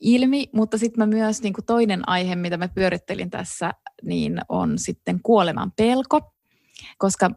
ilmi, 0.00 0.48
mutta 0.54 0.78
sitten 0.78 0.98
mä 0.98 1.06
myös 1.06 1.42
niin 1.42 1.52
kuin 1.52 1.64
toinen 1.64 2.08
aihe, 2.08 2.36
mitä 2.36 2.56
mä 2.56 2.68
pyörittelin 2.68 3.30
tässä, 3.30 3.72
niin 4.02 4.40
on 4.48 4.78
sitten 4.78 5.20
kuoleman 5.22 5.72
pelko, 5.76 6.34
koska 6.98 7.30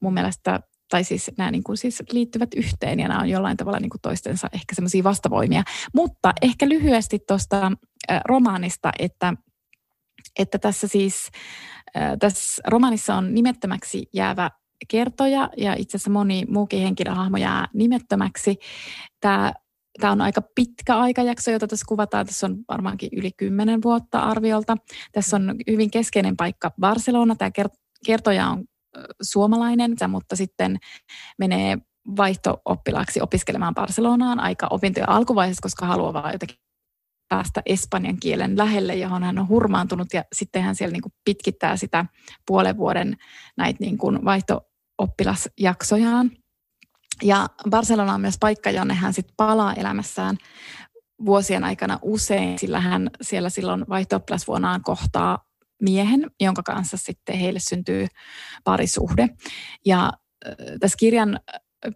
mun 0.00 0.14
mielestä 0.14 0.60
tai 0.88 1.04
siis 1.04 1.30
nämä 1.38 1.50
niin 1.50 1.64
kuin 1.64 1.76
siis 1.76 2.02
liittyvät 2.12 2.54
yhteen 2.56 3.00
ja 3.00 3.08
nämä 3.08 3.20
on 3.20 3.28
jollain 3.28 3.56
tavalla 3.56 3.80
niin 3.80 3.90
kuin 3.90 4.00
toistensa 4.00 4.48
ehkä 4.52 4.74
semmoisia 4.74 5.04
vastavoimia. 5.04 5.62
Mutta 5.94 6.32
ehkä 6.42 6.68
lyhyesti 6.68 7.18
tuosta 7.28 7.72
romaanista, 8.24 8.92
että, 8.98 9.34
että 10.38 10.58
tässä 10.58 10.88
siis 10.88 11.30
tässä 12.18 12.62
romaanissa 12.66 13.14
on 13.14 13.34
nimettömäksi 13.34 14.06
jäävä 14.14 14.50
kertoja 14.88 15.50
ja 15.56 15.74
itse 15.78 15.96
asiassa 15.96 16.10
moni 16.10 16.44
muukin 16.48 16.82
henkilöhahmo 16.82 17.36
jää 17.36 17.68
nimettömäksi. 17.74 18.56
Tämä 19.20 19.52
Tämä 20.00 20.12
on 20.12 20.20
aika 20.20 20.42
pitkä 20.54 20.96
aikajakso, 20.96 21.50
jota 21.50 21.66
tässä 21.66 21.86
kuvataan. 21.88 22.26
Tässä 22.26 22.46
on 22.46 22.56
varmaankin 22.68 23.08
yli 23.12 23.30
kymmenen 23.36 23.82
vuotta 23.82 24.20
arviolta. 24.20 24.76
Tässä 25.12 25.36
on 25.36 25.54
hyvin 25.70 25.90
keskeinen 25.90 26.36
paikka 26.36 26.70
Barcelona. 26.80 27.36
Tämä 27.36 27.50
kertoja 28.06 28.48
on 28.48 28.64
suomalainen, 29.22 29.96
mutta 30.08 30.36
sitten 30.36 30.78
menee 31.38 31.78
vaihto-oppilaaksi 32.16 33.20
opiskelemaan 33.22 33.74
Barcelonaan 33.74 34.40
aika 34.40 34.66
opintojen 34.70 35.08
alkuvaiheessa, 35.08 35.62
koska 35.62 35.86
haluaa 35.86 36.12
vaan 36.12 36.32
jotenkin 36.32 36.56
päästä 37.28 37.62
espanjan 37.66 38.20
kielen 38.20 38.58
lähelle, 38.58 38.94
johon 38.94 39.22
hän 39.22 39.38
on 39.38 39.48
hurmaantunut 39.48 40.14
ja 40.14 40.24
sitten 40.32 40.62
hän 40.62 40.74
siellä 40.74 40.92
niin 40.92 41.02
kuin 41.02 41.12
pitkittää 41.24 41.76
sitä 41.76 42.04
puolen 42.46 42.76
vuoden 42.76 43.16
näitä 43.56 43.76
niin 43.80 43.98
kuin 43.98 44.24
vaihto-oppilasjaksojaan. 44.24 46.30
Ja 47.22 47.46
Barcelona 47.70 48.14
on 48.14 48.20
myös 48.20 48.36
paikka, 48.40 48.70
jonne 48.70 48.94
hän 48.94 49.12
sitten 49.12 49.34
palaa 49.36 49.74
elämässään 49.74 50.36
vuosien 51.24 51.64
aikana 51.64 51.98
usein, 52.02 52.58
sillä 52.58 52.80
hän 52.80 53.10
siellä 53.22 53.50
silloin 53.50 53.84
vaihto 53.88 54.20
kohtaa 54.84 55.45
miehen, 55.82 56.30
jonka 56.40 56.62
kanssa 56.62 56.96
sitten 56.96 57.38
heille 57.38 57.58
syntyy 57.60 58.06
parisuhde. 58.64 59.28
Ja 59.86 60.12
tässä 60.80 60.96
kirjan, 60.98 61.40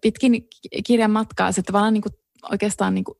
pitkin 0.02 0.48
kirjan 0.86 1.10
matkaa 1.10 1.52
se 1.52 1.62
tavallaan 1.62 1.94
niin 1.94 2.02
kuin 2.02 2.12
oikeastaan 2.50 2.94
niin 2.94 3.04
kuin 3.04 3.18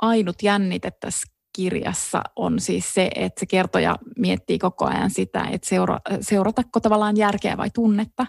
ainut 0.00 0.42
jännite 0.42 0.90
tässä 0.90 1.26
kirjassa 1.56 2.22
on 2.36 2.60
siis 2.60 2.94
se, 2.94 3.10
että 3.14 3.40
se 3.40 3.46
kertoja 3.46 3.96
miettii 4.18 4.58
koko 4.58 4.84
ajan 4.84 5.10
sitä, 5.10 5.44
että 5.52 5.68
seura, 5.68 5.98
seuratako 6.20 6.80
tavallaan 6.80 7.16
järkeä 7.16 7.56
vai 7.56 7.70
tunnetta. 7.70 8.26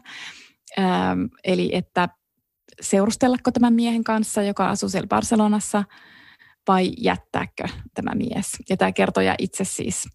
Ähm, 0.80 1.24
eli 1.44 1.70
että 1.76 2.10
seurustellako 2.82 3.52
tämän 3.52 3.74
miehen 3.74 4.04
kanssa, 4.04 4.44
joka 4.44 4.70
asuu 4.70 4.90
siellä 4.90 5.08
Barcelonassa, 5.08 5.84
vai 6.68 6.92
jättääkö 6.98 7.68
tämä 7.94 8.12
mies. 8.16 8.58
Ja 8.70 8.78
tämä 8.78 8.92
kertoja 8.92 9.36
itse 9.40 9.64
siis 9.64 10.08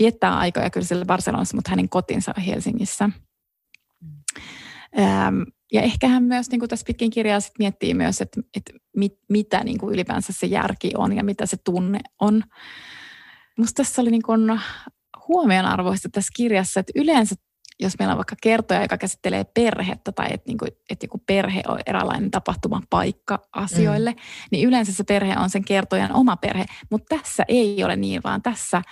viettää 0.00 0.38
aikoja 0.38 0.70
kyllä 0.70 0.86
siellä 0.86 1.04
Barcelonassa, 1.04 1.56
mutta 1.56 1.70
hänen 1.70 1.88
kotinsa 1.88 2.32
on 2.36 2.42
Helsingissä. 2.42 3.10
Ähm, 4.98 5.42
ja 5.72 5.82
ehkä 5.82 6.08
hän 6.08 6.22
myös 6.22 6.50
niin 6.50 6.58
kuin 6.58 6.68
tässä 6.68 6.86
pitkin 6.86 7.10
kirjaa 7.10 7.40
sit 7.40 7.58
miettii 7.58 7.94
myös, 7.94 8.20
että, 8.20 8.40
että 8.56 8.72
mit, 8.96 9.18
mitä 9.28 9.64
niin 9.64 9.78
kuin 9.78 9.94
ylipäänsä 9.94 10.32
se 10.32 10.46
järki 10.46 10.92
on 10.96 11.16
ja 11.16 11.24
mitä 11.24 11.46
se 11.46 11.56
tunne 11.64 12.00
on. 12.20 12.42
Minusta 13.56 13.82
tässä 13.82 14.02
oli 14.02 14.10
niin 14.10 14.22
kuin 14.22 14.60
huomionarvoista 15.28 16.08
tässä 16.12 16.30
kirjassa, 16.36 16.80
että 16.80 16.92
yleensä 16.94 17.34
jos 17.80 17.98
meillä 17.98 18.12
on 18.12 18.18
vaikka 18.18 18.36
kertoja, 18.42 18.82
joka 18.82 18.98
käsittelee 18.98 19.44
perhettä 19.44 20.12
tai 20.12 20.26
että, 20.30 20.48
niin 20.48 20.58
kuin, 20.58 20.70
että 20.90 21.04
joku 21.04 21.22
perhe 21.26 21.62
on 21.68 21.78
eräänlainen 21.86 22.30
tapahtumapaikka 22.30 23.38
asioille, 23.52 24.10
mm. 24.10 24.18
niin 24.50 24.68
yleensä 24.68 24.92
se 24.92 25.04
perhe 25.04 25.38
on 25.38 25.50
sen 25.50 25.64
kertojan 25.64 26.12
oma 26.12 26.36
perhe. 26.36 26.64
Mutta 26.90 27.16
tässä 27.16 27.44
ei 27.48 27.84
ole 27.84 27.96
niin, 27.96 28.20
vaan 28.24 28.42
tässä 28.42 28.82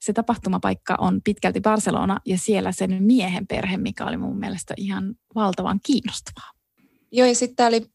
se 0.00 0.12
tapahtumapaikka 0.12 0.96
on 0.98 1.20
pitkälti 1.24 1.60
Barcelona 1.60 2.20
ja 2.26 2.38
siellä 2.38 2.72
sen 2.72 3.02
miehen 3.02 3.46
perhe, 3.46 3.76
mikä 3.76 4.06
oli 4.06 4.16
mun 4.16 4.38
mielestä 4.38 4.74
ihan 4.76 5.14
valtavan 5.34 5.80
kiinnostavaa. 5.86 6.50
Joo, 7.12 7.28
ja 7.28 7.34
sitten 7.34 7.66
oli, 7.66 7.86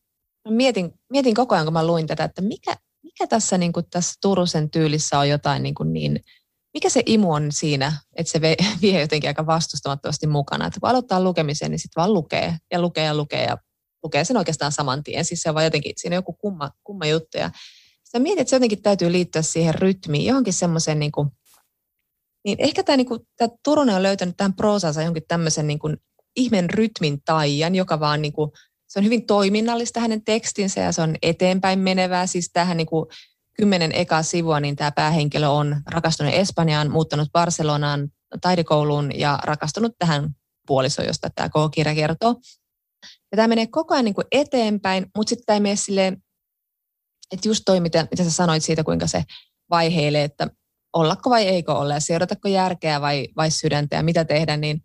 mietin, 0.50 0.92
mietin 1.12 1.36
koko 1.36 1.56
ajan, 1.56 1.66
kun 1.66 1.74
mä 1.74 1.88
luin 1.88 2.08
tätä, 2.08 2.24
että 2.24 2.42
mikä, 2.42 2.76
mikä 3.04 3.28
tässä, 3.28 3.58
niin 3.58 3.74
kuin, 3.74 3.86
tässä 3.90 4.14
Turusen 4.22 4.70
tyylissä 4.70 5.20
on 5.20 5.30
jotain 5.30 5.64
niin, 5.64 5.76
kuin 5.76 5.94
niin 5.94 6.20
mikä 6.74 6.90
se 6.90 7.04
imu 7.06 7.34
on 7.34 7.52
siinä, 7.52 7.94
että 8.16 8.32
se 8.32 8.42
vie 8.82 9.02
jotenkin 9.02 9.30
aika 9.30 9.46
vastustamattomasti 9.46 10.28
mukana. 10.28 10.68
Että 10.68 10.80
kun 10.80 10.90
aloittaa 10.90 11.24
lukemisen, 11.24 11.72
niin 11.72 11.80
sitten 11.80 12.02
vaan 12.02 12.14
lukee 12.14 12.58
ja 12.72 12.82
lukee 12.82 13.06
ja 13.06 13.16
lukee 13.16 13.44
ja 13.44 13.58
lukee 14.04 14.24
sen 14.24 14.38
oikeastaan 14.38 14.72
saman 14.72 15.04
tien. 15.04 15.26
Siis 15.26 15.42
se 15.42 15.50
on 15.50 15.56
vaan 15.56 15.66
jotenkin, 15.66 15.94
siinä 15.98 16.14
on 16.14 16.18
joku 16.18 16.34
kumma, 16.34 16.72
kumma 16.84 17.06
juttu. 17.06 17.38
Ja 17.38 17.52
sä 18.12 18.20
mietit, 18.20 18.42
että 18.42 18.50
se 18.50 18.56
jotenkin 18.56 18.82
täytyy 18.82 19.12
liittyä 19.12 19.42
siihen 19.42 19.76
rytmiin, 19.76 20.26
johonkin 20.26 20.54
semmoiseen 20.54 21.00
niin 21.00 21.12
kuin, 21.12 21.30
niin 22.46 22.58
ehkä 22.60 22.84
tämä, 22.84 22.98
niin 22.98 23.08
kuin, 23.08 23.20
tämä 23.38 23.50
Turunen 23.64 23.96
on 23.96 24.04
löytänyt 24.04 24.38
tähän 24.38 24.54
proosansa 24.54 25.02
jonkin 25.02 25.24
tämmöisen 25.28 25.68
niin 25.68 25.80
kuin, 25.80 25.98
ihmen 26.36 26.70
rytmin 26.70 27.22
taian, 27.26 27.76
joka 27.76 28.00
vaan 28.00 28.22
niin 28.22 28.34
kuin, 28.34 28.52
se 28.88 29.00
on 29.00 29.06
hyvin 29.06 29.26
toiminnallista 29.26 30.00
hänen 30.00 30.24
tekstinsä 30.26 30.82
ja 30.82 30.92
se 30.92 31.02
on 31.02 31.16
eteenpäin 31.22 31.80
menevää. 31.80 32.28
Siis 32.28 32.50
tähän 32.54 32.78
niin 32.78 32.88
kuin, 32.88 33.06
kymmenen 33.58 33.92
ekaa 33.92 34.24
sivua, 34.24 34.60
niin 34.60 34.76
tämä 34.76 34.92
päähenkilö 34.92 35.48
on 35.50 35.82
rakastunut 35.92 36.34
Espanjaan, 36.34 36.92
muuttanut 36.92 37.30
Barcelonaan 37.32 38.10
taidekouluun 38.42 39.20
ja 39.20 39.40
rakastunut 39.44 39.96
tähän 40.00 40.30
puolisoon, 40.68 41.08
josta 41.08 41.30
tämä 41.36 41.50
koko 41.50 41.70
kirja 41.70 41.96
kertoo. 41.96 42.36
Ja 43.04 43.36
tämä 43.36 43.48
menee 43.48 43.68
koko 43.68 43.94
ajan 43.94 44.06
niin 44.06 44.16
kuin 44.16 44.28
eteenpäin, 44.32 45.06
mutta 45.18 45.30
sitten 45.30 45.46
tämä 45.46 45.56
ei 45.56 45.60
mene 45.60 45.76
silleen, 45.76 46.24
että 47.32 47.48
just 47.50 47.62
toi, 47.66 47.80
mitä, 47.80 48.08
mitä 48.12 48.24
sä 48.24 48.32
sanoit 48.32 48.64
siitä, 48.64 48.84
kuinka 48.84 49.08
se 49.08 49.24
vaiheilee, 49.70 50.24
että 50.24 50.48
ollako 50.94 51.30
vai 51.30 51.48
eikö 51.48 51.74
olla 51.74 51.94
ja 51.94 52.00
seuratako 52.00 52.48
järkeä 52.48 53.02
vai, 53.02 53.28
vai 53.38 53.52
sydäntä 53.52 53.96
ja 53.96 54.04
mitä 54.04 54.26
tehdä, 54.26 54.58
niin 54.58 54.82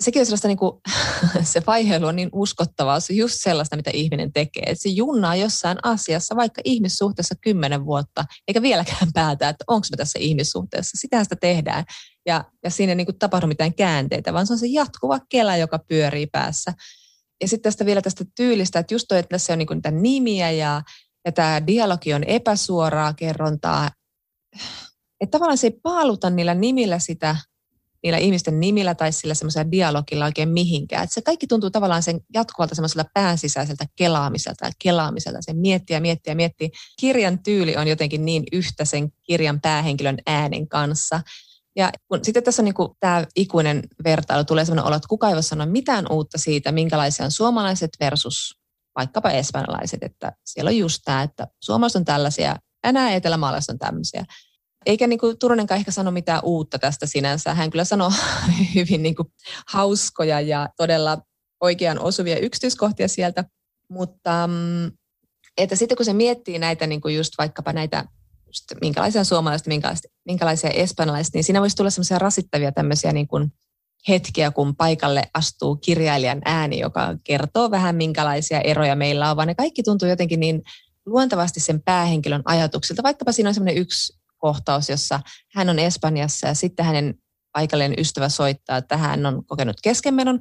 sekin 0.00 0.20
on 0.20 0.26
sellaista, 0.26 0.48
niin 0.48 0.58
kuin, 0.58 0.80
se 1.52 1.62
vaiheilu 1.66 2.06
on 2.06 2.16
niin 2.16 2.28
uskottavaa, 2.32 3.00
se 3.00 3.12
on 3.12 3.16
just 3.16 3.34
sellaista, 3.38 3.76
mitä 3.76 3.90
ihminen 3.94 4.32
tekee. 4.32 4.62
Että 4.62 4.82
se 4.82 4.88
junnaa 4.88 5.36
jossain 5.36 5.78
asiassa, 5.82 6.36
vaikka 6.36 6.62
ihmissuhteessa 6.64 7.34
kymmenen 7.40 7.84
vuotta, 7.84 8.24
eikä 8.48 8.62
vieläkään 8.62 9.12
päätä, 9.14 9.48
että 9.48 9.64
onko 9.66 9.86
me 9.90 9.96
tässä 9.96 10.18
ihmissuhteessa. 10.18 10.98
Sitähän 11.00 11.24
sitä 11.24 11.36
tehdään. 11.36 11.84
Ja, 12.26 12.44
ja 12.64 12.70
siinä 12.70 12.92
ei 12.92 12.96
niin 12.96 13.06
kuin 13.06 13.18
tapahdu 13.18 13.46
mitään 13.46 13.74
käänteitä, 13.74 14.32
vaan 14.32 14.46
se 14.46 14.52
on 14.52 14.58
se 14.58 14.66
jatkuva 14.66 15.20
kela, 15.28 15.56
joka 15.56 15.78
pyörii 15.78 16.26
päässä. 16.26 16.72
Ja 17.40 17.48
sitten 17.48 17.62
tästä 17.62 17.86
vielä 17.86 18.02
tästä 18.02 18.24
tyylistä, 18.36 18.78
että 18.78 18.94
just 18.94 19.06
toi, 19.08 19.18
että 19.18 19.28
tässä 19.28 19.52
on 19.52 19.58
niin 19.58 19.66
kuin 19.66 19.76
niitä 19.76 19.90
nimiä 19.90 20.50
ja, 20.50 20.82
ja 21.24 21.32
tämä 21.32 21.66
dialogi 21.66 22.14
on 22.14 22.24
epäsuoraa 22.24 23.14
kerrontaa. 23.14 23.90
Että 25.20 25.30
tavallaan 25.30 25.58
se 25.58 25.66
ei 25.66 25.78
paaluta 25.82 26.30
niillä 26.30 26.54
nimillä 26.54 26.98
sitä 26.98 27.36
niillä 28.04 28.18
ihmisten 28.18 28.60
nimillä 28.60 28.94
tai 28.94 29.12
sillä 29.12 29.34
semmoisella 29.34 29.70
dialogilla 29.70 30.24
oikein 30.24 30.48
mihinkään. 30.48 31.04
Että 31.04 31.14
se 31.14 31.22
kaikki 31.22 31.46
tuntuu 31.46 31.70
tavallaan 31.70 32.02
sen 32.02 32.20
jatkuvalta 32.34 32.74
semmoiselta 32.74 33.10
päänsisäiseltä 33.14 33.84
kelaamiselta 33.96 34.66
ja 34.66 34.72
kelaamiselta. 34.82 35.38
Se 35.40 35.52
miettiä, 35.52 36.00
miettiä, 36.00 36.34
miettiä. 36.34 36.68
Kirjan 37.00 37.42
tyyli 37.42 37.76
on 37.76 37.88
jotenkin 37.88 38.24
niin 38.24 38.42
yhtä 38.52 38.84
sen 38.84 39.12
kirjan 39.22 39.60
päähenkilön 39.60 40.18
äänen 40.26 40.68
kanssa. 40.68 41.20
Ja 41.76 41.92
kun 42.08 42.24
sitten 42.24 42.42
tässä 42.42 42.62
on 42.62 42.64
niin 42.64 42.96
tämä 43.00 43.26
ikuinen 43.36 43.82
vertailu, 44.04 44.44
tulee 44.44 44.64
sellainen 44.64 44.86
olo, 44.86 44.96
että 44.96 45.08
kuka 45.08 45.28
ei 45.28 45.34
voi 45.34 45.42
sanoa 45.42 45.66
mitään 45.66 46.06
uutta 46.10 46.38
siitä, 46.38 46.72
minkälaisia 46.72 47.24
on 47.24 47.32
suomalaiset 47.32 47.90
versus 48.00 48.58
vaikkapa 48.98 49.30
espanjalaiset, 49.30 50.02
että 50.02 50.32
siellä 50.44 50.68
on 50.68 50.76
just 50.76 51.02
tämä, 51.04 51.22
että 51.22 51.46
suomalaiset 51.60 52.00
on 52.00 52.04
tällaisia 52.04 52.56
nämä 52.92 53.12
etelämaalaiset 53.12 53.68
on 53.68 53.78
tämmöisiä. 53.78 54.24
Eikä 54.86 55.06
niin 55.06 55.18
kuin 55.18 55.38
Turunenkaan 55.38 55.78
ehkä 55.78 55.90
sano 55.90 56.10
mitään 56.10 56.40
uutta 56.42 56.78
tästä 56.78 57.06
sinänsä. 57.06 57.54
Hän 57.54 57.70
kyllä 57.70 57.84
sanoo 57.84 58.12
hyvin 58.74 59.02
niin 59.02 59.14
kuin 59.14 59.28
hauskoja 59.66 60.40
ja 60.40 60.68
todella 60.76 61.18
oikean 61.60 61.98
osuvia 61.98 62.38
yksityiskohtia 62.38 63.08
sieltä. 63.08 63.44
Mutta 63.88 64.46
mm, 64.46 64.90
että 65.58 65.76
sitten 65.76 65.96
kun 65.96 66.06
se 66.06 66.12
miettii 66.12 66.58
näitä 66.58 66.86
niin 66.86 67.00
kuin 67.00 67.16
just 67.16 67.32
vaikkapa 67.38 67.72
näitä 67.72 68.04
just 68.46 68.64
minkälaisia 68.80 69.24
suomalaisia, 69.24 69.68
minkälaisia, 69.68 70.10
minkälaisia 70.24 70.70
espanjalaisia, 70.70 71.30
niin 71.34 71.44
siinä 71.44 71.60
voisi 71.60 71.76
tulla 71.76 71.90
semmoisia 71.90 72.18
rasittavia 72.18 72.72
tämmöisiä 72.72 73.12
niin 73.12 73.28
kuin 73.28 73.52
hetkiä, 74.08 74.50
kun 74.50 74.76
paikalle 74.76 75.22
astuu 75.34 75.76
kirjailijan 75.76 76.42
ääni, 76.44 76.78
joka 76.78 77.14
kertoo 77.24 77.70
vähän 77.70 77.96
minkälaisia 77.96 78.60
eroja 78.60 78.96
meillä 78.96 79.30
on, 79.30 79.36
vaan 79.36 79.48
ne 79.48 79.54
kaikki 79.54 79.82
tuntuu 79.82 80.08
jotenkin 80.08 80.40
niin 80.40 80.62
luontevasti 81.06 81.60
sen 81.60 81.82
päähenkilön 81.82 82.42
ajatuksilta. 82.44 83.02
Vaikkapa 83.02 83.32
siinä 83.32 83.48
on 83.48 83.54
semmoinen 83.54 83.82
yksi 83.82 84.18
kohtaus, 84.38 84.88
jossa 84.88 85.20
hän 85.54 85.68
on 85.70 85.78
Espanjassa 85.78 86.46
ja 86.46 86.54
sitten 86.54 86.86
hänen 86.86 87.14
paikallinen 87.52 87.98
ystävä 87.98 88.28
soittaa, 88.28 88.76
että 88.76 88.96
hän 88.96 89.26
on 89.26 89.46
kokenut 89.46 89.76
keskenmenon. 89.82 90.40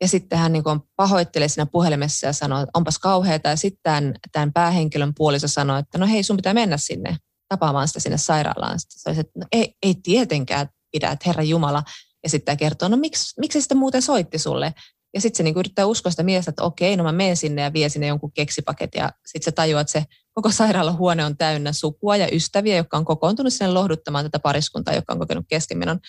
Ja 0.00 0.08
sitten 0.08 0.38
hän 0.38 0.52
niin 0.52 0.64
pahoittelee 0.96 1.48
siinä 1.48 1.66
puhelimessa 1.66 2.26
ja 2.26 2.32
sanoo, 2.32 2.60
että 2.60 2.70
onpas 2.74 2.98
kauheata. 2.98 3.48
Ja 3.48 3.56
sitten 3.56 3.80
tämän, 3.82 4.14
tämän 4.32 4.52
päähenkilön 4.52 5.12
puoliso 5.14 5.48
sanoo, 5.48 5.76
että 5.76 5.98
no 5.98 6.06
hei, 6.06 6.22
sun 6.22 6.36
pitää 6.36 6.54
mennä 6.54 6.76
sinne 6.76 7.16
tapaamaan 7.48 7.88
sitä 7.88 8.00
sinne 8.00 8.18
sairaalaan. 8.18 8.80
Sitten 8.80 9.00
se 9.00 9.08
olisi, 9.08 9.20
että 9.20 9.38
no 9.38 9.46
ei, 9.52 9.74
ei 9.82 9.94
tietenkään 10.02 10.68
pidä, 10.92 11.10
että 11.10 11.24
Herra 11.26 11.42
Jumala. 11.42 11.82
Ja 12.22 12.30
sitten 12.30 12.56
kertoo, 12.56 12.88
no 12.88 12.96
miksi, 12.96 13.40
miksi 13.40 13.60
sitten 13.60 13.78
muuten 13.78 14.02
soitti 14.02 14.38
sulle? 14.38 14.74
Ja 15.14 15.20
sitten 15.20 15.36
se 15.36 15.42
niinku 15.42 15.60
yrittää 15.60 15.86
uskoa 15.86 16.10
sitä 16.10 16.22
miestä, 16.22 16.50
että 16.50 16.62
okei, 16.62 16.96
no 16.96 17.04
mä 17.04 17.12
menen 17.12 17.36
sinne 17.36 17.62
ja 17.62 17.72
vie 17.72 17.88
sinne 17.88 18.06
jonkun 18.06 18.32
keksipaketin. 18.32 18.98
Ja 18.98 19.10
sitten 19.26 19.44
se 19.44 19.52
tajuaa, 19.52 19.80
että 19.80 19.92
se 19.92 20.04
koko 20.32 20.50
sairaalahuone 20.50 21.24
on 21.24 21.36
täynnä 21.36 21.72
sukua 21.72 22.16
ja 22.16 22.28
ystäviä, 22.32 22.76
jotka 22.76 22.96
on 22.96 23.04
kokoontunut 23.04 23.52
sinne 23.52 23.72
lohduttamaan 23.72 24.24
tätä 24.24 24.38
pariskuntaa, 24.38 24.94
joka 24.94 25.12
on 25.12 25.18
kokenut 25.18 25.44
keskenmenon. 25.48 26.00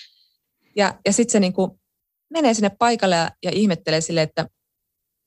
Ja, 0.76 1.00
ja 1.06 1.14
sitten 1.14 1.32
se 1.32 1.40
niinku 1.40 1.80
menee 2.30 2.54
sinne 2.54 2.70
paikalle 2.70 3.16
ja, 3.16 3.32
ja 3.44 3.52
ihmettelee 3.54 4.02
sille, 4.02 4.22
että, 4.22 4.48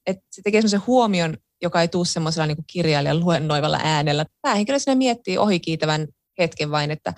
että 0.06 0.22
se 0.32 0.42
tekee 0.42 0.60
semmoisen 0.60 0.86
huomion, 0.86 1.36
joka 1.62 1.80
ei 1.80 1.88
tule 1.88 2.06
semmoisella 2.06 2.46
niin 2.46 2.64
kirjailijan 2.66 3.20
luennoivalla 3.20 3.80
äänellä. 3.82 4.26
Tämä 4.42 4.54
henkilö 4.54 4.78
sinne 4.78 4.94
miettii 4.94 5.38
ohikiitävän 5.38 6.08
hetken 6.38 6.70
vain, 6.70 6.90
että 6.90 7.14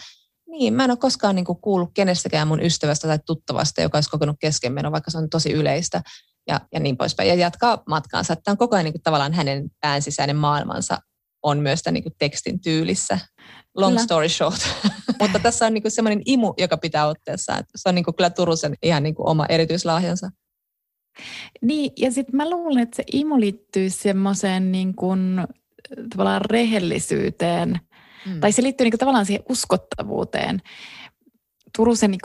niin, 0.46 0.74
mä 0.74 0.84
en 0.84 0.90
ole 0.90 0.98
koskaan 0.98 1.34
niin 1.34 1.44
kuullut 1.44 1.90
kenestäkään 1.94 2.48
mun 2.48 2.62
ystävästä 2.62 3.08
tai 3.08 3.18
tuttavasta, 3.26 3.82
joka 3.82 3.96
olisi 3.98 4.10
kokenut 4.10 4.36
keskenmeno, 4.40 4.92
vaikka 4.92 5.10
se 5.10 5.18
on 5.18 5.30
tosi 5.30 5.52
yleistä 5.52 6.02
ja, 6.50 6.60
ja 6.72 6.80
niin 6.80 6.96
poispäin. 6.96 7.28
Ja 7.28 7.34
jatkaa 7.34 7.82
matkaansa. 7.88 8.36
Tämä 8.36 8.52
on 8.52 8.58
koko 8.58 8.76
ajan 8.76 8.84
niin 8.84 8.92
kuin, 8.92 9.02
tavallaan 9.02 9.32
hänen 9.32 9.70
pään 9.80 10.02
sisäinen 10.02 10.36
maailmansa 10.36 10.98
on 11.42 11.58
myös 11.58 11.82
tämän 11.82 11.94
niin 11.94 12.02
kuin, 12.02 12.14
tekstin 12.18 12.60
tyylissä. 12.60 13.18
Long 13.76 13.92
kyllä. 13.92 14.04
story 14.04 14.28
short. 14.28 14.60
Mutta 15.20 15.38
tässä 15.38 15.66
on 15.66 15.74
niin 15.74 15.82
kuin, 15.82 15.92
semmoinen 15.92 16.22
imu, 16.26 16.54
joka 16.58 16.76
pitää 16.76 17.06
otteessa. 17.06 17.52
Että 17.52 17.72
se 17.76 17.88
on 17.88 17.94
niin 17.94 18.04
kuin, 18.04 18.14
kyllä 18.14 18.30
Turusen 18.30 18.74
ihan 18.82 19.02
niin 19.02 19.14
kuin, 19.14 19.28
oma 19.28 19.46
erityislahjansa. 19.48 20.30
Niin, 21.62 21.92
ja 21.96 22.12
sitten 22.12 22.36
mä 22.36 22.50
luulen, 22.50 22.82
että 22.82 22.96
se 22.96 23.04
imu 23.12 23.40
liittyy 23.40 23.90
semmoiseen 23.90 24.72
niin 24.72 24.94
kuin, 24.94 25.46
tavallaan 26.10 26.42
rehellisyyteen– 26.50 27.80
Mm. 28.26 28.40
Tai 28.40 28.52
se 28.52 28.62
liittyy 28.62 28.84
niin 28.84 28.92
kuin 28.92 28.98
tavallaan 28.98 29.26
siihen 29.26 29.44
uskottavuuteen. 29.48 30.60
Turusen 31.76 32.10
niin 32.10 32.20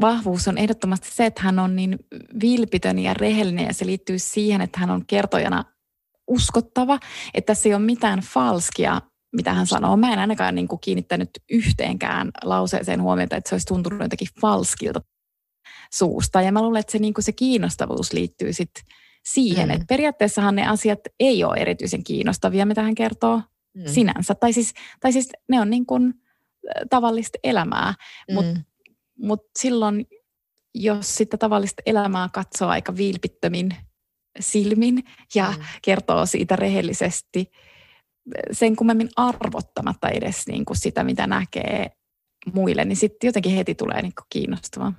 vahvuus 0.00 0.48
on 0.48 0.58
ehdottomasti 0.58 1.08
se, 1.10 1.26
että 1.26 1.42
hän 1.42 1.58
on 1.58 1.76
niin 1.76 1.98
vilpitön 2.42 2.98
ja 2.98 3.14
rehellinen 3.14 3.66
ja 3.66 3.74
se 3.74 3.86
liittyy 3.86 4.18
siihen, 4.18 4.60
että 4.60 4.80
hän 4.80 4.90
on 4.90 5.06
kertojana 5.06 5.64
uskottava, 6.26 6.98
että 7.34 7.46
tässä 7.46 7.68
ei 7.68 7.74
ole 7.74 7.82
mitään 7.82 8.20
falskia, 8.20 9.00
mitä 9.36 9.54
hän 9.54 9.66
sanoo. 9.66 9.96
Mä 9.96 10.12
en 10.12 10.18
ainakaan 10.18 10.54
niin 10.54 10.68
kuin 10.68 10.80
kiinnittänyt 10.80 11.30
yhteenkään 11.50 12.30
lauseeseen 12.44 13.02
huomiota, 13.02 13.36
että 13.36 13.48
se 13.48 13.54
olisi 13.54 13.66
tuntunut 13.66 14.02
jotenkin 14.02 14.28
falskilta 14.40 15.00
suusta. 15.94 16.42
Ja 16.42 16.52
mä 16.52 16.62
luulen, 16.62 16.80
että 16.80 16.92
se, 16.92 16.98
niin 16.98 17.14
kuin 17.14 17.24
se 17.24 17.32
kiinnostavuus 17.32 18.12
liittyy 18.12 18.52
sitten 18.52 18.84
siihen, 19.24 19.68
mm. 19.68 19.74
että 19.74 19.86
periaatteessahan 19.88 20.56
ne 20.56 20.66
asiat 20.66 21.00
ei 21.20 21.44
ole 21.44 21.56
erityisen 21.56 22.04
kiinnostavia, 22.04 22.66
mitä 22.66 22.82
hän 22.82 22.94
kertoo 22.94 23.42
mm. 23.74 23.82
sinänsä. 23.86 24.34
Tai 24.34 24.52
siis, 24.52 24.74
tai 25.00 25.12
siis 25.12 25.28
ne 25.48 25.60
on 25.60 25.70
niin 25.70 25.86
kuin 25.86 26.14
tavallista 26.90 27.38
elämää, 27.44 27.94
mm. 28.28 28.34
mutta 28.34 28.60
mut 29.18 29.40
silloin, 29.58 30.06
jos 30.74 31.16
sitä 31.16 31.36
tavallista 31.36 31.82
elämää 31.86 32.28
katsoo 32.32 32.68
aika 32.68 32.96
vilpittömin 32.96 33.76
silmin 34.40 35.04
ja 35.34 35.54
mm. 35.58 35.64
kertoo 35.82 36.26
siitä 36.26 36.56
rehellisesti, 36.56 37.50
sen 38.52 38.76
kummemmin 38.76 39.08
arvottamatta 39.16 40.08
edes 40.08 40.46
niin 40.46 40.64
kuin 40.64 40.76
sitä, 40.76 41.04
mitä 41.04 41.26
näkee 41.26 41.90
muille, 42.52 42.84
niin 42.84 42.96
sitten 42.96 43.28
jotenkin 43.28 43.52
heti 43.52 43.74
tulee 43.74 44.02
niin 44.02 44.14
kuin 44.14 44.26
kiinnostavaa. 44.30 44.92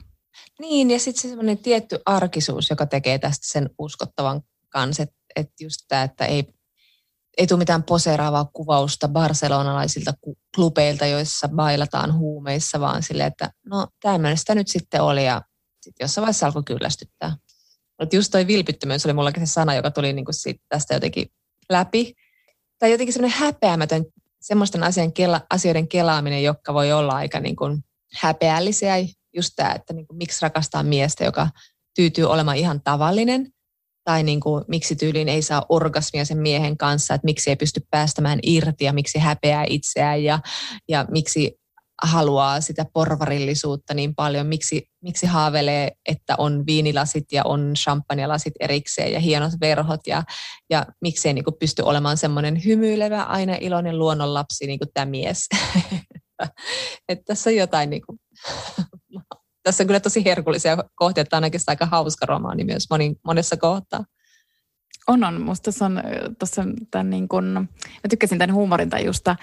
Niin, 0.59 0.91
ja 0.91 0.99
sitten 0.99 1.21
se 1.21 1.27
semmoinen 1.27 1.57
tietty 1.57 1.99
arkisuus, 2.05 2.69
joka 2.69 2.85
tekee 2.85 3.19
tästä 3.19 3.47
sen 3.47 3.69
uskottavan 3.79 4.41
kanssa, 4.69 5.03
että 5.03 5.15
et 5.35 5.49
just 5.61 5.81
tämä, 5.87 6.03
että 6.03 6.25
ei 6.25 6.43
ei 7.37 7.47
tule 7.47 7.59
mitään 7.59 7.83
poseeraavaa 7.83 8.49
kuvausta 8.53 9.07
barcelonalaisilta 9.07 10.13
klubeilta, 10.55 11.05
joissa 11.05 11.47
bailataan 11.47 12.17
huumeissa, 12.17 12.79
vaan 12.79 13.03
silleen, 13.03 13.27
että 13.27 13.51
no 13.65 13.87
tämmöinen 14.01 14.37
sitä 14.37 14.55
nyt 14.55 14.67
sitten 14.67 15.01
oli 15.01 15.25
ja 15.25 15.41
sitten 15.81 16.05
jossain 16.05 16.21
vaiheessa 16.21 16.45
alkoi 16.45 16.63
kyllästyttää. 16.63 17.37
Mutta 17.99 18.15
just 18.15 18.31
toi 18.31 18.47
vilpittömyys 18.47 19.05
oli 19.05 19.13
mullakin 19.13 19.47
se 19.47 19.51
sana, 19.51 19.75
joka 19.75 19.91
tuli 19.91 20.13
niinku 20.13 20.33
siitä 20.33 20.63
tästä 20.69 20.93
jotenkin 20.93 21.27
läpi. 21.69 22.13
Tai 22.79 22.91
jotenkin 22.91 23.13
semmoinen 23.13 23.39
häpeämätön 23.39 24.05
semmoisten 24.41 24.83
asian 24.83 25.13
kela, 25.13 25.41
asioiden 25.49 25.87
kelaaminen, 25.87 26.43
jotka 26.43 26.73
voi 26.73 26.91
olla 26.91 27.13
aika 27.13 27.39
niin 27.39 27.55
kuin 27.55 27.83
häpeällisiä. 28.13 28.95
Just 29.33 29.53
tämä, 29.55 29.73
että 29.73 29.93
niin 29.93 30.07
kuin, 30.07 30.17
miksi 30.17 30.39
rakastaa 30.41 30.83
miestä, 30.83 31.23
joka 31.23 31.49
tyytyy 31.95 32.25
olemaan 32.25 32.57
ihan 32.57 32.81
tavallinen 32.81 33.54
tai 34.05 34.23
niin 34.23 34.39
kuin, 34.39 34.63
miksi 34.67 34.95
tyyliin 34.95 35.29
ei 35.29 35.41
saa 35.41 35.65
orgasmia 35.69 36.25
sen 36.25 36.37
miehen 36.37 36.77
kanssa, 36.77 37.13
että 37.13 37.25
miksi 37.25 37.49
ei 37.49 37.55
pysty 37.55 37.81
päästämään 37.91 38.39
irti 38.43 38.85
ja 38.85 38.93
miksi 38.93 39.19
häpeää 39.19 39.65
itseään 39.69 40.23
ja, 40.23 40.39
ja 40.89 41.05
miksi 41.11 41.59
haluaa 42.03 42.61
sitä 42.61 42.85
porvarillisuutta 42.93 43.93
niin 43.93 44.15
paljon, 44.15 44.47
miksi, 44.47 44.89
miksi 45.03 45.25
haaveilee, 45.25 45.91
että 46.09 46.35
on 46.37 46.65
viinilasit 46.65 47.31
ja 47.31 47.43
on 47.45 47.73
champagnelasit 47.77 48.53
erikseen 48.59 49.13
ja 49.13 49.19
hienot 49.19 49.53
verhot 49.61 50.07
ja, 50.07 50.23
ja 50.69 50.85
miksei 51.01 51.33
niin 51.33 51.45
kuin 51.45 51.57
pysty 51.59 51.81
olemaan 51.81 52.17
semmoinen 52.17 52.65
hymyilevä, 52.65 53.23
aina 53.23 53.57
iloinen 53.61 53.99
luonnonlapsi 53.99 54.67
niin 54.67 54.79
kuin 54.79 54.89
tämä 54.93 55.05
mies. 55.05 55.47
että 57.09 57.23
tässä 57.25 57.49
on 57.49 57.55
jotain 57.55 57.89
niin 57.89 58.01
kuin, 58.05 58.19
tässä 59.65 59.83
on 59.83 59.87
kyllä 59.87 59.99
tosi 59.99 60.25
herkullisia 60.25 60.77
kohtia, 60.95 61.21
että 61.21 61.37
on 61.37 61.43
oikeastaan 61.43 61.73
aika 61.73 61.85
hauska 61.85 62.25
romaani 62.25 62.63
myös 62.63 62.87
moni, 62.89 63.15
monessa 63.23 63.57
kohtaa. 63.57 64.05
On, 65.07 65.23
on. 65.23 65.41
Musta 65.41 65.63
tuossa 65.63 65.85
on, 65.85 66.03
tossa 66.39 66.63
tämän 66.91 67.09
niin 67.09 67.27
kun, 67.27 67.43
mä 67.43 68.09
tykkäsin 68.09 68.37
tämän 68.37 68.53
huumorintajusta, 68.53 69.35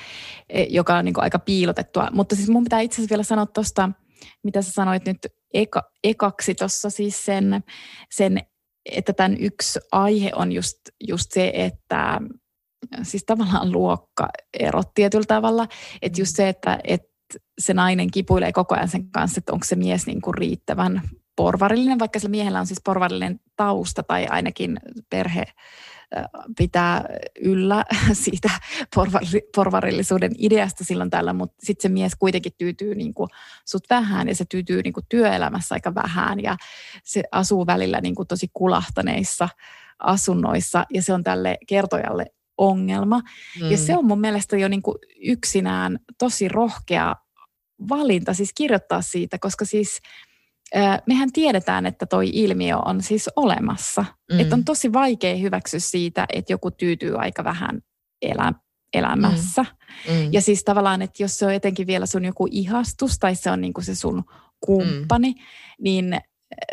e, 0.49 0.63
joka 0.63 0.97
on 0.97 1.05
niin 1.05 1.15
aika 1.17 1.39
piilotettua. 1.39 2.09
Mutta 2.13 2.37
siis 2.37 2.49
mun 2.49 2.65
pitää 2.65 2.81
itse 2.81 2.95
asiassa 2.95 3.11
vielä 3.11 3.23
sanoa 3.23 3.47
tuosta, 3.47 3.91
mitä 4.43 4.63
sä 4.63 4.73
sanoit 4.73 5.07
nyt 5.07 5.19
eka, 5.55 5.83
ekaksi 6.05 6.55
tuossa 6.55 6.91
siis 6.91 7.25
sen, 7.25 7.65
sen, 8.11 8.39
että 8.93 9.13
tämän 9.13 9.37
yksi 9.41 9.79
aihe 9.93 10.31
on 10.37 10.53
just, 10.53 10.79
just 11.09 11.33
se, 11.33 11.53
että 11.55 12.21
siis 13.03 13.25
tavallaan 13.25 13.73
luokkaerot 13.73 14.95
tietyllä 14.95 15.27
tavalla. 15.29 15.69
Että 16.03 16.21
just 16.21 16.37
se, 16.37 16.49
että, 16.49 16.79
että 16.85 17.12
se 17.59 17.75
nainen 17.75 18.11
kipuilee 18.11 18.53
koko 18.53 18.75
ajan 18.75 18.89
sen 18.89 19.11
kanssa, 19.11 19.39
että 19.39 19.53
onko 19.53 19.65
se 19.65 19.77
mies 19.77 20.07
niin 20.07 20.21
kuin 20.21 20.35
riittävän 20.35 21.03
porvarillinen, 21.37 21.99
vaikka 21.99 22.19
sillä 22.19 22.31
miehellä 22.31 22.61
on 22.61 22.67
siis 22.67 22.81
porvarillinen 22.85 23.41
tausta 23.57 24.03
tai 24.03 24.27
ainakin 24.27 24.81
perhe 25.11 25.45
pitää 26.59 27.05
yllä 27.41 27.85
siitä 28.25 28.51
porvarillisuuden 29.57 30.33
ideasta 30.39 30.85
silloin 30.85 31.11
tällä, 31.11 31.33
mutta 31.33 31.57
sitten 31.61 31.83
se 31.83 31.89
mies 31.89 32.15
kuitenkin 32.15 32.53
tyytyy 32.59 32.95
niin 32.95 33.15
kuin 33.15 33.29
sut 33.65 33.85
vähän 33.91 34.29
ja 34.29 34.35
se 34.35 34.45
tyytyy 34.45 34.83
niin 34.83 34.93
kuin 34.93 35.07
työelämässä 35.09 35.75
aika 35.75 35.95
vähän 35.95 36.43
ja 36.43 36.57
se 37.05 37.23
asuu 37.33 37.67
välillä 37.67 38.01
niin 38.01 38.15
kuin 38.15 38.29
tosi 38.29 38.51
kulahtaneissa 38.53 39.49
asunnoissa 39.99 40.87
ja 40.91 41.03
se 41.03 41.13
on 41.13 41.25
tälle 41.25 41.59
kertojalle 41.67 42.27
ongelma. 42.59 43.21
Mm. 43.61 43.71
Ja 43.71 43.79
se 43.79 43.97
on 43.97 44.05
mun 44.05 44.21
mielestä 44.21 44.57
jo 44.57 44.69
niin 44.69 44.83
kuin 44.83 44.99
yksinään 45.21 45.99
tosi 46.19 46.49
rohkea 46.49 47.17
valinta 47.89 48.35
siis 48.35 48.51
kirjoittaa 48.55 49.03
siitä, 49.03 49.39
koska 49.39 49.65
siis 49.65 50.01
mehän 51.07 51.33
tiedetään, 51.33 51.87
että 51.87 52.07
toi 52.07 52.31
ilmiö 52.33 52.77
on 52.79 53.03
siis 53.03 53.31
olemassa. 53.37 54.05
Mm. 54.33 54.41
Että 54.41 54.55
on 54.55 54.65
tosi 54.65 54.93
vaikea 54.93 55.37
hyväksyä 55.37 55.81
siitä, 55.81 56.27
että 56.33 56.53
joku 56.53 56.71
tyytyy 56.71 57.19
aika 57.19 57.45
vähän 57.45 57.81
elä, 58.23 58.53
elämässä. 58.93 59.63
Mm. 59.63 60.15
Mm. 60.15 60.33
Ja 60.33 60.41
siis 60.41 60.65
tavallaan, 60.65 61.03
että 61.03 61.23
jos 61.23 61.39
se 61.39 61.47
on 61.47 61.53
etenkin 61.53 61.87
vielä 61.87 62.07
sun 62.07 62.25
joku 62.25 62.49
ihastus 62.51 63.19
tai 63.19 63.35
se 63.35 63.51
on 63.51 63.61
niin 63.61 63.73
kuin 63.73 63.85
se 63.85 63.95
sun 63.95 64.25
kumppani, 64.61 65.31
mm. 65.31 65.39
niin 65.81 66.21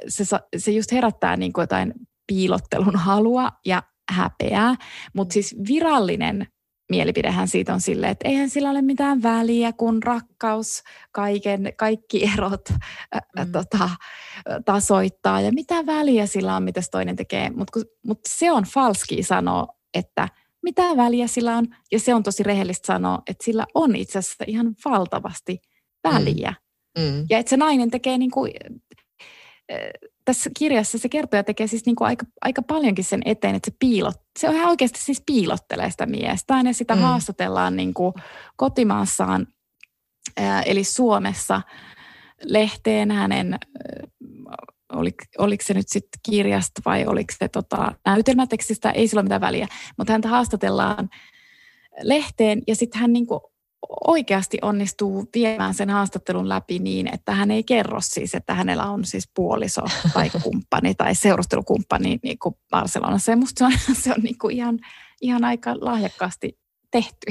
se, 0.08 0.24
se 0.58 0.72
just 0.72 0.92
herättää 0.92 1.38
niin 1.38 1.54
kuin 1.54 1.64
jotain 1.64 1.94
piilottelun 2.28 2.96
halua 2.96 3.50
ja 3.66 3.84
häpeää. 4.12 4.76
Mutta 5.14 5.34
siis 5.34 5.56
virallinen 5.68 6.48
mielipidehän 6.90 7.48
siitä 7.48 7.74
on 7.74 7.82
silleen, 7.82 8.12
että 8.12 8.28
eihän 8.28 8.50
sillä 8.50 8.70
ole 8.70 8.82
mitään 8.82 9.24
väliä, 9.24 9.74
kun 9.74 10.04
rakkaus 10.04 10.84
kaiken, 11.12 11.74
kaikki 11.78 12.30
erot 12.34 12.70
mm. 12.70 13.52
tota, 13.52 13.90
tasoittaa 14.66 15.42
ja 15.42 15.52
mitä 15.52 15.86
väliä 15.86 16.26
sillä 16.26 16.56
on, 16.56 16.64
mitä 16.64 16.82
toinen 16.92 17.16
tekee. 17.16 17.50
Mutta 17.50 17.80
mut 18.08 18.20
se 18.28 18.52
on 18.52 18.64
falski 18.64 19.24
sanoa, 19.24 19.68
että 19.94 20.28
mitä 20.64 20.84
väliä 20.98 21.28
sillä 21.28 21.58
on 21.58 21.68
ja 21.92 22.00
se 22.00 22.14
on 22.14 22.24
tosi 22.24 22.44
rehellistä 22.44 22.86
sanoa, 22.86 23.22
että 23.28 23.46
sillä 23.46 23.66
on 23.74 23.96
itse 23.96 24.20
asiassa 24.20 24.44
ihan 24.48 24.76
valtavasti 24.86 25.62
väliä. 26.04 26.50
Mm. 26.50 27.04
Mm. 27.04 27.26
Ja 27.30 27.38
että 27.38 27.50
se 27.50 27.58
nainen 27.58 27.92
tekee 27.92 28.18
niin 28.18 28.32
kuin, 28.32 28.52
tässä 30.30 30.50
kirjassa 30.58 30.98
se 30.98 31.10
kertoja 31.10 31.44
tekee 31.44 31.68
siis 31.68 31.86
niin 31.86 31.96
kuin 31.96 32.08
aika, 32.08 32.26
aika 32.42 32.62
paljonkin 32.62 33.06
sen 33.06 33.22
eteen, 33.26 33.56
että 33.56 33.72
se 33.72 33.78
piilot, 33.80 34.16
se 34.40 34.50
on 34.50 34.56
ihan 34.56 34.70
oikeasti 34.70 35.00
siis 35.00 35.24
piilottelee 35.26 35.92
sitä 35.92 36.06
miestä. 36.06 36.54
Aina 36.56 36.74
sitä 36.74 36.96
mm. 36.96 37.02
haastatellaan 37.02 37.76
niin 37.76 37.94
kuin 37.94 38.14
kotimaassaan, 38.56 39.48
ää, 40.38 40.62
eli 40.62 40.84
Suomessa 40.84 41.62
lehteen 42.44 43.12
hänen, 43.12 43.60
olik, 44.94 45.16
oliko 45.38 45.64
se 45.68 45.74
nyt 45.74 45.90
sitten 45.90 46.20
kirjasta 46.30 46.82
vai 46.86 47.06
oliko 47.06 47.34
se 47.40 47.48
tota, 47.48 47.96
näytelmätekstistä, 48.06 48.92
ei 48.92 49.08
sillä 49.08 49.20
ole 49.20 49.26
mitään 49.26 49.42
väliä, 49.42 49.68
mutta 49.98 50.14
häntä 50.14 50.28
haastatellaan 50.28 51.10
lehteen 52.02 52.62
ja 52.68 52.76
sitten 52.76 53.02
hän 53.02 53.14
niin 53.14 53.28
kuin 53.28 53.42
oikeasti 54.08 54.58
onnistuu 54.62 55.30
viemään 55.34 55.74
sen 55.74 55.90
haastattelun 55.90 56.50
läpi 56.50 56.80
niin, 56.80 57.14
että 57.14 57.32
hän 57.32 57.52
ei 57.52 57.64
kerro 57.64 58.02
siis, 58.02 58.36
että 58.36 58.54
hänellä 58.54 58.86
on 58.86 59.06
siis 59.06 59.30
puoliso 59.36 59.82
tai 60.14 60.30
kumppani 60.44 60.96
tai 60.96 61.16
seurustelukumppani 61.16 62.20
niin 62.24 62.40
kuin 62.40 62.56
Barcelonassa. 62.70 63.32
Ja 63.32 63.38
musta 63.38 63.60
se 63.60 63.66
on, 63.66 63.96
se 64.04 64.12
on 64.12 64.24
niin 64.24 64.38
kuin 64.38 64.56
ihan, 64.56 64.80
ihan 65.22 65.44
aika 65.44 65.76
lahjakkaasti 65.82 66.60
tehty. 66.92 67.28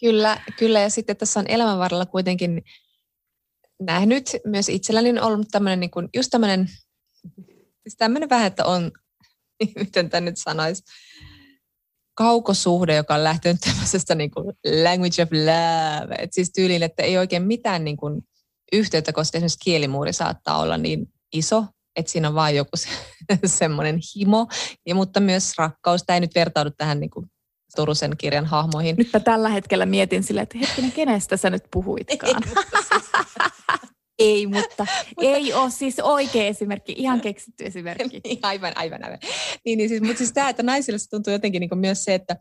Kyllä, 0.00 0.40
kyllä. 0.58 0.80
Ja 0.80 0.90
sitten 0.90 1.16
tässä 1.16 1.40
on 1.40 1.46
elämän 1.48 1.78
varrella 1.78 2.06
kuitenkin 2.06 2.62
nähnyt 3.80 4.30
myös 4.46 4.68
itselläni 4.68 5.10
on 5.10 5.20
ollut 5.20 5.48
tämmöinen, 5.50 5.80
niin 5.80 5.90
kuin, 5.90 6.08
just 6.14 6.30
tämmöinen, 6.30 6.68
siis 7.82 7.96
tämmöinen 7.98 8.28
vähän, 8.28 8.46
että 8.46 8.64
on, 8.64 8.92
miten 9.78 10.10
tämä 10.10 10.20
nyt 10.20 10.36
sanoisi, 10.36 10.82
kaukosuhde, 12.14 12.94
joka 12.94 13.14
on 13.14 13.24
lähtenyt 13.24 13.60
tämmöisestä 13.60 14.14
niin 14.14 14.30
kuin 14.30 14.44
language 14.82 15.22
of 15.22 15.28
love. 15.32 16.14
Et 16.18 16.32
siis 16.32 16.50
tyyliin, 16.52 16.82
että 16.82 17.02
ei 17.02 17.18
oikein 17.18 17.42
mitään 17.42 17.84
niin 17.84 17.96
kuin 17.96 18.22
yhteyttä, 18.72 19.12
koska 19.12 19.38
esimerkiksi 19.38 19.58
kielimuuri 19.64 20.12
saattaa 20.12 20.58
olla 20.58 20.76
niin 20.76 21.06
iso, 21.32 21.64
että 21.96 22.12
siinä 22.12 22.28
on 22.28 22.34
vain 22.34 22.56
joku 22.56 22.76
se, 22.76 22.88
semmoinen 23.46 23.98
himo, 24.16 24.46
ja, 24.86 24.94
mutta 24.94 25.20
myös 25.20 25.52
rakkaus. 25.58 26.02
Tämä 26.06 26.14
ei 26.14 26.20
nyt 26.20 26.34
vertaudu 26.34 26.70
tähän 26.70 27.00
niin 27.00 27.10
kuin 27.10 27.26
Turusen 27.76 28.16
kirjan 28.18 28.46
hahmoihin. 28.46 28.96
Nytpä 28.96 29.20
tällä 29.20 29.48
hetkellä 29.48 29.86
mietin 29.86 30.22
silleen, 30.22 30.42
että 30.42 30.58
hetkinen, 30.58 30.92
kenestä 30.92 31.36
sä 31.36 31.50
nyt 31.50 31.64
puhuitkaan? 31.70 32.42
Ei, 34.18 34.46
mutta, 34.46 34.86
mutta 35.16 35.36
ei 35.36 35.52
ole 35.52 35.70
siis 35.70 35.98
oikea 35.98 36.46
esimerkki, 36.46 36.94
ihan 36.96 37.20
keksitty 37.20 37.64
esimerkki. 37.74 38.20
niin, 38.24 38.38
aivan, 38.42 38.72
aivan, 38.76 39.04
aivan. 39.04 39.18
Niin, 39.64 39.78
niin 39.78 39.88
siis, 39.88 40.02
mutta 40.02 40.18
siis 40.18 40.32
tämä, 40.32 40.48
että 40.48 40.62
naisille 40.62 40.98
se 40.98 41.08
tuntuu 41.08 41.32
jotenkin 41.32 41.60
niin 41.60 41.78
myös 41.78 42.04
se, 42.04 42.14
että 42.14 42.36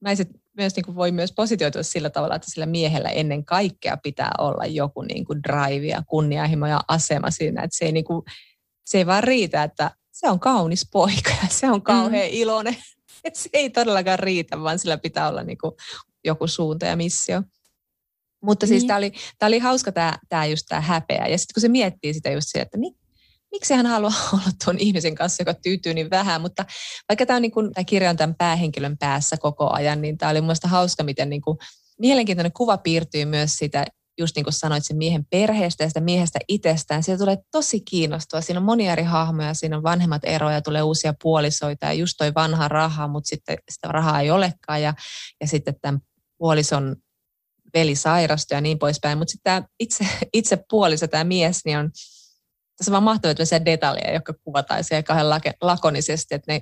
naiset 0.00 0.28
myös 0.56 0.76
niin 0.76 0.84
kuin 0.84 0.94
voi 0.94 1.12
myös 1.12 1.32
positioitua 1.32 1.82
sillä 1.82 2.10
tavalla, 2.10 2.36
että 2.36 2.50
sillä 2.50 2.66
miehellä 2.66 3.08
ennen 3.08 3.44
kaikkea 3.44 3.96
pitää 3.96 4.30
olla 4.38 4.66
joku 4.66 5.02
niin 5.02 5.24
kuin 5.24 5.42
drive 5.42 5.86
ja 5.86 6.02
kunnianhimo 6.06 6.66
ja 6.66 6.80
asema 6.88 7.30
siinä, 7.30 7.62
että 7.62 7.76
se 7.78 7.84
ei, 7.84 7.92
niin 7.92 8.04
kuin, 8.04 8.22
se 8.86 8.98
ei 8.98 9.06
vaan 9.06 9.24
riitä, 9.24 9.62
että 9.62 9.90
se 10.12 10.30
on 10.30 10.40
kaunis 10.40 10.88
poika 10.92 11.30
ja 11.42 11.48
se 11.48 11.70
on 11.70 11.82
kauhean 11.82 12.28
mm. 12.28 12.32
iloinen. 12.32 12.76
Että 13.24 13.40
se 13.40 13.50
ei 13.52 13.70
todellakaan 13.70 14.18
riitä, 14.18 14.60
vaan 14.60 14.78
sillä 14.78 14.98
pitää 14.98 15.28
olla 15.28 15.42
niin 15.42 15.58
kuin 15.58 15.72
joku 16.24 16.46
suunta 16.46 16.86
ja 16.86 16.96
missio. 16.96 17.42
Mutta 18.42 18.66
siis 18.66 18.82
niin. 18.82 18.86
tämä 18.88 18.96
oli, 18.96 19.12
tää 19.38 19.46
oli 19.46 19.58
hauska 19.58 19.92
tämä 19.92 20.18
tää 20.28 20.46
just 20.46 20.66
tämä 20.68 20.80
häpeä. 20.80 21.26
Ja 21.26 21.38
sitten 21.38 21.54
kun 21.54 21.60
se 21.60 21.68
miettii 21.68 22.14
sitä 22.14 22.30
just 22.30 22.48
se, 22.50 22.60
että 22.60 22.78
mi, 22.78 22.92
miksi 23.52 23.74
hän 23.74 23.86
haluaa 23.86 24.28
olla 24.32 24.50
tuon 24.64 24.78
ihmisen 24.78 25.14
kanssa, 25.14 25.40
joka 25.40 25.54
tyytyy 25.54 25.94
niin 25.94 26.10
vähän. 26.10 26.40
Mutta 26.40 26.64
vaikka 27.08 27.26
tämä, 27.26 27.40
niin 27.40 27.50
kun, 27.50 27.72
tämä 27.72 27.84
kirja 27.84 28.10
on 28.10 28.16
tämän 28.16 28.34
päähenkilön 28.34 28.98
päässä 28.98 29.36
koko 29.36 29.72
ajan, 29.72 30.02
niin 30.02 30.18
tämä 30.18 30.30
oli 30.30 30.40
mielestäni 30.40 30.70
hauska, 30.70 31.04
miten 31.04 31.30
niin 31.30 31.42
kun, 31.42 31.58
mielenkiintoinen 31.98 32.52
kuva 32.52 32.78
piirtyy 32.78 33.24
myös 33.24 33.56
sitä, 33.56 33.84
just 34.18 34.36
niin 34.36 34.44
kuin 34.44 34.54
sanoit, 34.54 34.84
sen 34.84 34.96
miehen 34.96 35.26
perheestä 35.30 35.84
ja 35.84 35.88
sitä 35.88 36.00
miehestä 36.00 36.38
itsestään. 36.48 37.02
Siitä 37.02 37.18
tulee 37.18 37.38
tosi 37.50 37.80
kiinnostua. 37.80 38.40
Siinä 38.40 38.60
on 38.60 38.66
monia 38.66 38.92
eri 38.92 39.02
hahmoja, 39.02 39.54
siinä 39.54 39.76
on 39.76 39.82
vanhemmat 39.82 40.22
eroja, 40.24 40.62
tulee 40.62 40.82
uusia 40.82 41.14
puolisoita 41.22 41.86
ja 41.86 41.92
just 41.92 42.14
toi 42.18 42.34
vanha 42.34 42.68
raha, 42.68 43.08
mutta 43.08 43.28
sitten 43.28 43.58
sitä 43.70 43.88
rahaa 43.88 44.20
ei 44.20 44.30
olekaan. 44.30 44.82
Ja, 44.82 44.94
ja 45.40 45.46
sitten 45.46 45.74
tämän 45.82 46.00
puolison 46.38 46.96
veli 47.74 47.94
sairastui 47.94 48.56
ja 48.56 48.60
niin 48.60 48.78
poispäin. 48.78 49.18
Mutta 49.18 49.30
sitten 49.30 49.52
tämä 49.52 49.68
itse, 49.80 50.06
itse 50.32 50.64
puoliso, 50.70 51.08
tämä 51.08 51.24
mies, 51.24 51.64
niin 51.64 51.78
on 51.78 51.90
tässä 52.76 52.92
vaan 52.92 53.02
mahtavia 53.02 53.64
detaljeja, 53.64 54.12
jotka 54.12 54.34
kuvataan 54.44 54.84
siellä 54.84 55.02
kauhean 55.02 55.40
lakonisesti, 55.60 56.34
että 56.34 56.52
ne 56.52 56.60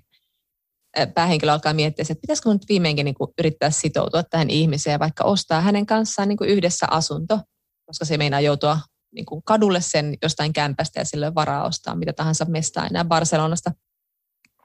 päähenkilö 1.15 1.53
alkaa 1.53 1.73
miettiä, 1.73 2.03
että 2.03 2.21
pitäisikö 2.21 2.53
nyt 2.53 2.69
viimeinkin 2.69 3.05
niin 3.05 3.15
kuin 3.15 3.31
yrittää 3.39 3.71
sitoutua 3.71 4.23
tähän 4.23 4.51
ihmiseen 4.51 4.93
ja 4.93 4.99
vaikka 4.99 5.25
ostaa 5.25 5.61
hänen 5.61 5.87
kanssaan 5.87 6.29
niin 6.29 6.37
kuin 6.37 6.51
yhdessä 6.51 6.87
asunto, 6.91 7.41
koska 7.87 8.05
se 8.05 8.17
meinaa 8.17 8.41
joutua 8.41 8.79
niin 9.15 9.27
kuin 9.27 9.43
kadulle 9.43 9.81
sen 9.81 10.15
jostain 10.23 10.53
kämpästä 10.53 11.01
ja 11.01 11.05
sille 11.05 11.35
varaa 11.35 11.67
ostaa 11.67 11.95
mitä 11.95 12.13
tahansa 12.13 12.45
mestaa 12.45 12.87
enää 12.87 13.05
Barcelonasta, 13.05 13.71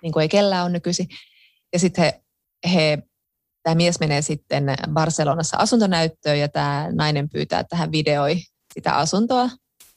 niin 0.01 0.13
kuin 0.13 0.21
ei 0.21 0.29
kellään 0.29 0.65
on 0.65 0.73
nykyisin. 0.73 1.07
Ja 1.73 1.79
sitten 1.79 2.03
he, 2.03 2.21
he 2.73 3.03
tämä 3.64 3.76
mies 3.76 3.99
menee 3.99 4.22
sitten 4.22 4.76
Barcelonassa 4.93 5.57
asuntonäyttöön 5.57 6.39
ja 6.39 6.49
tämä 6.49 6.88
nainen 6.91 7.30
pyytää, 7.30 7.59
että 7.59 7.76
hän 7.76 7.91
videoi 7.91 8.38
sitä 8.74 8.95
asuntoa 8.95 9.49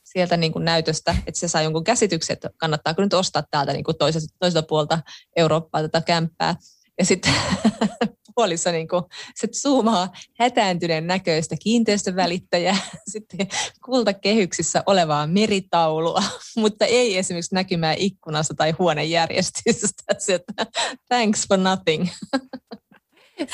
sieltä 0.05 0.37
niin 0.37 0.53
kuin 0.53 0.65
näytöstä, 0.65 1.17
että 1.27 1.41
se 1.41 1.49
saa 1.49 1.63
jonkun 1.63 1.85
käsityksen, 1.85 2.35
että 2.35 2.51
kannattaako 2.57 3.03
nyt 3.03 3.15
ostaa 3.15 3.43
täältä 3.51 3.73
niin 3.73 3.85
kuin 3.85 3.99
toiselta, 3.99 4.27
toiselta 4.39 4.67
puolta 4.67 4.99
Eurooppaa 5.37 5.83
tätä 5.83 6.01
kämppää. 6.01 6.57
Ja 6.99 7.05
sitten 7.05 7.35
puolissa 8.35 8.73
niin 8.73 8.89
kuin, 8.89 9.03
se 9.35 9.47
zoomaa 9.47 10.13
hätääntyneen 10.39 11.07
näköistä 11.07 11.57
kiinteistövälittäjää, 11.63 12.77
sitten 13.13 13.47
kultakehyksissä 13.85 14.83
olevaa 14.87 15.27
meritaulua, 15.27 16.23
mutta 16.57 16.85
ei 16.85 17.19
esimerkiksi 17.19 17.55
näkymää 17.55 17.95
ikkunassa 17.99 18.55
tai 18.55 18.71
huonejärjestystä. 18.79 20.15
Thanks 21.09 21.49
for 21.49 21.59
nothing. 21.59 22.09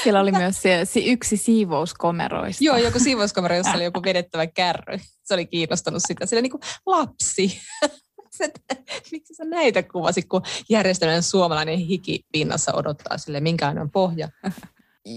Siellä 0.03 0.21
oli 0.21 0.33
myös 0.33 0.63
se, 0.63 0.81
se 0.85 1.01
yksi 1.01 1.37
siivouskomeroista. 1.37 2.65
Joo, 2.65 2.77
joku 2.77 2.99
siivouskomero, 2.99 3.57
jossa 3.57 3.73
oli 3.73 3.85
joku 3.85 4.03
vedettävä 4.03 4.47
kärry. 4.47 4.99
Se 5.25 5.35
oli 5.35 5.47
kiinnostanut 5.47 6.03
sitä. 6.07 6.27
Sillä 6.27 6.43
niin 6.43 6.51
kuin 6.51 6.63
lapsi. 6.87 7.61
miksi 9.13 9.35
sä 9.35 9.45
näitä 9.45 9.83
kuvasit, 9.83 10.25
kun 10.29 10.43
järjestelmän 10.69 11.23
suomalainen 11.23 11.79
hiki 11.79 12.25
pinnassa 12.33 12.73
odottaa 12.75 13.19
sille, 13.19 13.41
minkälainen 13.41 13.91
pohja? 13.91 14.29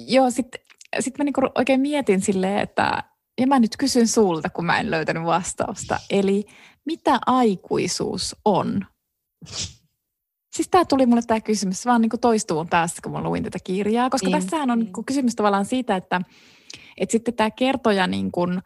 Joo, 0.07 0.31
sitten 0.31 0.61
sit 0.99 1.17
mä 1.17 1.23
niinku 1.23 1.41
oikein 1.55 1.81
mietin 1.81 2.21
silleen, 2.21 2.59
että 2.59 3.03
ja 3.41 3.47
mä 3.47 3.59
nyt 3.59 3.77
kysyn 3.77 4.07
sulta, 4.07 4.49
kun 4.49 4.65
mä 4.65 4.79
en 4.79 4.91
löytänyt 4.91 5.23
vastausta. 5.23 5.99
Eli 6.09 6.45
mitä 6.85 7.19
aikuisuus 7.25 8.35
on? 8.45 8.85
Siis 10.53 10.69
tämä 10.69 10.85
tuli 10.85 11.05
mulle 11.05 11.21
tämä 11.21 11.41
kysymys 11.41 11.85
vaan 11.85 12.01
niin 12.01 12.11
toistuun 12.21 12.67
päässä, 12.67 13.01
kun 13.03 13.11
mä 13.11 13.23
luin 13.23 13.43
tätä 13.43 13.59
kirjaa, 13.63 14.09
koska 14.09 14.27
niin. 14.27 14.41
tässähän 14.41 14.71
on 14.71 14.79
niin 14.79 15.05
kysymys 15.05 15.35
tavallaan 15.35 15.65
siitä, 15.65 15.95
että, 15.95 16.21
että 16.97 17.11
sitten 17.11 17.33
tämä 17.33 17.51
kertoja 17.51 18.07
niin 18.07 18.31
kuin 18.31 18.61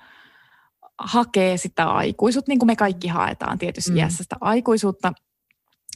hakee 1.00 1.58
sitä 1.58 1.92
aikuisuutta, 1.92 2.52
niin 2.52 2.60
kuin 2.60 2.68
me 2.68 2.76
kaikki 2.76 3.08
haetaan 3.08 3.58
tietysti 3.58 3.92
mm. 3.92 3.98
iässä 3.98 4.24
sitä 4.24 4.36
aikuisuutta. 4.42 5.14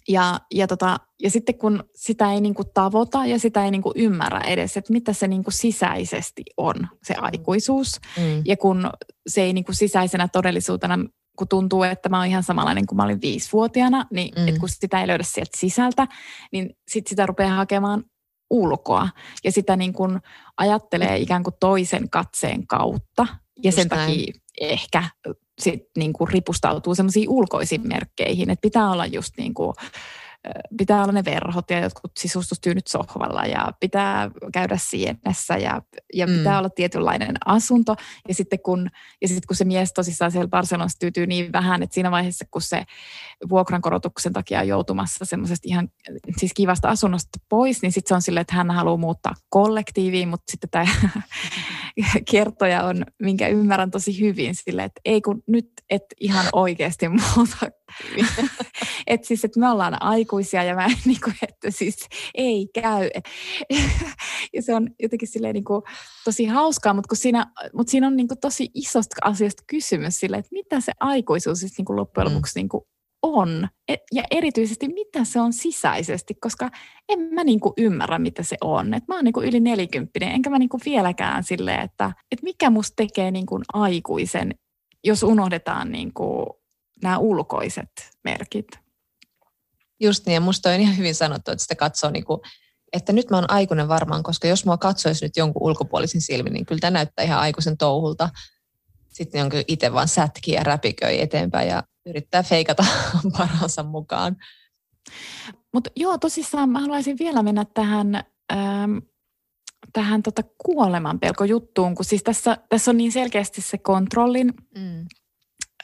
Ja, 0.08 0.39
ja, 0.54 0.68
tota, 0.68 0.98
ja 1.24 1.30
sitten 1.30 1.58
kun 1.58 1.84
sitä 1.96 2.32
ei 2.32 2.42
niin 2.42 2.54
kuin 2.54 2.68
tavoita 2.74 3.26
ja 3.26 3.39
sitä 3.39 3.66
ei 3.66 3.72
niin 3.72 3.82
kuin 3.82 3.94
ymmärrä 3.96 4.39
edes, 4.39 4.78
että 4.78 4.94
mitä 4.94 5.14
se 5.14 5.28
niin 5.28 5.44
kuin 5.44 5.54
sisäisesti 5.54 6.44
on, 6.58 6.76
se 7.04 7.14
aikuisuus. 7.14 8.00
Mm. 8.18 8.42
Ja 8.46 8.58
kun 8.58 8.89
se 9.28 9.42
ei 9.42 9.54
niin 9.54 9.66
kuin 9.66 9.76
sisäisenä 9.76 10.28
todellisuutena 10.28 11.00
kun 11.38 11.48
tuntuu, 11.48 11.84
että 11.84 12.10
mä 12.10 12.18
oon 12.18 12.28
ihan 12.28 12.44
samanlainen 12.44 12.86
kuin 12.86 12.98
mä 12.98 13.04
olin 13.04 13.22
viisivuotiaana, 13.22 14.06
niin 14.12 14.34
mm. 14.36 14.48
että 14.48 14.60
kun 14.60 14.70
sitä 14.70 15.02
ei 15.02 15.08
löydä 15.08 15.24
sieltä 15.24 15.58
sisältä, 15.58 16.08
niin 16.52 16.70
sit 16.88 17.08
sitä 17.08 17.26
rupeaa 17.26 17.56
hakemaan 17.56 18.04
ulkoa. 18.50 19.10
Ja 19.44 19.52
sitä 19.52 19.76
niin 19.76 19.94
kuin 19.94 20.20
ajattelee 20.58 21.18
ikään 21.18 21.44
kuin 21.44 21.54
toisen 21.60 22.10
katseen 22.10 22.68
kautta. 22.68 23.28
Ja 23.64 23.68
Just 23.68 23.76
sen 23.76 23.88
näin. 23.88 24.10
takia 24.10 24.34
ehkä 24.62 25.04
sit 25.62 25.84
niin 25.98 26.14
kuin 26.14 26.28
ripustautuu 26.28 26.96
semmoisiin 26.96 27.30
ulkoisiin 27.30 27.88
merkkeihin, 27.88 28.50
että 28.50 28.62
pitää 28.62 28.92
olla 28.92 29.06
just 29.06 29.34
niin 29.38 29.54
kuin 29.54 29.74
pitää 30.78 31.04
olla 31.04 31.12
ne 31.12 31.26
verhot 31.26 31.70
ja 31.70 31.80
jotkut 31.80 32.12
sisustustyynyt 32.20 32.88
sohvalla 32.88 33.46
ja 33.46 33.72
pitää 33.80 34.32
käydä 34.54 34.78
sienessä 34.82 35.58
ja, 35.58 35.82
ja 36.14 36.28
mm. 36.28 36.34
pitää 36.34 36.60
olla 36.60 36.70
tietynlainen 36.70 37.36
asunto. 37.46 37.96
Ja 38.28 38.34
sitten 38.34 38.60
kun, 38.60 38.89
ja 39.22 39.28
sitten 39.28 39.48
kun 39.48 39.56
se 39.56 39.66
mies 39.66 39.94
tosissaan 39.94 40.32
siellä 40.32 40.48
Barcelonassa 40.48 41.00
tyytyy 41.00 41.28
niin 41.28 41.54
vähän, 41.54 41.84
että 41.84 41.94
siinä 41.94 42.12
vaiheessa 42.12 42.46
kun 42.52 42.62
se 42.62 42.84
vuokrankorotuksen 43.50 44.34
takia 44.34 44.60
on 44.60 44.68
joutumassa 44.68 45.26
semmoisesta 45.26 45.68
ihan 45.68 45.89
siis 46.38 46.54
kivasta 46.54 46.89
asunnosta 46.89 47.39
pois, 47.50 47.82
niin 47.82 47.92
sitten 47.92 48.10
se 48.10 48.16
on 48.16 48.22
silleen, 48.22 48.42
että 48.42 48.56
hän 48.56 48.72
haluaa 48.72 48.98
muuttaa 48.98 49.34
kollektiiviin, 49.50 50.30
mutta 50.30 50.52
sitten 50.52 50.70
tämä 50.70 50.86
kertoja 52.32 52.84
on, 52.84 53.06
minkä 53.22 53.48
ymmärrän 53.48 53.92
tosi 53.92 54.20
hyvin 54.20 54.56
sille, 54.56 54.84
että 54.84 55.02
ei 55.06 55.22
kun 55.22 55.44
nyt 55.48 55.72
et 55.89 56.04
ihan 56.20 56.46
oikeasti 56.54 57.10
muuta. 57.10 57.81
että 59.08 59.28
siis, 59.28 59.46
että 59.46 59.60
me 59.60 59.70
ollaan 59.70 60.02
aikuisia 60.02 60.64
ja 60.64 60.76
mä 60.76 60.88
niin 61.06 61.22
kuin, 61.24 61.36
että 61.42 61.72
siis 61.72 62.08
ei 62.34 62.68
käy. 62.82 63.10
ja 64.54 64.62
se 64.62 64.76
on 64.76 64.89
jotenkin 65.00 65.28
silleen 65.28 65.54
niin 65.54 65.64
kuin, 65.64 65.82
tosi 66.26 66.46
hauskaa, 66.46 66.94
mutta, 66.94 67.08
kun 67.08 67.18
siinä, 67.18 67.46
mutta 67.74 67.92
siinä 67.92 68.08
on 68.08 68.16
niin 68.16 68.28
kuin, 68.28 68.39
tosi 68.39 68.70
isosta 68.74 69.16
asiasta 69.22 69.64
kysymys 69.68 70.20
sille, 70.20 70.38
että 70.38 70.50
mitä 70.52 70.80
se 70.80 70.92
aikuisuus 71.00 71.60
siis 71.60 71.78
niin 71.78 71.86
kuin 71.86 71.98
loppujen 71.98 72.28
mm. 72.28 72.34
lopuksi 72.34 72.60
mm. 72.60 72.60
niin 72.60 72.70
kuin, 72.70 72.84
on 73.22 73.68
e, 73.88 73.96
ja 74.12 74.24
erityisesti 74.32 74.88
mitä 74.88 75.24
se 75.24 75.39
on 75.39 75.54
sisäisesti, 75.54 76.34
koska 76.34 76.70
en 77.10 77.20
mä 77.20 77.44
niinku 77.44 77.74
ymmärrä, 77.78 78.20
mitä 78.20 78.44
se 78.44 78.58
on. 78.62 78.94
Et 78.94 79.04
mä 79.08 79.16
oon 79.16 79.24
niinku 79.24 79.42
yli 79.42 79.60
nelikymppinen, 79.60 80.32
enkä 80.32 80.50
mä 80.50 80.60
niinku 80.60 80.80
vieläkään 80.86 81.44
sille, 81.44 81.76
että 81.76 82.12
et 82.32 82.44
mikä 82.44 82.70
musta 82.70 82.94
tekee 82.96 83.32
niinku 83.32 83.62
aikuisen, 83.74 84.56
jos 85.04 85.24
unohdetaan 85.24 85.92
niinku 85.92 86.61
nämä 87.04 87.18
ulkoiset 87.18 87.91
merkit. 88.24 88.68
Just 89.99 90.26
niin, 90.26 90.34
ja 90.34 90.41
musta 90.41 90.70
on 90.70 90.80
ihan 90.80 90.97
hyvin 90.97 91.16
sanottu, 91.16 91.52
että 91.52 91.62
sitä 91.62 91.76
katsoo 91.76 92.10
niinku, 92.10 92.41
että 92.93 93.14
nyt 93.14 93.30
mä 93.30 93.38
oon 93.38 93.52
aikuinen 93.52 93.88
varmaan, 93.88 94.24
koska 94.24 94.47
jos 94.47 94.66
mua 94.66 94.78
katsoisi 94.78 95.26
nyt 95.26 95.38
jonkun 95.38 95.64
ulkopuolisin 95.64 96.22
silmin, 96.22 96.54
niin 96.54 96.66
kyllä 96.66 96.80
tämä 96.80 96.91
näyttää 96.91 97.26
ihan 97.26 97.39
aikuisen 97.39 97.78
touhulta. 97.78 98.30
Sitten 99.10 99.45
on 99.45 99.52
itse 99.68 99.93
vaan 99.93 100.08
sätkiä 100.08 100.60
ja 100.60 100.64
räpiköi 100.64 101.22
eteenpäin 101.22 101.70
ja 101.70 101.84
yrittää 102.06 102.43
feikata 102.43 102.86
parhaansa 103.38 103.84
mukaan. 103.84 104.36
Mutta 105.74 105.89
joo, 105.95 106.18
tosissaan 106.18 106.70
mä 106.70 106.80
haluaisin 106.80 107.18
vielä 107.20 107.43
mennä 107.43 107.66
tähän, 107.74 108.24
ähm, 108.54 108.97
tähän 109.93 110.24
tota 110.24 110.41
kuolemanpelkojuttuun, 110.58 111.95
kun 111.95 112.06
siis 112.06 112.24
tässä, 112.24 112.58
tässä 112.70 112.91
on 112.91 112.97
niin 112.97 113.12
selkeästi 113.12 113.62
se 113.62 113.78
kontrollin 113.78 114.54
mm. 114.78 115.06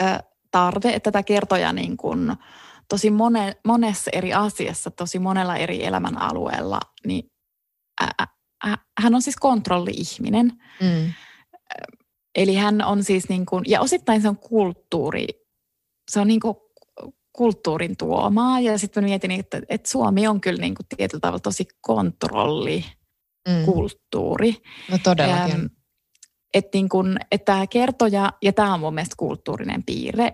äh, 0.04 0.20
tarve, 0.58 0.94
että 0.94 1.12
tätä 1.12 1.24
kertoja 1.24 1.74
niin 1.74 1.98
kun 1.98 2.36
tosi 2.90 3.12
mone, 3.12 3.56
monessa 3.66 4.12
eri 4.14 4.34
asiassa, 4.34 4.92
tosi 4.92 5.20
monella 5.20 5.56
eri 5.56 5.86
elämän 5.86 6.22
alueella, 6.22 6.80
niin 7.06 7.32
ä, 8.04 8.08
ä, 8.68 8.78
hän 9.00 9.16
on 9.16 9.22
siis 9.22 9.36
kontrolli-ihminen. 9.36 10.54
Mm. 10.82 11.14
Eli 12.36 12.56
hän 12.56 12.86
on 12.86 13.04
siis 13.04 13.30
niin 13.30 13.46
kuin, 13.46 13.64
ja 13.68 13.82
osittain 13.82 14.22
se 14.22 14.30
on 14.30 14.38
kulttuuri 14.38 15.28
se 16.12 16.20
on 16.20 16.28
niin 16.28 16.40
kuin 16.40 16.58
kulttuurin 17.34 17.98
tuomaa. 17.98 18.60
Ja 18.60 18.78
sitten 18.78 19.04
mietin, 19.04 19.32
että, 19.32 19.62
että 19.70 19.90
Suomi 19.90 20.28
on 20.28 20.42
kyllä 20.42 20.62
niin 20.62 20.76
kuin 20.76 20.86
tietyllä 20.98 21.22
tavalla 21.22 21.40
tosi 21.40 21.68
kontrolli 21.82 22.86
mm. 23.50 23.66
kulttuuri. 23.66 24.56
No 24.92 24.98
todellakin. 25.04 25.56
Ähm, 25.56 25.66
että 26.54 26.70
niin 26.74 26.90
kun, 26.90 27.18
että 27.32 27.46
tämä 27.54 27.68
kertoja, 27.68 28.34
ja 28.42 28.54
tämä 28.54 28.74
on 28.74 28.80
mun 28.80 28.94
mielestä 28.94 29.16
kulttuurinen 29.18 29.84
piirre, 29.84 30.34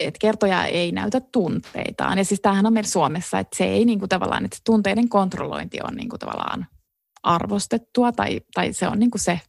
että 0.00 0.18
kertoja 0.20 0.64
ei 0.64 0.92
näytä 0.92 1.20
tunteitaan. 1.20 2.18
Ja 2.18 2.24
siis 2.24 2.40
tämähän 2.40 2.66
on 2.66 2.72
meillä 2.72 2.90
Suomessa, 2.90 3.38
että 3.38 3.56
se 3.56 3.64
ei 3.64 3.84
niin 3.84 3.98
kuin 3.98 4.08
tavallaan, 4.08 4.44
että 4.44 4.56
tunteiden 4.64 5.08
kontrollointi 5.08 5.78
on 5.88 5.96
niin 5.96 6.08
kuin 6.08 6.20
tavallaan 6.20 6.66
arvostettua 7.22 8.12
tai, 8.12 8.40
tai 8.54 8.72
se 8.72 8.88
on 8.88 8.98
niin 8.98 9.10
kuin 9.10 9.20
se 9.20 9.40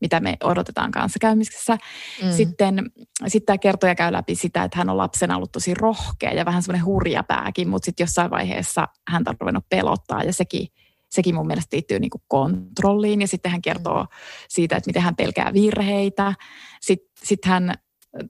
mitä 0.00 0.20
me 0.20 0.36
odotetaan 0.42 0.90
kanssakäymisessä. 0.90 1.78
Mm. 2.22 2.32
Sitten, 2.32 2.90
sitten 3.26 3.46
tämä 3.46 3.58
kertoja 3.58 3.94
käy 3.94 4.12
läpi 4.12 4.34
sitä, 4.34 4.64
että 4.64 4.78
hän 4.78 4.90
on 4.90 4.96
lapsena 4.96 5.36
ollut 5.36 5.52
tosi 5.52 5.74
rohkea 5.74 6.32
ja 6.32 6.44
vähän 6.44 6.62
semmoinen 6.62 6.86
hurja 6.86 7.22
pääkin, 7.22 7.68
mutta 7.68 7.86
sitten 7.86 8.04
jossain 8.04 8.30
vaiheessa 8.30 8.88
häntä 9.08 9.30
on 9.30 9.36
ruvennut 9.40 9.64
pelottaa 9.68 10.22
ja 10.22 10.32
sekin, 10.32 10.68
sekin 11.14 11.34
mun 11.34 11.46
mielestä 11.46 11.76
liittyy 11.76 11.98
niin 11.98 12.10
kuin 12.10 12.22
kontrolliin 12.28 13.20
ja 13.20 13.28
sitten 13.28 13.52
hän 13.52 13.62
kertoo 13.62 14.02
mm. 14.02 14.08
siitä, 14.48 14.76
että 14.76 14.88
miten 14.88 15.02
hän 15.02 15.16
pelkää 15.16 15.52
virheitä. 15.52 16.34
Sitten 16.80 17.08
sit 17.24 17.44
hän 17.44 17.74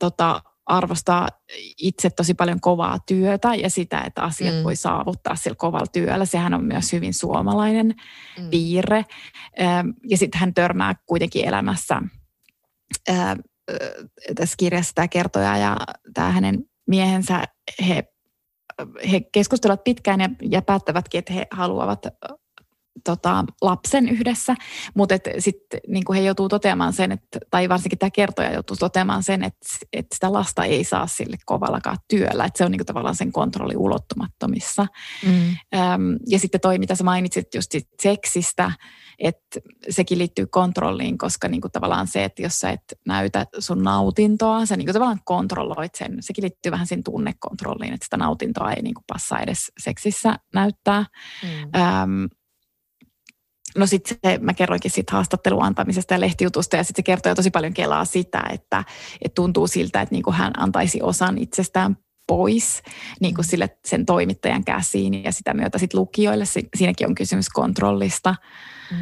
tota, 0.00 0.42
arvostaa 0.66 1.28
itse 1.78 2.10
tosi 2.10 2.34
paljon 2.34 2.60
kovaa 2.60 2.98
työtä 3.06 3.54
ja 3.54 3.70
sitä, 3.70 4.00
että 4.00 4.22
asiat 4.22 4.54
mm. 4.54 4.64
voi 4.64 4.76
saavuttaa 4.76 5.36
sillä 5.36 5.56
kovalla 5.56 5.86
työllä. 5.92 6.24
Sehän 6.24 6.54
on 6.54 6.64
myös 6.64 6.92
hyvin 6.92 7.14
suomalainen 7.14 7.94
mm. 8.38 8.50
piirre. 8.50 9.04
Ja 10.08 10.16
sitten 10.16 10.40
hän 10.40 10.54
törmää 10.54 10.94
kuitenkin 11.06 11.48
elämässä 11.48 12.02
tässä 14.34 14.54
kirjassa 14.58 14.92
tämä 14.94 15.08
kertoja 15.08 15.56
ja 15.56 15.76
tämä 16.14 16.30
hänen 16.30 16.64
miehensä, 16.86 17.44
he, 17.88 18.04
he 19.10 19.20
keskustelevat 19.20 19.84
pitkään 19.84 20.20
ja, 20.20 20.28
ja 20.50 20.62
päättävätkin, 20.62 21.18
että 21.18 21.32
he 21.32 21.46
haluavat 21.50 22.06
tota, 23.04 23.44
lapsen 23.62 24.08
yhdessä, 24.08 24.54
mutta 24.94 25.14
sitten 25.38 25.80
niin 25.88 26.04
he 26.14 26.20
joutuu 26.20 26.48
toteamaan 26.48 26.92
sen, 26.92 27.12
että, 27.12 27.38
tai 27.50 27.68
varsinkin 27.68 27.98
tämä 27.98 28.10
kertoja 28.10 28.52
joutuu 28.52 28.76
toteamaan 28.76 29.22
sen, 29.22 29.44
että, 29.44 29.66
että 29.92 30.14
sitä 30.16 30.32
lasta 30.32 30.64
ei 30.64 30.84
saa 30.84 31.06
sille 31.06 31.36
kovallakaan 31.46 31.98
työllä, 32.08 32.44
että 32.44 32.58
se 32.58 32.64
on 32.64 32.70
niin 32.70 32.78
kuin, 32.78 32.86
tavallaan 32.86 33.16
sen 33.16 33.32
kontrolli 33.32 33.76
ulottumattomissa. 33.76 34.86
Mm. 35.26 35.56
Öm, 35.74 36.18
ja 36.28 36.38
sitten 36.38 36.60
toi, 36.60 36.78
mitä 36.78 36.94
sä 36.94 37.04
mainitsit 37.04 37.54
just 37.54 37.70
seksistä, 38.02 38.72
että 39.18 39.60
sekin 39.90 40.18
liittyy 40.18 40.46
kontrolliin, 40.46 41.18
koska 41.18 41.48
niin 41.48 41.60
kuin 41.60 41.72
tavallaan 41.72 42.06
se, 42.06 42.24
että 42.24 42.42
jos 42.42 42.60
sä 42.60 42.70
et 42.70 42.82
näytä 43.06 43.46
sun 43.58 43.82
nautintoa, 43.82 44.66
sä 44.66 44.76
niin 44.76 44.86
kuin 44.86 44.92
tavallaan 44.92 45.20
kontrolloit 45.24 45.94
sen. 45.94 46.16
Sekin 46.20 46.42
liittyy 46.42 46.72
vähän 46.72 46.86
sen 46.86 47.04
tunnekontrolliin, 47.04 47.94
että 47.94 48.06
sitä 48.06 48.16
nautintoa 48.16 48.72
ei 48.72 48.82
niin 48.82 48.94
kuin 48.94 49.04
passaa 49.06 49.40
edes 49.40 49.72
seksissä 49.78 50.38
näyttää. 50.54 51.04
Mm. 51.42 51.80
Öm, 51.80 52.28
No 53.78 53.86
sitten 53.86 54.18
mä 54.40 54.54
kerroinkin 54.54 54.90
siitä 54.90 55.12
haastattelun 55.12 55.62
antamisesta 55.62 56.14
ja 56.14 56.20
lehtijutusta 56.20 56.76
ja 56.76 56.84
sitten 56.84 57.02
se 57.02 57.06
kertoo 57.06 57.34
tosi 57.34 57.50
paljon 57.50 57.74
kelaa 57.74 58.04
sitä, 58.04 58.42
että, 58.52 58.84
että 59.22 59.34
tuntuu 59.34 59.66
siltä, 59.66 60.00
että 60.00 60.14
niin 60.14 60.22
kuin 60.22 60.34
hän 60.34 60.52
antaisi 60.56 61.02
osan 61.02 61.38
itsestään 61.38 61.96
pois 62.26 62.82
niin 63.20 63.34
kuin 63.34 63.46
mm. 63.46 63.48
sille, 63.48 63.78
sen 63.84 64.06
toimittajan 64.06 64.64
käsiin 64.64 65.24
ja 65.24 65.32
sitä 65.32 65.54
myötä 65.54 65.78
sitten 65.78 66.00
lukijoille. 66.00 66.44
Siinäkin 66.76 67.08
on 67.08 67.14
kysymys 67.14 67.48
kontrollista. 67.48 68.34
Mm. 68.90 68.96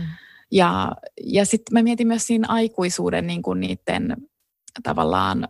Ja, 0.53 0.93
ja 1.25 1.45
sitten 1.47 1.73
mä 1.73 1.83
mietin 1.83 2.07
myös 2.07 2.27
siinä 2.27 2.49
aikuisuuden 2.51 3.27
niin 3.27 3.43
kuin 3.43 3.61
niiden 3.61 4.17
tavallaan 4.83 5.49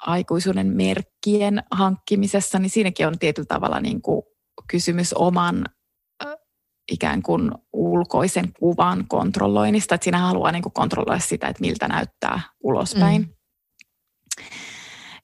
aikuisuuden 0.00 0.66
merkkien 0.66 1.62
hankkimisessa, 1.70 2.58
niin 2.58 2.70
siinäkin 2.70 3.06
on 3.06 3.18
tietyllä 3.18 3.46
tavalla 3.46 3.80
niin 3.80 4.02
kuin 4.02 4.22
kysymys 4.70 5.12
oman 5.12 5.64
ikään 6.90 7.22
kuin 7.22 7.50
ulkoisen 7.72 8.52
kuvan 8.58 9.04
kontrolloinnista, 9.08 9.94
että 9.94 10.04
siinä 10.04 10.18
haluaa 10.18 10.52
niin 10.52 10.62
kuin 10.62 10.72
kontrolloida 10.72 11.20
sitä, 11.20 11.48
että 11.48 11.60
miltä 11.60 11.88
näyttää 11.88 12.40
ulospäin. 12.62 13.22
Mm. 13.22 13.28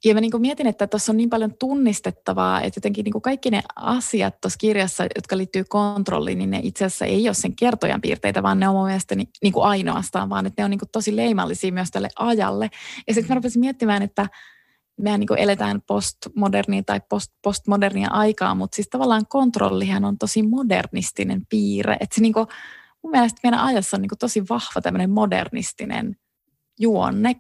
Ja 0.05 0.15
mä 0.15 0.21
niin 0.21 0.31
kuin 0.31 0.41
mietin, 0.41 0.67
että 0.67 0.87
tuossa 0.87 1.13
on 1.13 1.17
niin 1.17 1.31
paljon 1.31 1.55
tunnistettavaa, 1.61 2.63
että 2.63 2.79
jotenkin 2.79 3.05
niin 3.05 3.13
kuin 3.13 3.23
kaikki 3.23 3.51
ne 3.51 3.63
asiat 3.77 4.41
tuossa 4.41 4.59
kirjassa, 4.59 5.05
jotka 5.15 5.37
liittyy 5.37 5.65
kontrolliin, 5.69 6.39
niin 6.39 6.51
ne 6.51 6.61
itse 6.63 6.85
asiassa 6.85 7.05
ei 7.05 7.29
ole 7.29 7.35
sen 7.35 7.57
kertojan 7.57 8.01
piirteitä, 8.01 8.43
vaan 8.43 8.61
ne 8.61 8.69
on 8.69 8.75
mun 8.75 8.87
mielestä 8.87 9.15
niin 9.15 9.53
kuin 9.53 9.65
ainoastaan, 9.65 10.29
vaan 10.29 10.47
että 10.47 10.63
ne 10.63 10.65
on 10.65 10.71
niin 10.71 10.79
kuin 10.79 10.89
tosi 10.93 11.17
leimallisia 11.17 11.73
myös 11.73 11.91
tälle 11.91 12.09
ajalle. 12.19 12.71
Ja 13.09 13.15
sitten 13.15 13.29
mä 13.29 13.35
rupesin 13.35 13.61
miettimään, 13.61 14.03
että 14.03 14.29
mehän 15.01 15.21
niin 15.21 15.39
eletään 15.39 15.83
postmodernia 15.83 16.83
tai 16.83 17.01
post, 17.09 17.33
postmodernia 17.43 18.09
aikaa, 18.11 18.55
mutta 18.55 18.77
siis 18.77 18.89
tavallaan 18.89 19.27
kontrollihan 19.27 20.05
on 20.05 20.19
tosi 20.19 20.43
modernistinen 20.43 21.47
piirre. 21.47 21.97
Että 22.01 22.15
se 22.15 22.21
niin 22.21 22.33
kuin, 22.33 22.47
mun 23.03 23.11
mielestä 23.11 23.41
meidän 23.43 23.61
ajassa 23.61 23.97
on 23.97 24.03
niin 24.03 24.11
tosi 24.19 24.49
vahva 24.49 24.81
tämmöinen 24.83 25.11
modernistinen 25.11 26.17
juonne, 26.81 27.37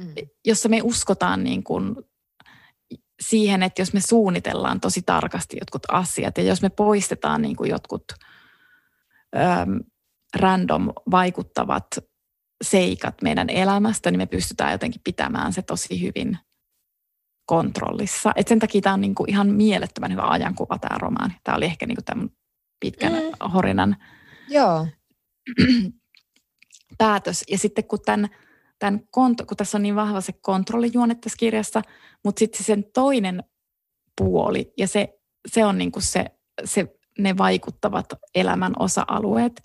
mm. 0.00 0.14
jossa 0.46 0.68
me 0.68 0.80
uskotaan 0.82 1.44
niin 1.44 1.64
kuin 1.64 1.96
siihen, 3.20 3.62
että 3.62 3.82
jos 3.82 3.92
me 3.92 4.00
suunnitellaan 4.00 4.80
tosi 4.80 5.02
tarkasti 5.02 5.56
jotkut 5.60 5.82
asiat 5.88 6.38
ja 6.38 6.44
jos 6.44 6.62
me 6.62 6.70
poistetaan 6.70 7.42
niin 7.42 7.56
kuin 7.56 7.70
jotkut 7.70 8.04
äm, 9.36 9.80
random 10.36 10.88
vaikuttavat 11.10 11.86
seikat 12.64 13.22
meidän 13.22 13.50
elämästä, 13.50 14.10
niin 14.10 14.18
me 14.18 14.26
pystytään 14.26 14.72
jotenkin 14.72 15.00
pitämään 15.04 15.52
se 15.52 15.62
tosi 15.62 16.00
hyvin– 16.00 16.38
kontrollissa. 17.50 18.32
Et 18.36 18.48
sen 18.48 18.58
takia 18.58 18.80
tämä 18.80 18.94
on 18.94 19.00
niinku 19.00 19.24
ihan 19.28 19.48
mielettömän 19.48 20.12
hyvä 20.12 20.22
ajankuva 20.22 20.78
tämä 20.78 20.98
romaani. 20.98 21.34
Tämä 21.44 21.56
oli 21.56 21.64
ehkä 21.64 21.86
niinku 21.86 22.02
tämän 22.02 22.30
pitkän 22.80 23.12
mm. 23.12 23.50
horinan 23.52 23.96
Joo. 24.48 24.86
päätös. 26.98 27.44
Ja 27.50 27.58
sitten 27.58 27.84
kun, 27.84 27.98
tämän, 28.04 28.28
tämän, 28.78 29.00
kun 29.12 29.36
tässä 29.56 29.78
on 29.78 29.82
niin 29.82 29.96
vahva 29.96 30.20
se 30.20 30.32
kontrollijuone 30.32 31.14
tässä 31.14 31.36
kirjassa, 31.38 31.82
mutta 32.24 32.38
sitten 32.38 32.64
sen 32.64 32.84
toinen 32.94 33.44
puoli, 34.18 34.72
ja 34.78 34.88
se, 34.88 35.18
se 35.48 35.64
on 35.64 35.78
niinku 35.78 36.00
se 36.00 36.24
se, 36.64 36.98
ne 37.18 37.38
vaikuttavat 37.38 38.06
elämän 38.34 38.72
osa-alueet, 38.78 39.62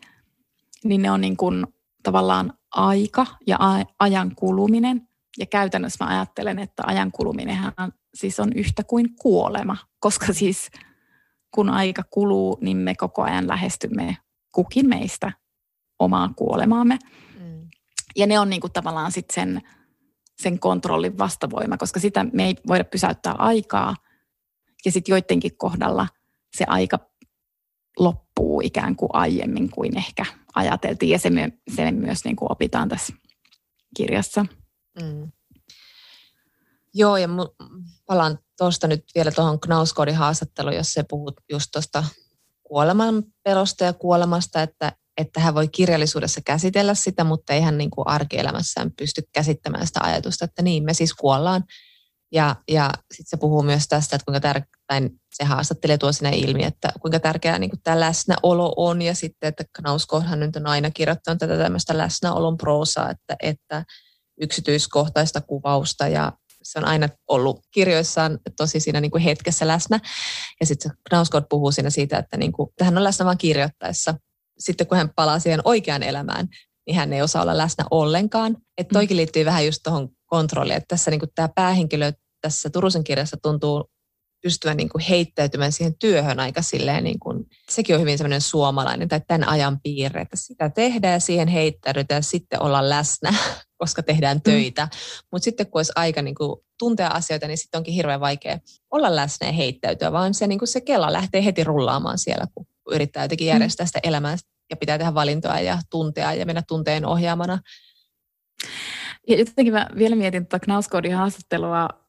niin 0.83 1.01
ne 1.01 1.11
on 1.11 1.21
niin 1.21 1.37
kuin 1.37 1.67
tavallaan 2.03 2.53
aika 2.71 3.25
ja 3.47 3.57
ajan 3.99 4.35
kuluminen. 4.35 5.07
Ja 5.39 5.45
käytännössä 5.45 6.05
mä 6.05 6.11
ajattelen, 6.11 6.59
että 6.59 6.83
ajan 6.85 7.11
kuluminenhan 7.11 7.73
siis 8.13 8.39
on 8.39 8.53
yhtä 8.53 8.83
kuin 8.83 9.15
kuolema, 9.15 9.77
koska 9.99 10.33
siis 10.33 10.71
kun 11.51 11.69
aika 11.69 12.03
kuluu, 12.09 12.57
niin 12.61 12.77
me 12.77 12.95
koko 12.95 13.21
ajan 13.21 13.47
lähestymme 13.47 14.17
kukin 14.51 14.89
meistä 14.89 15.31
omaa 15.99 16.33
kuolemaamme. 16.35 16.99
Mm. 17.39 17.67
Ja 18.15 18.27
ne 18.27 18.39
on 18.39 18.49
niin 18.49 18.61
kuin 18.61 18.73
tavallaan 18.73 19.11
sit 19.11 19.29
sen, 19.31 19.61
sen 20.41 20.59
kontrollin 20.59 21.17
vastavoima, 21.17 21.77
koska 21.77 21.99
sitä 21.99 22.25
me 22.33 22.45
ei 22.45 22.55
voida 22.67 22.83
pysäyttää 22.83 23.33
aikaa. 23.37 23.95
Ja 24.85 24.91
sitten 24.91 25.13
joidenkin 25.13 25.57
kohdalla 25.57 26.07
se 26.57 26.65
aika 26.67 26.99
loppuu 27.99 28.61
ikään 28.61 28.95
kuin 28.95 29.09
aiemmin 29.13 29.69
kuin 29.71 29.97
ehkä 29.97 30.25
ajateltiin. 30.55 31.09
Ja 31.09 31.19
se, 31.19 31.29
me, 31.29 31.53
se 31.75 31.91
myös 31.91 32.25
niin 32.25 32.35
kuin 32.35 32.51
opitaan 32.51 32.89
tässä 32.89 33.13
kirjassa. 33.97 34.45
Mm. 35.01 35.31
Joo, 36.93 37.17
ja 37.17 37.27
palaan 38.05 38.39
tuosta 38.57 38.87
nyt 38.87 39.03
vielä 39.15 39.31
tuohon 39.31 39.59
Knauskodin 39.59 40.15
haastatteluun, 40.15 40.75
jos 40.75 40.93
se 40.93 41.03
puhut 41.09 41.33
just 41.51 41.69
tuosta 41.71 42.03
kuoleman 42.63 43.23
pelosta 43.43 43.83
ja 43.83 43.93
kuolemasta, 43.93 44.61
että, 44.61 44.91
että 45.17 45.39
hän 45.39 45.55
voi 45.55 45.67
kirjallisuudessa 45.67 46.41
käsitellä 46.45 46.93
sitä, 46.93 47.23
mutta 47.23 47.53
ei 47.53 47.61
hän 47.61 47.77
niin 47.77 47.89
kuin 47.89 48.07
arkielämässään 48.07 48.91
pysty 48.91 49.21
käsittämään 49.33 49.87
sitä 49.87 49.99
ajatusta, 50.03 50.45
että 50.45 50.61
niin, 50.61 50.83
me 50.83 50.93
siis 50.93 51.13
kuollaan. 51.13 51.63
Ja, 52.31 52.55
ja 52.67 52.89
sitten 53.11 53.29
se 53.29 53.37
puhuu 53.37 53.63
myös 53.63 53.87
tästä, 53.87 54.15
että 54.15 54.25
kuinka 54.25 54.39
tärkeää, 54.39 55.09
se 55.33 55.43
haastattelee 55.43 55.97
tuo 55.97 56.11
sinne 56.11 56.37
ilmi, 56.37 56.63
että 56.63 56.89
kuinka 57.01 57.19
tärkeää 57.19 57.59
niin 57.59 57.69
kuin 57.69 57.81
tämä 57.83 57.99
läsnäolo 57.99 58.73
on, 58.77 59.01
ja 59.01 59.15
sitten, 59.15 59.47
että 59.47 59.63
Knauskodhan 59.75 60.39
nyt 60.39 60.55
on 60.55 60.67
aina 60.67 60.91
kirjoittanut 60.91 61.39
tätä 61.39 61.57
tämmöistä 61.57 61.97
läsnäolon 61.97 62.57
proosaa, 62.57 63.09
että, 63.09 63.35
että 63.43 63.85
yksityiskohtaista 64.41 65.41
kuvausta 65.41 66.07
ja 66.07 66.33
se 66.63 66.79
on 66.79 66.85
aina 66.85 67.09
ollut 67.27 67.59
kirjoissaan 67.71 68.39
tosi 68.57 68.79
siinä 68.79 69.01
niin 69.01 69.11
kuin 69.11 69.23
hetkessä 69.23 69.67
läsnä. 69.67 69.99
Ja 70.59 70.65
sitten 70.65 70.91
Knausgård 71.09 71.45
puhuu 71.49 71.71
siinä 71.71 71.89
siitä, 71.89 72.17
että, 72.17 72.37
niin 72.37 72.51
kuin, 72.51 72.69
että 72.69 72.85
hän 72.85 72.97
on 72.97 73.03
läsnä 73.03 73.25
vain 73.25 73.37
kirjoittaessa. 73.37 74.13
Sitten 74.59 74.87
kun 74.87 74.97
hän 74.97 75.09
palaa 75.15 75.39
siihen 75.39 75.61
oikeaan 75.63 76.03
elämään, 76.03 76.47
niin 76.87 76.95
hän 76.95 77.13
ei 77.13 77.21
osaa 77.21 77.41
olla 77.41 77.57
läsnä 77.57 77.85
ollenkaan. 77.91 78.57
Että 78.77 78.93
toikin 78.93 79.17
liittyy 79.17 79.45
vähän 79.45 79.65
just 79.65 79.79
tuohon 79.83 80.09
kontrolliin, 80.25 80.77
että 80.77 80.87
tässä 80.87 81.11
niin 81.11 81.19
kuin 81.19 81.29
tämä 81.35 81.49
päähenkilö 81.55 82.11
tässä 82.41 82.69
Turusen 82.69 83.03
kirjassa 83.03 83.37
tuntuu 83.41 83.89
pystyvän 84.45 84.77
niin 84.77 84.89
kuin 84.89 85.01
heittäytymään 85.01 85.71
siihen 85.71 85.95
työhön 85.99 86.39
aika 86.39 86.61
silleen, 86.61 87.03
niin 87.03 87.19
kuin, 87.19 87.45
sekin 87.69 87.95
on 87.95 88.01
hyvin 88.01 88.17
semmoinen 88.17 88.41
suomalainen 88.41 89.07
tai 89.07 89.21
tämän 89.27 89.47
ajan 89.47 89.79
piirre, 89.83 90.21
että 90.21 90.37
sitä 90.37 90.69
tehdään 90.69 91.13
ja 91.13 91.19
siihen 91.19 91.47
heittäydytään 91.47 92.17
ja 92.17 92.23
sitten 92.23 92.61
olla 92.61 92.89
läsnä, 92.89 93.33
koska 93.81 94.03
tehdään 94.03 94.37
mm. 94.37 94.41
töitä. 94.41 94.85
Mm. 94.85 94.89
Mutta 95.31 95.43
sitten 95.43 95.65
kun 95.65 95.79
olisi 95.79 95.91
aika 95.95 96.21
niin 96.21 96.35
kuin, 96.35 96.61
tuntea 96.79 97.07
asioita, 97.07 97.47
niin 97.47 97.57
sitten 97.57 97.77
onkin 97.77 97.93
hirveän 97.93 98.19
vaikea 98.19 98.59
olla 98.91 99.15
läsnä 99.15 99.47
ja 99.47 99.53
heittäytyä, 99.53 100.11
vaan 100.11 100.33
se, 100.33 100.47
niin 100.47 100.59
kuin 100.59 100.67
se 100.67 100.81
kela 100.81 101.13
lähtee 101.13 101.45
heti 101.45 101.63
rullaamaan 101.63 102.17
siellä, 102.17 102.45
kun 102.55 102.65
yrittää 102.91 103.23
jotenkin 103.23 103.47
mm. 103.47 103.53
järjestää 103.53 103.85
sitä 103.85 103.99
elämää 104.03 104.37
ja 104.69 104.77
pitää 104.77 104.97
tehdä 104.97 105.13
valintoja 105.13 105.59
ja 105.59 105.79
tuntea 105.89 106.33
ja 106.33 106.45
mennä 106.45 106.63
tunteen 106.67 107.05
ohjaamana. 107.05 107.59
Ja 109.27 109.37
jotenkin 109.37 109.73
mä 109.73 109.87
vielä 109.97 110.15
mietin 110.15 110.45
tuota 110.45 110.59
Knauskodin 110.59 111.15
haastattelua 111.15 112.04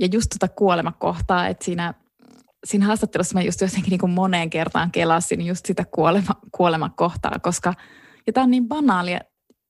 ja 0.00 0.08
just 0.12 0.30
tuota 0.30 0.54
kuolemakohtaa, 0.54 1.48
että 1.48 1.64
siinä, 1.64 1.94
siinä 2.66 2.86
haastattelussa 2.86 3.34
mä 3.34 3.42
just 3.42 3.60
jotenkin 3.60 3.90
niin 3.90 4.00
kuin 4.00 4.12
moneen 4.12 4.50
kertaan 4.50 4.90
kelasin 4.90 5.46
just 5.46 5.66
sitä 5.66 5.84
kuolema, 5.84 6.34
kuolemakohtaa, 6.52 7.38
koska 7.42 7.74
ja 8.26 8.32
tämä 8.32 8.44
on 8.44 8.50
niin 8.50 8.68
banaalia 8.68 9.20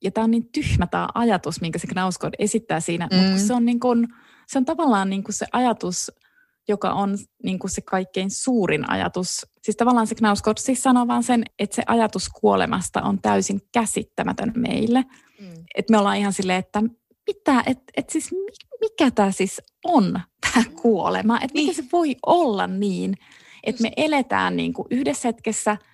ja 0.04 0.10
tämä 0.10 0.24
on 0.24 0.30
niin 0.30 0.48
tyhmä 0.52 0.86
tämä 0.86 1.08
ajatus, 1.14 1.60
minkä 1.60 1.78
se 1.78 1.86
Knauskod 1.86 2.34
esittää 2.38 2.80
siinä, 2.80 3.08
mm. 3.12 3.16
mutta 3.16 3.38
se 3.38 3.54
on, 3.54 3.64
niin 3.64 3.80
kuin, 3.80 4.08
se 4.46 4.58
on 4.58 4.64
tavallaan 4.64 5.10
niin 5.10 5.24
kuin 5.24 5.34
se 5.34 5.46
ajatus, 5.52 6.12
joka 6.68 6.90
on 6.90 7.18
niin 7.44 7.58
kuin 7.58 7.70
se 7.70 7.80
kaikkein 7.80 8.30
suurin 8.30 8.90
ajatus. 8.90 9.46
Siis 9.62 9.76
tavallaan 9.76 10.06
se 10.06 10.14
Knauskod 10.14 10.56
siis 10.58 10.82
sanoo 10.82 11.06
vaan 11.06 11.22
sen, 11.22 11.44
että 11.58 11.76
se 11.76 11.82
ajatus 11.86 12.28
kuolemasta 12.28 13.02
on 13.02 13.20
täysin 13.22 13.60
käsittämätön 13.72 14.52
meille. 14.56 15.04
Mm. 15.40 15.64
Että 15.74 15.90
me 15.90 15.98
ollaan 15.98 16.16
ihan 16.16 16.32
silleen, 16.32 16.58
että 16.58 16.82
mitä, 17.28 17.62
että 17.66 17.84
et 17.96 18.10
siis 18.10 18.30
mikä 18.80 19.10
tämä 19.10 19.30
siis 19.30 19.60
on, 19.84 20.20
tämä 20.40 20.64
kuolema, 20.82 21.36
että 21.36 21.54
niin. 21.54 21.68
miten 21.68 21.84
se 21.84 21.90
voi 21.92 22.16
olla 22.26 22.66
niin, 22.66 23.14
että 23.64 23.82
me 23.82 23.92
eletään 23.96 24.56
niin 24.56 24.72
kuin 24.72 24.86
yhdessä 24.90 25.28
hetkessä– 25.28 25.76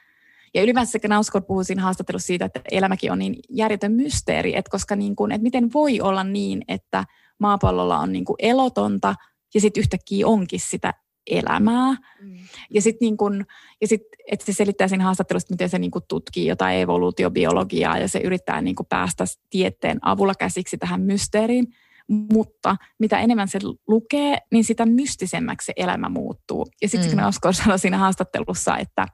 ja 0.55 0.63
ylipäänsä 0.63 0.93
sekä 0.93 1.09
Nauskot 1.09 1.47
puhuu 1.47 1.65
siinä 1.65 1.83
haastattelussa 1.83 2.27
siitä, 2.27 2.45
että 2.45 2.61
elämäkin 2.71 3.13
on 3.13 3.19
niin 3.19 3.37
järjetön 3.51 3.93
mysteeri, 3.93 4.57
että 4.57 4.71
koska 4.71 4.97
niin 4.97 5.17
kuin, 5.17 5.33
että 5.33 5.43
miten 5.43 5.73
voi 5.73 6.01
olla 6.01 6.25
niin, 6.25 6.63
että 6.69 7.05
maapallolla 7.39 7.99
on 7.99 8.13
niin 8.13 8.25
kuin 8.25 8.37
elotonta 8.39 9.15
ja 9.55 9.61
sitten 9.61 9.81
yhtäkkiä 9.81 10.27
onkin 10.27 10.61
sitä 10.61 10.95
elämää. 11.27 11.97
Mm. 12.21 12.39
Ja 12.71 12.83
sitten 12.83 13.07
niin 13.07 13.17
kun, 13.17 13.45
ja 13.81 13.89
sit, 13.89 14.03
että 14.31 14.47
se 14.47 14.53
selittää 14.53 14.89
siinä 14.89 15.05
haastattelussa, 15.05 15.53
miten 15.53 15.69
se 15.69 15.79
niin 15.79 15.91
kun 15.91 16.03
tutkii 16.09 16.47
jotain 16.47 16.81
evoluutiobiologiaa 16.81 17.99
ja 17.99 18.09
se 18.09 18.19
yrittää 18.19 18.61
niin 18.61 18.77
päästä 18.89 19.25
tieteen 19.51 19.99
avulla 20.03 20.35
käsiksi 20.35 20.79
tähän 20.79 21.01
mysteeriin. 21.01 21.67
Mutta 22.09 22.77
mitä 22.99 23.21
enemmän 23.21 23.49
se 23.49 23.59
lukee, 23.89 24.39
niin 24.53 24.65
sitä 24.65 24.87
mystisemmäksi 24.87 25.67
se 25.67 25.73
elämä 25.77 26.09
muuttuu. 26.09 26.67
Ja 26.83 26.89
sitten 26.89 27.19
mm. 27.19 27.27
Oskar 27.27 27.55
sanoi 27.55 27.79
siinä 27.79 27.99
haastattelussa, 27.99 28.79
että 28.79 29.07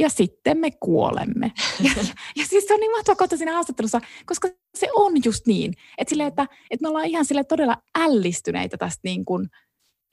ja 0.00 0.08
sitten 0.08 0.58
me 0.58 0.70
kuolemme. 0.70 1.52
Ja, 1.84 1.90
ja, 1.96 2.02
ja 2.36 2.46
siis 2.46 2.64
se 2.66 2.74
on 2.74 2.80
niin 2.80 2.90
mahtava 2.90 3.16
kohta 3.16 3.36
siinä 3.36 3.52
haastattelussa, 3.52 4.00
koska 4.26 4.48
se 4.74 4.88
on 4.94 5.12
just 5.24 5.46
niin, 5.46 5.74
että, 5.98 6.10
sille, 6.10 6.26
että, 6.26 6.46
että 6.70 6.82
me 6.82 6.88
ollaan 6.88 7.06
ihan 7.06 7.24
sille 7.24 7.44
todella 7.44 7.76
ällistyneitä 7.98 8.76
tästä 8.76 9.00
niin 9.04 9.24
kuin 9.24 9.48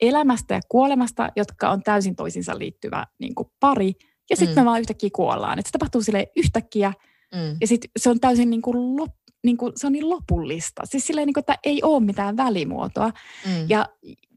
elämästä 0.00 0.54
ja 0.54 0.60
kuolemasta, 0.68 1.28
jotka 1.36 1.70
on 1.70 1.82
täysin 1.82 2.16
toisinsa 2.16 2.58
liittyvä 2.58 3.06
niin 3.18 3.34
kuin 3.34 3.48
pari, 3.60 3.92
ja 4.30 4.36
sitten 4.36 4.56
mm. 4.56 4.60
me 4.60 4.64
vaan 4.64 4.80
yhtäkkiä 4.80 5.10
kuollaan. 5.12 5.58
Että 5.58 5.68
se 5.68 5.72
tapahtuu 5.72 6.02
sille 6.02 6.26
yhtäkkiä, 6.36 6.92
mm. 7.34 7.56
ja 7.60 7.66
sitten 7.66 7.90
se 7.96 8.10
on 8.10 8.20
täysin 8.20 8.50
niin 8.50 8.62
kuin 8.62 8.96
lop, 8.96 9.14
niin 9.44 9.56
kuin, 9.56 9.72
se 9.76 9.86
on 9.86 9.92
niin 9.92 10.10
lopullista. 10.10 10.82
Siis 10.84 11.06
silleen, 11.06 11.26
niin 11.26 11.34
kuin, 11.34 11.42
että 11.42 11.58
ei 11.64 11.82
ole 11.82 12.04
mitään 12.04 12.36
välimuotoa. 12.36 13.08
Mm. 13.46 13.66
Ja, 13.68 13.86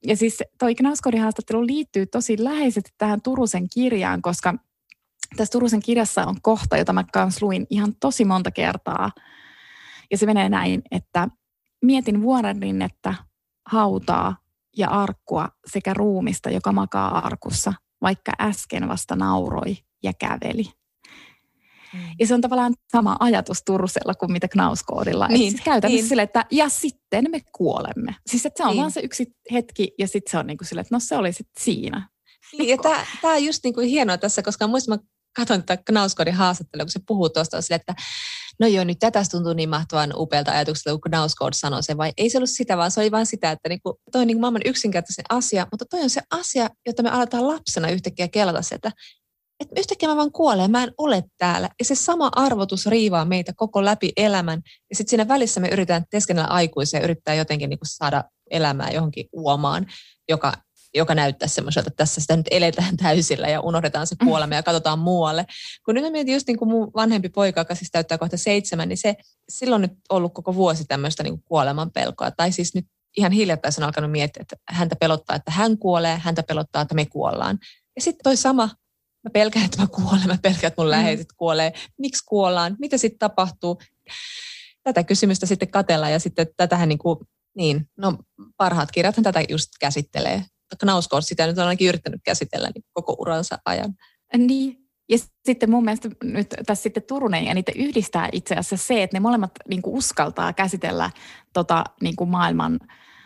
ja 0.08 0.18
siis 0.18 0.44
toi 0.60 0.76
Knauskodin 0.76 1.22
haastattelu 1.22 1.68
liittyy 1.68 2.06
tosi 2.06 2.44
läheisesti 2.44 2.90
tähän 2.98 3.22
Turusen 3.22 3.68
kirjaan, 3.74 4.22
koska 4.22 4.54
tässä 5.38 5.52
Turusen 5.52 5.82
kirjassa 5.82 6.26
on 6.26 6.36
kohta, 6.42 6.78
jota 6.78 6.94
mä 6.94 7.04
kans 7.14 7.42
luin 7.42 7.68
ihan 7.70 7.96
tosi 8.00 8.26
monta 8.26 8.52
kertaa. 8.52 9.12
Ja 10.12 10.18
se 10.18 10.26
menee 10.26 10.50
näin, 10.50 10.82
että 10.92 11.28
mietin 11.82 12.22
vuorenrinnettä, 12.22 13.14
hautaa 13.66 14.41
ja 14.78 14.90
arkkua 14.90 15.50
sekä 15.72 15.94
ruumista, 15.94 16.50
joka 16.50 16.72
makaa 16.72 17.20
arkussa, 17.20 17.74
vaikka 18.02 18.32
äsken 18.42 18.88
vasta 18.88 19.16
nauroi 19.16 19.78
ja 20.04 20.14
käveli. 20.20 20.64
Mm. 21.94 22.00
Ja 22.20 22.28
se 22.28 22.34
on 22.34 22.42
tavallaan 22.42 22.74
sama 22.92 23.18
ajatus 23.20 23.64
Turusella 23.66 24.14
kuin 24.14 24.32
mitä 24.32 24.48
Knauskoodilla. 24.48 25.28
Niin, 25.28 25.52
siis 25.52 25.64
käytännössä 25.64 26.02
niin. 26.02 26.10
sille, 26.10 26.22
että 26.22 26.46
ja 26.52 26.70
sitten 26.70 27.26
me 27.32 27.42
kuolemme. 27.52 28.16
Siis 28.28 28.46
että 28.46 28.58
se 28.58 28.64
on 28.64 28.70
niin. 28.70 28.80
vaan 28.80 28.92
se 28.92 29.00
yksi 29.00 29.36
hetki 29.52 29.94
ja 30.00 30.08
sitten 30.08 30.32
se 30.32 30.38
on 30.38 30.48
niin 30.48 30.58
kuin 30.58 30.68
sille, 30.68 30.82
että 30.82 30.96
no 30.96 31.00
se 31.00 31.18
oli 31.18 31.34
sitten 31.34 31.64
siinä. 31.64 32.10
Niin, 32.58 32.70
ja 32.70 32.78
tämä 33.22 33.34
on 33.34 33.44
just 33.44 33.64
niin 33.64 33.74
kuin 33.74 33.90
hienoa 33.90 34.18
tässä, 34.18 34.42
koska 34.42 34.68
muistan, 34.68 35.00
mä 35.00 35.04
katson 35.36 35.64
tätä 35.64 35.84
Knauskodin 35.86 36.34
haastattelua, 36.34 36.86
kun 36.86 36.92
se 36.92 37.00
puhuu 37.08 37.30
tuosta 37.30 37.62
sille, 37.62 37.76
että 37.76 37.96
no 38.62 38.68
joo, 38.68 38.84
nyt 38.84 39.00
tätä 39.00 39.24
tuntuu 39.32 39.54
niin 39.54 39.70
mahtavan 39.70 40.14
upealta 40.16 40.52
ajatukselta, 40.52 41.00
kun 41.00 41.12
Knauskod 41.12 41.54
sanoi 41.54 41.84
se, 41.84 41.98
vai 41.98 42.12
ei 42.18 42.30
se 42.30 42.38
ollut 42.38 42.50
sitä, 42.50 42.78
vaan 42.78 42.92
se 42.92 43.00
oli 43.00 43.12
vain 43.12 43.26
sitä, 43.26 43.52
että 43.52 43.70
niinku, 43.70 44.00
toi 44.12 44.22
on 44.22 44.28
niinku 44.28 44.42
maailman 44.42 44.62
yksinkertaisen 44.66 45.26
asia, 45.30 45.68
mutta 45.72 45.86
toi 45.86 46.02
on 46.02 46.10
se 46.10 46.22
asia, 46.32 46.70
jota 46.86 47.04
me 47.04 47.10
aletaan 47.10 47.48
lapsena 47.48 47.90
yhtäkkiä 47.90 48.28
kelata 48.28 48.62
se, 48.62 48.76
että 48.76 48.92
yhtäkkiä 49.78 50.10
mä 50.10 50.16
vaan 50.16 50.32
kuolen, 50.32 50.72
mä 50.72 50.84
en 50.84 50.92
ole 50.98 51.24
täällä. 51.38 51.70
Ja 51.80 51.86
se 51.86 51.96
sama 51.96 52.30
arvotus 52.36 52.86
riivaa 52.86 53.26
meitä 53.26 53.54
koko 53.56 53.86
läpi 53.86 54.12
elämän. 54.18 54.62
Ja 54.90 54.96
sitten 54.96 55.10
siinä 55.10 55.28
välissä 55.28 55.60
me 55.60 55.68
yritetään 55.68 56.04
teskennellä 56.10 56.50
aikuisia 56.50 57.00
ja 57.00 57.04
yrittää 57.04 57.36
jotenkin 57.36 57.70
niin 57.70 57.80
saada 57.84 58.24
elämää 58.52 58.92
johonkin 58.92 59.26
uomaan, 59.34 59.86
joka 60.30 60.54
joka 60.94 61.16
näyttää 61.16 61.48
semmoiselta, 61.48 61.88
että 61.88 61.98
tässä 61.98 62.22
sitä 62.22 62.36
nyt 62.36 62.48
eletään 62.52 62.98
täysillä 62.98 63.50
ja 63.50 63.62
unohdetaan 63.62 64.08
se 64.08 64.16
kuolema 64.24 64.56
ja 64.56 64.64
katsotaan 64.64 65.00
muualle. 65.00 65.46
Kun 65.86 65.96
nyt 65.96 66.04
mä 66.04 66.10
mietin 66.10 66.34
just 66.34 66.48
niin 66.48 66.58
kuin 66.58 66.70
mun 66.70 66.92
vanhempi 66.96 67.30
poika, 67.30 67.62
joka 67.62 67.76
siis 67.76 67.92
täyttää 67.92 68.18
kohta 68.18 68.38
seitsemän, 68.38 68.90
niin 68.90 68.98
se 68.98 69.16
silloin 69.50 69.82
nyt 69.82 69.94
ollut 70.10 70.34
koko 70.34 70.56
vuosi 70.56 70.86
tämmöistä 70.86 71.24
niin 71.24 71.44
kuoleman 71.44 71.92
pelkoa. 71.92 72.32
Tai 72.32 72.52
siis 72.52 72.76
nyt 72.76 72.86
ihan 73.18 73.32
hiljattain 73.32 73.74
on 73.78 73.84
alkanut 73.84 74.12
miettiä, 74.12 74.42
että 74.42 74.56
häntä 74.70 74.96
pelottaa, 74.96 75.36
että 75.36 75.52
hän 75.52 75.78
kuolee, 75.78 76.18
häntä 76.18 76.44
pelottaa, 76.44 76.82
että 76.82 76.96
me 76.96 77.06
kuollaan. 77.06 77.60
Ja 77.96 78.02
sitten 78.02 78.24
toi 78.24 78.38
sama, 78.38 78.70
mä 79.24 79.30
pelkään, 79.34 79.66
että 79.66 79.82
mä 79.82 79.88
kuolen, 79.88 80.28
mä 80.28 80.38
pelkään, 80.42 80.68
että 80.68 80.82
mun 80.82 80.88
mm. 80.88 80.92
läheiset 80.92 81.28
kuolee. 81.38 81.74
Miksi 81.98 82.26
kuollaan? 82.26 82.76
Mitä 82.80 82.98
sitten 82.98 83.20
tapahtuu? 83.20 83.82
Tätä 84.84 85.04
kysymystä 85.04 85.46
sitten 85.46 85.72
katella 85.72 86.10
ja 86.10 86.20
sitten 86.20 86.48
tätähän 86.58 86.90
niin 86.90 87.00
kuin, 87.00 87.20
niin, 87.58 87.90
no 87.98 88.18
parhaat 88.58 88.92
kirjathan 88.92 89.24
tätä 89.24 89.44
just 89.50 89.70
käsittelee. 89.80 90.46
Knauskort 90.80 91.26
sitä 91.26 91.48
nyt 91.48 91.58
on 91.58 91.64
ainakin 91.64 91.88
yrittänyt 91.88 92.22
käsitellä 92.26 92.70
niin 92.76 92.84
koko 92.94 93.16
uransa 93.20 93.58
ajan. 93.66 93.94
Niin, 94.38 94.78
ja 95.10 95.18
sitten 95.46 95.70
mun 95.70 95.86
mielestä 95.86 96.10
nyt 96.24 96.50
tässä 96.66 96.84
sitten 96.84 97.04
Turunen 97.04 97.46
ja 97.46 97.54
niitä 97.54 97.72
yhdistää 97.76 98.30
itse 98.32 98.56
asiassa 98.56 98.88
se, 98.88 99.04
että 99.04 99.16
ne 99.16 99.20
molemmat 99.20 99.52
niin 99.70 99.82
kuin 99.82 99.96
uskaltaa 99.96 100.54
käsitellä 100.54 101.10
tota, 101.54 101.84
niin 102.02 102.16
kuin 102.16 102.30
maailman 102.30 102.80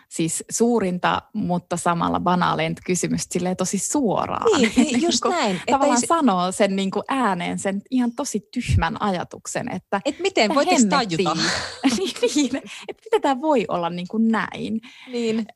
siis 0.08 0.44
suurinta, 0.50 1.22
mutta 1.32 1.76
samalla 1.76 2.20
banaaleinta 2.20 2.82
kysymystä 2.86 3.32
silleen 3.32 3.56
tosi 3.56 3.78
suoraan. 3.78 4.60
Niin, 4.60 4.72
niin 4.76 5.02
just 5.06 5.24
niin 5.24 5.32
näin. 5.34 5.60
Tavallaan 5.70 6.00
se... 6.00 6.06
sanoo 6.06 6.52
sen 6.52 6.76
niin 6.76 6.90
kuin 6.90 7.02
ääneen 7.08 7.58
sen 7.58 7.82
ihan 7.90 8.12
tosi 8.16 8.48
tyhmän 8.52 9.02
ajatuksen, 9.02 9.72
että... 9.72 10.00
Et 10.04 10.18
miten, 10.20 10.54
voitteko 10.54 10.80
tajuta? 10.90 11.36
niin, 11.98 12.14
niin, 12.34 12.56
että 12.88 13.02
miten 13.04 13.22
tämä 13.22 13.40
voi 13.40 13.64
olla 13.68 13.90
niin 13.90 14.08
kuin 14.08 14.28
näin. 14.28 14.80
Niin. 15.12 15.46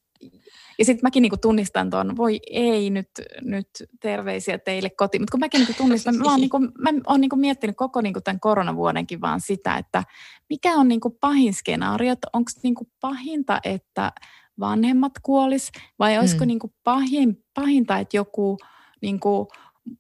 Ja 0.81 0.85
sitten 0.85 1.07
mäkin 1.07 1.23
niinku 1.23 1.37
tunnistan 1.37 1.91
tuon, 1.91 2.17
voi 2.17 2.41
ei 2.51 2.91
nyt, 2.91 3.11
nyt 3.43 3.69
terveisiä 4.01 4.59
teille 4.59 4.91
kotiin, 4.91 5.23
mutta 5.23 5.31
kun 5.31 5.41
mäkin 5.41 5.59
niinku 5.59 5.75
tunnistan, 5.77 6.17
mä 6.17 6.31
oon, 6.31 6.41
niinku, 6.45 6.59
mä 6.59 6.91
oon 7.07 7.21
niinku 7.21 7.37
miettinyt 7.37 7.77
koko 7.77 8.01
niinku 8.01 8.21
tämän 8.21 8.41
koronavuodenkin 8.41 9.21
vaan 9.21 9.41
sitä, 9.41 9.77
että 9.77 10.05
mikä 10.51 10.75
on 10.75 10.89
niinku 10.89 11.11
pahin 11.11 11.55
skenaario, 11.55 12.15
onko 12.33 12.51
niinku 12.63 12.89
pahinta, 13.01 13.61
että 13.65 14.13
vanhemmat 14.61 15.13
kuolis 15.23 15.73
vai 15.99 16.19
olisiko 16.19 16.45
mm. 16.45 16.49
niinku 16.49 16.73
pahin, 16.85 17.45
pahinta, 17.55 17.99
että 17.99 18.17
joku 18.17 18.59
niinku 19.03 19.49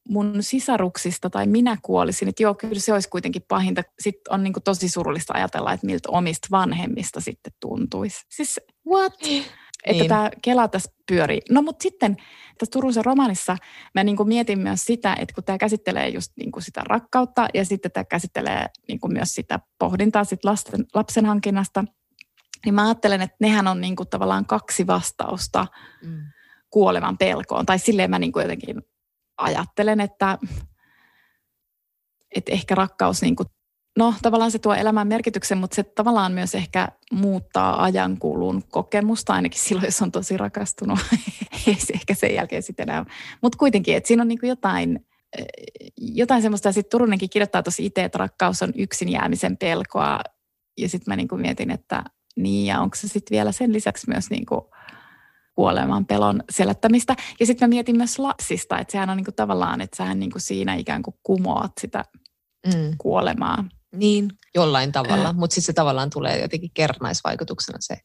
mun 0.09 0.35
sisaruksista 0.41 1.31
tai 1.31 1.47
minä 1.47 1.77
kuolisin, 1.83 2.29
että 2.29 2.43
joo, 2.43 2.55
kyllä 2.55 2.81
se 2.81 2.93
olisi 2.93 3.09
kuitenkin 3.09 3.43
pahinta. 3.49 3.83
Sitten 3.99 4.35
on 4.35 4.43
niinku 4.43 4.61
tosi 4.61 4.89
surullista 4.89 5.35
ajatella, 5.37 5.73
että 5.73 5.87
miltä 5.87 6.09
omista 6.13 6.49
vanhemmista 6.51 7.21
sitten 7.21 7.53
tuntuisi. 7.61 8.27
Siis 8.29 8.61
what? 8.87 9.15
Että 9.85 10.03
niin. 10.03 10.09
tämä 10.09 10.31
Kela 10.43 10.69
tässä 10.69 10.93
pyörii. 11.09 11.41
No 11.51 11.63
mutta 11.63 11.83
sitten 11.83 12.17
tässä 12.59 12.71
Turusen 12.73 13.05
romanissa 13.05 13.57
mä 13.95 14.05
niin 14.05 14.17
mietin 14.25 14.59
myös 14.59 14.85
sitä, 14.85 15.17
että 15.21 15.35
kun 15.35 15.45
tämä 15.45 15.59
käsittelee 15.59 16.09
just 16.09 16.33
niin 16.37 16.53
sitä 16.59 16.81
rakkautta 16.85 17.49
ja 17.55 17.65
sitten 17.65 17.93
tämä 17.93 18.05
käsittelee 18.05 18.67
niin 18.89 19.01
myös 19.09 19.35
sitä 19.35 19.61
pohdintaa 19.79 20.25
sit 20.25 20.45
lasten, 20.45 20.87
lapsen 20.95 21.27
hankinnasta, 21.27 21.85
niin 22.65 22.75
mä 22.75 22.85
ajattelen, 22.85 23.23
että 23.23 23.37
nehän 23.41 23.67
on 23.67 23.81
niin 23.81 23.97
tavallaan 24.11 24.47
kaksi 24.47 24.87
vastausta 24.87 25.67
mm. 26.03 26.23
kuoleman 26.71 27.19
pelkoon. 27.19 27.67
Tai 27.67 27.79
silleen 27.79 28.11
mä 28.11 28.19
niin 28.19 28.33
jotenkin 28.37 28.83
ajattelen, 29.37 30.01
että, 30.01 30.39
että 32.37 32.53
ehkä 32.53 32.75
rakkaus 32.75 33.23
niin 33.23 33.37
No 33.99 34.15
tavallaan 34.23 34.51
se 34.51 34.59
tuo 34.59 34.75
elämän 34.75 35.07
merkityksen, 35.07 35.59
mutta 35.59 35.75
se 35.75 35.83
tavallaan 35.83 36.33
myös 36.33 36.55
ehkä 36.55 36.89
muuttaa 37.13 37.83
ajankulun 37.83 38.63
kokemusta, 38.71 39.33
ainakin 39.35 39.61
silloin, 39.61 39.85
jos 39.85 40.03
on 40.03 40.13
tosi 40.13 40.37
rakastunut. 40.37 40.99
Ei 41.67 41.75
se 41.87 41.93
ehkä 41.93 42.15
sen 42.15 42.35
jälkeen 42.35 42.63
sitten 42.63 42.89
enää. 42.89 43.05
Mutta 43.43 43.59
kuitenkin, 43.59 43.97
että 43.97 44.09
siinä 44.09 44.23
on 44.23 44.29
niin 44.29 44.39
jotain, 44.43 45.07
eh, 45.39 45.47
jotain 45.97 46.43
semmoista, 46.43 46.69
ja 46.69 46.73
sitten 46.73 46.91
Turunenkin 46.91 47.31
kirjoittaa 47.31 47.63
tosi 47.63 47.87
itse, 47.87 48.05
että 48.05 48.19
rakkaus 48.19 48.63
on 48.63 48.73
yksin 48.77 49.09
jäämisen 49.09 49.57
pelkoa. 49.57 50.21
Ja 50.79 50.89
sitten 50.89 51.13
mä 51.13 51.17
niin 51.17 51.29
mietin, 51.33 51.71
että 51.71 52.05
niin, 52.37 52.67
ja 52.67 52.81
onko 52.81 52.97
se 52.97 53.09
sitten 53.09 53.37
vielä 53.37 53.53
sen 53.53 53.73
lisäksi 53.73 54.09
myös 54.09 54.31
niin 54.31 54.47
kuin 54.47 54.61
kuoleman 55.55 56.07
pelon 56.07 56.43
selättämistä. 56.51 57.17
Ja 57.41 57.47
sitten 57.47 57.69
mä 57.69 57.75
mietin 57.75 57.97
myös 57.97 58.19
lapsista, 58.19 58.79
että 58.79 58.93
sehän 58.93 59.11
on 59.11 59.17
niin 59.17 59.25
kuin 59.25 59.35
tavallaan, 59.35 59.81
että 59.81 59.97
sähän 59.97 60.19
niin 60.19 60.31
kuin 60.31 60.43
siinä 60.43 60.75
ikään 60.75 61.03
kuin 61.03 61.15
kumoat 61.23 61.73
sitä 61.81 62.05
mm. 62.67 62.95
kuolemaa. 62.99 63.65
Niin, 63.93 64.31
jollain 64.55 64.93
tavalla, 64.93 65.29
äh. 65.29 65.35
mutta 65.35 65.55
sitten 65.55 65.67
se 65.67 65.73
tavallaan 65.73 66.11
tulee 66.11 66.43
jotenkin 66.43 66.71
kernaisvaikutuksena 66.75 67.79
se 67.81 67.97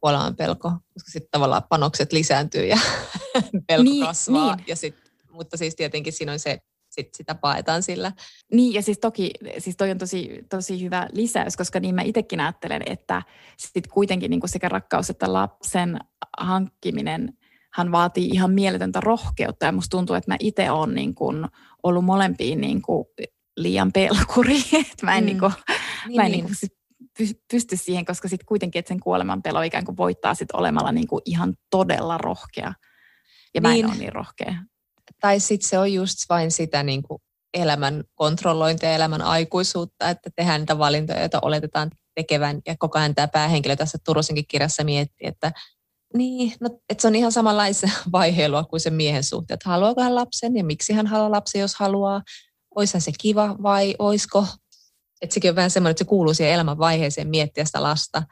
kuoleman 0.00 0.36
pelko, 0.36 0.70
koska 0.70 1.10
sitten 1.10 1.30
tavallaan 1.30 1.62
panokset 1.68 2.12
lisääntyy 2.12 2.66
ja 2.66 2.78
pelko 3.68 3.82
niin, 3.82 4.06
kasvaa. 4.06 4.56
Niin. 4.56 4.64
Ja 4.68 4.76
sit, 4.76 4.96
mutta 5.30 5.56
siis 5.56 5.76
tietenkin 5.76 6.12
siinä 6.12 6.32
on 6.32 6.38
se, 6.38 6.58
sit 6.90 7.14
sitä 7.14 7.34
paetaan 7.34 7.82
sillä. 7.82 8.12
Niin 8.52 8.74
ja 8.74 8.82
siis 8.82 8.98
toki, 8.98 9.30
siis 9.58 9.76
toi 9.76 9.90
on 9.90 9.98
tosi, 9.98 10.46
tosi 10.50 10.82
hyvä 10.82 11.08
lisäys, 11.12 11.56
koska 11.56 11.80
niin 11.80 11.94
mä 11.94 12.02
itsekin 12.02 12.40
ajattelen, 12.40 12.82
että 12.86 13.22
sit 13.56 13.86
kuitenkin 13.86 14.30
niin 14.30 14.40
kuin 14.40 14.50
sekä 14.50 14.68
rakkaus 14.68 15.10
että 15.10 15.32
lapsen 15.32 15.98
hankkiminen 16.38 17.32
hän 17.72 17.92
vaatii 17.92 18.28
ihan 18.28 18.50
mieletöntä 18.50 19.00
rohkeutta 19.00 19.66
ja 19.66 19.72
musta 19.72 19.96
tuntuu, 19.96 20.16
että 20.16 20.30
mä 20.30 20.36
itse 20.40 20.70
olen 20.70 20.94
niin 20.94 21.14
kuin 21.14 21.46
ollut 21.82 22.04
molempiin 22.04 22.60
niin 22.60 22.82
kuin 22.82 23.06
liian 23.56 23.92
pelkuri, 23.92 24.58
että 24.90 25.06
mä 25.06 25.16
en, 25.16 25.24
mm. 25.24 25.26
niinku, 25.26 25.52
niin, 26.06 26.16
mä 26.16 26.26
en 26.26 26.32
niin. 26.32 26.44
niinku 26.44 26.76
pysty 27.50 27.76
siihen, 27.76 28.04
koska 28.04 28.28
sitten 28.28 28.46
kuitenkin, 28.46 28.78
että 28.78 28.88
sen 28.88 29.00
kuoleman 29.00 29.42
pelo 29.42 29.62
ikään 29.62 29.84
kuin 29.84 29.96
voittaa 29.96 30.34
sit 30.34 30.52
olemalla 30.52 30.92
niinku 30.92 31.20
ihan 31.24 31.54
todella 31.70 32.18
rohkea. 32.18 32.72
Ja 33.54 33.60
mä 33.60 33.68
niin. 33.68 33.84
en 33.84 33.90
ole 33.90 33.98
niin 33.98 34.12
rohkea. 34.12 34.54
Tai 35.20 35.40
sitten 35.40 35.68
se 35.68 35.78
on 35.78 35.92
just 35.92 36.18
vain 36.28 36.50
sitä 36.50 36.82
niinku 36.82 37.22
elämän 37.54 38.04
kontrollointia 38.14 38.88
ja 38.88 38.94
elämän 38.94 39.22
aikuisuutta, 39.22 40.10
että 40.10 40.30
tehdään 40.36 40.60
niitä 40.60 40.78
valintoja, 40.78 41.20
joita 41.20 41.38
oletetaan 41.42 41.90
tekevän. 42.14 42.60
Ja 42.66 42.74
koko 42.78 42.98
ajan 42.98 43.14
tämä 43.14 43.28
päähenkilö 43.28 43.76
tässä 43.76 43.98
Turusenkin 44.04 44.44
kirjassa 44.48 44.84
miettii, 44.84 45.28
että 45.28 45.52
niin, 46.14 46.52
no, 46.60 46.70
että 46.88 47.02
se 47.02 47.08
on 47.08 47.14
ihan 47.14 47.32
samanlaista 47.32 47.90
vaiheilua 48.12 48.64
kuin 48.64 48.80
se 48.80 48.90
miehen 48.90 49.24
suhteen, 49.24 49.54
että 49.54 49.68
haluaako 49.68 50.02
hän 50.02 50.14
lapsen 50.14 50.56
ja 50.56 50.64
miksi 50.64 50.92
hän 50.92 51.06
haluaa 51.06 51.30
lapsen, 51.30 51.60
jos 51.60 51.74
haluaa 51.74 52.22
oishan 52.74 53.00
se 53.00 53.12
kiva 53.20 53.56
vai 53.62 53.94
oisko. 53.98 54.46
Että 55.22 55.34
sekin 55.34 55.50
on 55.50 55.56
vähän 55.56 55.70
semmoinen, 55.70 55.90
että 55.90 56.04
se 56.04 56.08
kuuluu 56.08 56.34
siihen 56.34 56.54
elämän 56.54 56.78
vaiheeseen 56.78 57.28
miettiä 57.28 57.64
sitä 57.64 57.82
lasta. 57.82 58.22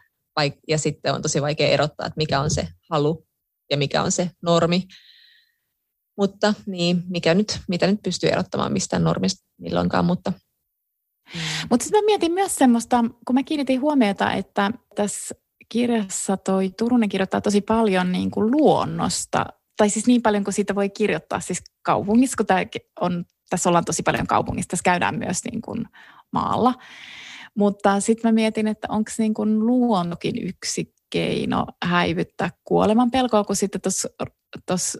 Ja 0.68 0.78
sitten 0.78 1.14
on 1.14 1.22
tosi 1.22 1.42
vaikea 1.42 1.68
erottaa, 1.68 2.06
että 2.06 2.16
mikä 2.16 2.40
on 2.40 2.50
se 2.50 2.68
halu 2.90 3.26
ja 3.70 3.76
mikä 3.76 4.02
on 4.02 4.12
se 4.12 4.30
normi. 4.42 4.82
Mutta 6.16 6.54
niin, 6.66 7.02
mikä 7.08 7.34
nyt, 7.34 7.60
mitä 7.68 7.86
nyt 7.86 8.02
pystyy 8.02 8.30
erottamaan 8.30 8.72
mistään 8.72 9.04
normista 9.04 9.46
milloinkaan, 9.60 10.04
mutta 10.04 10.32
Mm. 11.34 11.40
Mutta 11.70 11.84
sitten 11.84 12.04
mä 12.04 12.06
mietin 12.06 12.32
myös 12.32 12.56
semmoista, 12.56 13.04
kun 13.26 13.34
mä 13.34 13.42
kiinnitin 13.42 13.80
huomiota, 13.80 14.32
että 14.32 14.70
tässä 14.94 15.34
kirjassa 15.68 16.36
toi 16.36 16.70
Turunen 16.78 17.08
kirjoittaa 17.08 17.40
tosi 17.40 17.60
paljon 17.60 18.12
niin 18.12 18.30
kuin 18.30 18.50
luonnosta, 18.50 19.46
tai 19.76 19.90
siis 19.90 20.06
niin 20.06 20.22
paljon 20.22 20.44
kuin 20.44 20.54
siitä 20.54 20.74
voi 20.74 20.90
kirjoittaa 20.90 21.40
siis 21.40 21.62
kaupungissa, 21.82 22.36
kun 22.36 22.46
tämä 22.46 22.60
on 23.00 23.24
tässä 23.50 23.70
ollaan 23.70 23.84
tosi 23.84 24.02
paljon 24.02 24.26
kaupungissa, 24.26 24.68
tässä 24.68 24.84
käydään 24.84 25.18
myös 25.18 25.44
niin 25.44 25.62
kuin 25.62 25.84
maalla. 26.32 26.74
Mutta 27.54 28.00
sitten 28.00 28.28
mä 28.28 28.32
mietin, 28.32 28.68
että 28.68 28.88
onko 28.90 29.10
niin 29.18 29.34
kuin 29.34 29.66
luonnokin 29.66 30.48
yksi 30.48 30.94
keino 31.10 31.66
häivyttää 31.84 32.50
kuoleman 32.64 33.10
pelkoa, 33.10 33.44
kun 33.44 33.56
sitten 33.56 33.80
tuossa 34.66 34.98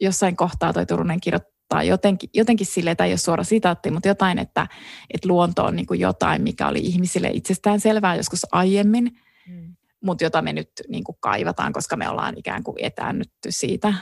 jossain 0.00 0.36
kohtaa 0.36 0.72
toi 0.72 0.86
Turunen 0.86 1.20
kirjoittaa 1.20 1.82
jotenkin, 1.82 2.30
jotenkin 2.34 2.66
silleen, 2.66 2.96
tai 2.96 3.06
ei 3.06 3.12
ole 3.12 3.18
suora 3.18 3.44
sitaatti, 3.44 3.90
mutta 3.90 4.08
jotain, 4.08 4.38
että, 4.38 4.66
että 5.14 5.28
luonto 5.28 5.64
on 5.64 5.76
niin 5.76 5.86
kuin 5.86 6.00
jotain, 6.00 6.42
mikä 6.42 6.68
oli 6.68 6.78
ihmisille 6.78 7.30
itsestään 7.32 7.80
selvää 7.80 8.16
joskus 8.16 8.46
aiemmin, 8.52 9.18
mm. 9.48 9.76
mutta 10.04 10.24
jota 10.24 10.42
me 10.42 10.52
nyt 10.52 10.70
niin 10.88 11.04
kuin 11.04 11.16
kaivataan, 11.20 11.72
koska 11.72 11.96
me 11.96 12.08
ollaan 12.08 12.38
ikään 12.38 12.62
kuin 12.62 12.76
etäännytty 12.78 13.48
siitä. 13.52 13.94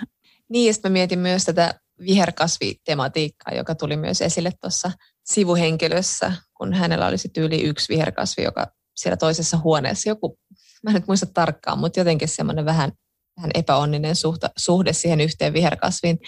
Niin, 0.49 0.67
ja 0.67 0.73
sitten 0.73 0.93
mä 0.93 0.93
mietin 0.93 1.19
myös 1.19 1.45
tätä 1.45 1.81
viherkasvitematiikkaa, 2.01 3.55
joka 3.55 3.75
tuli 3.75 3.97
myös 3.97 4.23
esille 4.23 4.53
tuossa 4.61 4.91
sivuhenkilössä, 5.25 6.33
kun 6.57 6.73
hänellä 6.73 7.07
olisi 7.07 7.29
tyyli 7.29 7.63
yksi 7.63 7.95
viherkasvi, 7.95 8.43
joka 8.43 8.67
siellä 8.97 9.17
toisessa 9.17 9.59
huoneessa, 9.59 10.09
joku, 10.09 10.39
mä 10.83 10.91
en 10.91 10.95
nyt 10.95 11.07
muista 11.07 11.27
tarkkaan, 11.27 11.79
mutta 11.79 12.01
jotenkin 12.01 12.29
semmoinen 12.29 12.65
vähän, 12.65 12.93
vähän 13.37 13.51
epäonninen 13.55 14.17
suhta, 14.17 14.51
suhde 14.57 14.93
siihen 14.93 15.21
yhteen 15.21 15.53
viherkasviin. 15.53 16.19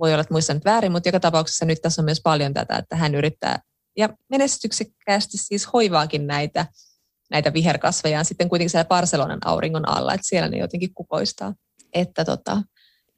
Voi 0.00 0.12
olla, 0.12 0.20
että 0.20 0.34
muistan 0.34 0.56
nyt 0.56 0.64
väärin, 0.64 0.92
mutta 0.92 1.08
joka 1.08 1.20
tapauksessa 1.20 1.64
nyt 1.64 1.78
tässä 1.82 2.02
on 2.02 2.04
myös 2.04 2.20
paljon 2.24 2.54
tätä, 2.54 2.76
että 2.76 2.96
hän 2.96 3.14
yrittää 3.14 3.58
ja 3.96 4.08
menestyksekkäästi 4.30 5.38
siis 5.38 5.72
hoivaakin 5.72 6.26
näitä, 6.26 6.66
näitä 7.30 7.52
viherkasveja 7.52 8.24
sitten 8.24 8.48
kuitenkin 8.48 8.70
siellä 8.70 8.88
Barcelonan 8.88 9.38
auringon 9.44 9.88
alla, 9.88 10.14
että 10.14 10.28
siellä 10.28 10.48
ne 10.48 10.58
jotenkin 10.58 10.94
kukoistaa. 10.94 11.54
Että 11.92 12.24
tota, 12.24 12.62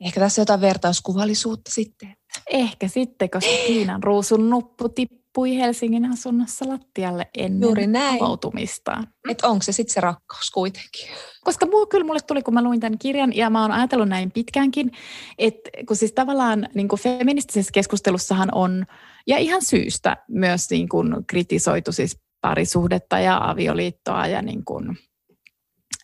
Ehkä 0.00 0.20
tässä 0.20 0.42
jotain 0.42 0.60
vertauskuvallisuutta 0.60 1.70
sitten. 1.74 2.16
Ehkä 2.50 2.88
sitten, 2.88 3.30
koska 3.30 3.50
Kiinan 3.66 4.02
ruusun 4.02 4.50
nuppu 4.50 4.88
tippui 4.88 5.56
Helsingin 5.56 6.12
asunnossa 6.12 6.68
lattialle 6.68 7.30
ennen 7.38 7.62
Juuri 7.62 7.86
näin. 7.86 8.22
avautumistaan. 8.22 9.06
Että 9.28 9.48
onko 9.48 9.62
se 9.62 9.72
sitten 9.72 9.94
se 9.94 10.00
rakkaus 10.00 10.50
kuitenkin? 10.50 11.08
Koska 11.44 11.66
muu, 11.66 11.86
kyllä 11.86 12.06
mulle 12.06 12.20
tuli, 12.26 12.42
kun 12.42 12.54
mä 12.54 12.62
luin 12.62 12.80
tämän 12.80 12.98
kirjan, 12.98 13.36
ja 13.36 13.50
mä 13.50 13.62
oon 13.62 13.72
ajatellut 13.72 14.08
näin 14.08 14.30
pitkäänkin, 14.30 14.92
että 15.38 15.70
kun 15.88 15.96
siis 15.96 16.12
tavallaan 16.12 16.68
niin 16.74 16.88
kuin 16.88 17.00
feministisessä 17.00 17.72
keskustelussahan 17.72 18.48
on, 18.54 18.86
ja 19.26 19.38
ihan 19.38 19.62
syystä 19.62 20.16
myös 20.28 20.70
niin 20.70 20.88
kuin 20.88 21.14
kritisoitu 21.26 21.92
siis 21.92 22.18
parisuhdetta 22.40 23.18
ja 23.18 23.50
avioliittoa 23.50 24.26
ja 24.26 24.42
niin 24.42 24.64
kuin, 24.64 24.98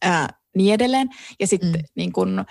ää, 0.02 0.28
niin 0.56 0.74
edelleen. 0.74 1.08
Ja 1.40 1.46
sitten 1.46 1.72
mm. 1.72 1.84
niin 1.96 2.12
kuin, 2.12 2.44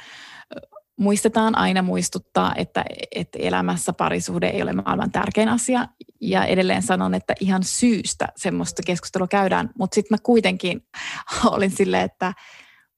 muistetaan 0.98 1.58
aina 1.58 1.82
muistuttaa, 1.82 2.54
että, 2.56 2.86
että 3.16 3.40
elämässä 3.42 3.94
parisuhde 3.94 4.48
ei 4.48 4.62
ole 4.62 4.74
maailman 4.74 5.12
tärkein 5.12 5.50
asia. 5.50 5.88
Ja 6.22 6.46
edelleen 6.46 6.82
sanon, 6.82 7.14
että 7.14 7.34
ihan 7.40 7.64
syystä 7.64 8.28
semmoista 8.36 8.82
keskustelua 8.86 9.28
käydään. 9.28 9.70
Mutta 9.80 9.96
sitten 9.96 10.16
mä 10.16 10.24
kuitenkin 10.24 10.86
olin 11.52 11.72
silleen, 11.72 12.04
että, 12.04 12.34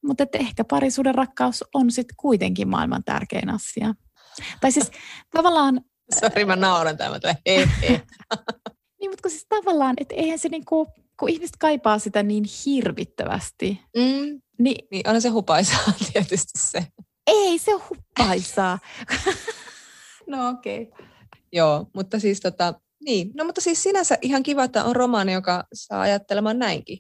mutta 0.04 0.24
että 0.24 0.38
ehkä 0.38 0.64
parisuuden 0.64 1.16
rakkaus 1.16 1.64
on 1.74 1.92
sitten 1.92 2.16
kuitenkin 2.18 2.68
maailman 2.68 3.04
tärkein 3.04 3.50
asia. 3.50 3.94
Tai 4.62 4.72
siis 4.72 4.92
tavallaan 5.32 5.82
Sori, 6.20 6.46
mä 6.46 6.56
nauran 6.56 6.98
he. 7.48 7.68
Niin, 9.00 9.12
mutta 9.12 9.22
kun 9.22 9.32
siis 9.32 9.46
tavallaan, 9.50 9.94
että 9.98 10.16
eihän 10.16 10.40
se 10.40 10.50
niinku, 10.50 10.88
kun 11.20 11.30
ihmiset 11.30 11.56
kaipaa 11.60 12.00
sitä 12.00 12.24
niin 12.24 12.44
hirvittävästi, 12.66 13.82
Mm, 13.96 14.42
niin 14.60 14.88
niin 14.92 15.10
on 15.10 15.22
se 15.22 15.30
hupaisaa 15.30 15.94
tietysti 16.14 16.60
se. 16.60 16.88
Ei 17.28 17.60
se 17.60 17.74
ole 17.74 17.84
huppaisaa. 17.90 18.80
no 20.28 20.50
okei. 20.50 20.82
Okay. 20.82 21.06
Joo, 21.52 21.88
mutta 21.96 22.20
siis 22.20 22.40
tota, 22.40 22.74
niin. 23.06 23.32
No 23.36 23.46
mutta 23.46 23.62
siis 23.62 23.84
sinänsä 23.84 24.18
ihan 24.22 24.44
kiva, 24.44 24.64
että 24.64 24.84
on 24.84 24.96
romaani, 24.96 25.34
joka 25.34 25.64
saa 25.74 26.02
ajattelemaan 26.02 26.60
näinkin, 26.60 26.98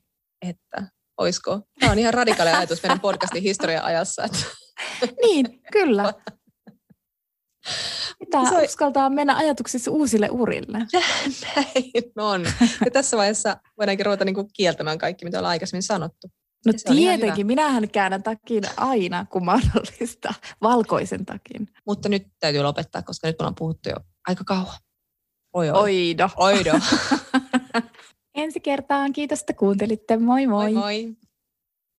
että 0.49 0.87
oisko. 1.17 1.61
Tämä 1.79 1.91
on 1.91 1.99
ihan 1.99 2.13
radikaali 2.13 2.51
ajatus 2.51 2.83
meidän 2.83 2.99
podcastin 2.99 3.43
historian 3.43 3.83
ajassa. 3.83 4.23
Että 4.23 4.37
Niin, 5.25 5.61
kyllä. 5.71 6.13
Pitää 8.19 8.49
Se 8.49 8.63
uskaltaa 8.63 9.09
mennä 9.09 9.37
ajatuksissa 9.37 9.91
uusille 9.91 10.29
urille. 10.31 10.77
näin 11.55 12.13
on. 12.17 12.45
Ja 12.85 12.91
tässä 12.91 13.17
vaiheessa 13.17 13.57
voidaankin 13.77 14.05
ruveta 14.05 14.25
niinku 14.25 14.49
kieltämään 14.53 14.97
kaikki, 14.97 15.25
mitä 15.25 15.37
ollaan 15.37 15.49
aikaisemmin 15.49 15.83
sanottu. 15.83 16.27
No 16.65 16.73
tietenkin, 16.95 17.47
minähän 17.47 17.89
käännän 17.89 18.23
takin 18.23 18.63
aina, 18.77 19.25
kun 19.25 19.45
mahdollista. 19.45 20.33
Valkoisen 20.61 21.25
takin. 21.25 21.67
Mutta 21.85 22.09
nyt 22.09 22.27
täytyy 22.39 22.61
lopettaa, 22.61 23.01
koska 23.01 23.27
nyt 23.27 23.35
me 23.39 23.43
ollaan 23.43 23.55
puhuttu 23.55 23.89
jo 23.89 23.95
aika 24.27 24.43
kauan. 24.43 24.77
Oi, 25.53 25.69
oi. 25.69 25.79
Oido. 25.79 26.29
Oido. 26.35 26.71
Ensi 28.35 28.59
kertaan. 28.59 29.13
Kiitos, 29.13 29.39
että 29.39 29.53
kuuntelitte. 29.53 30.17
Moi 30.17 30.47
moi. 30.47 30.73
moi. 30.73 31.05
moi. 31.05 31.15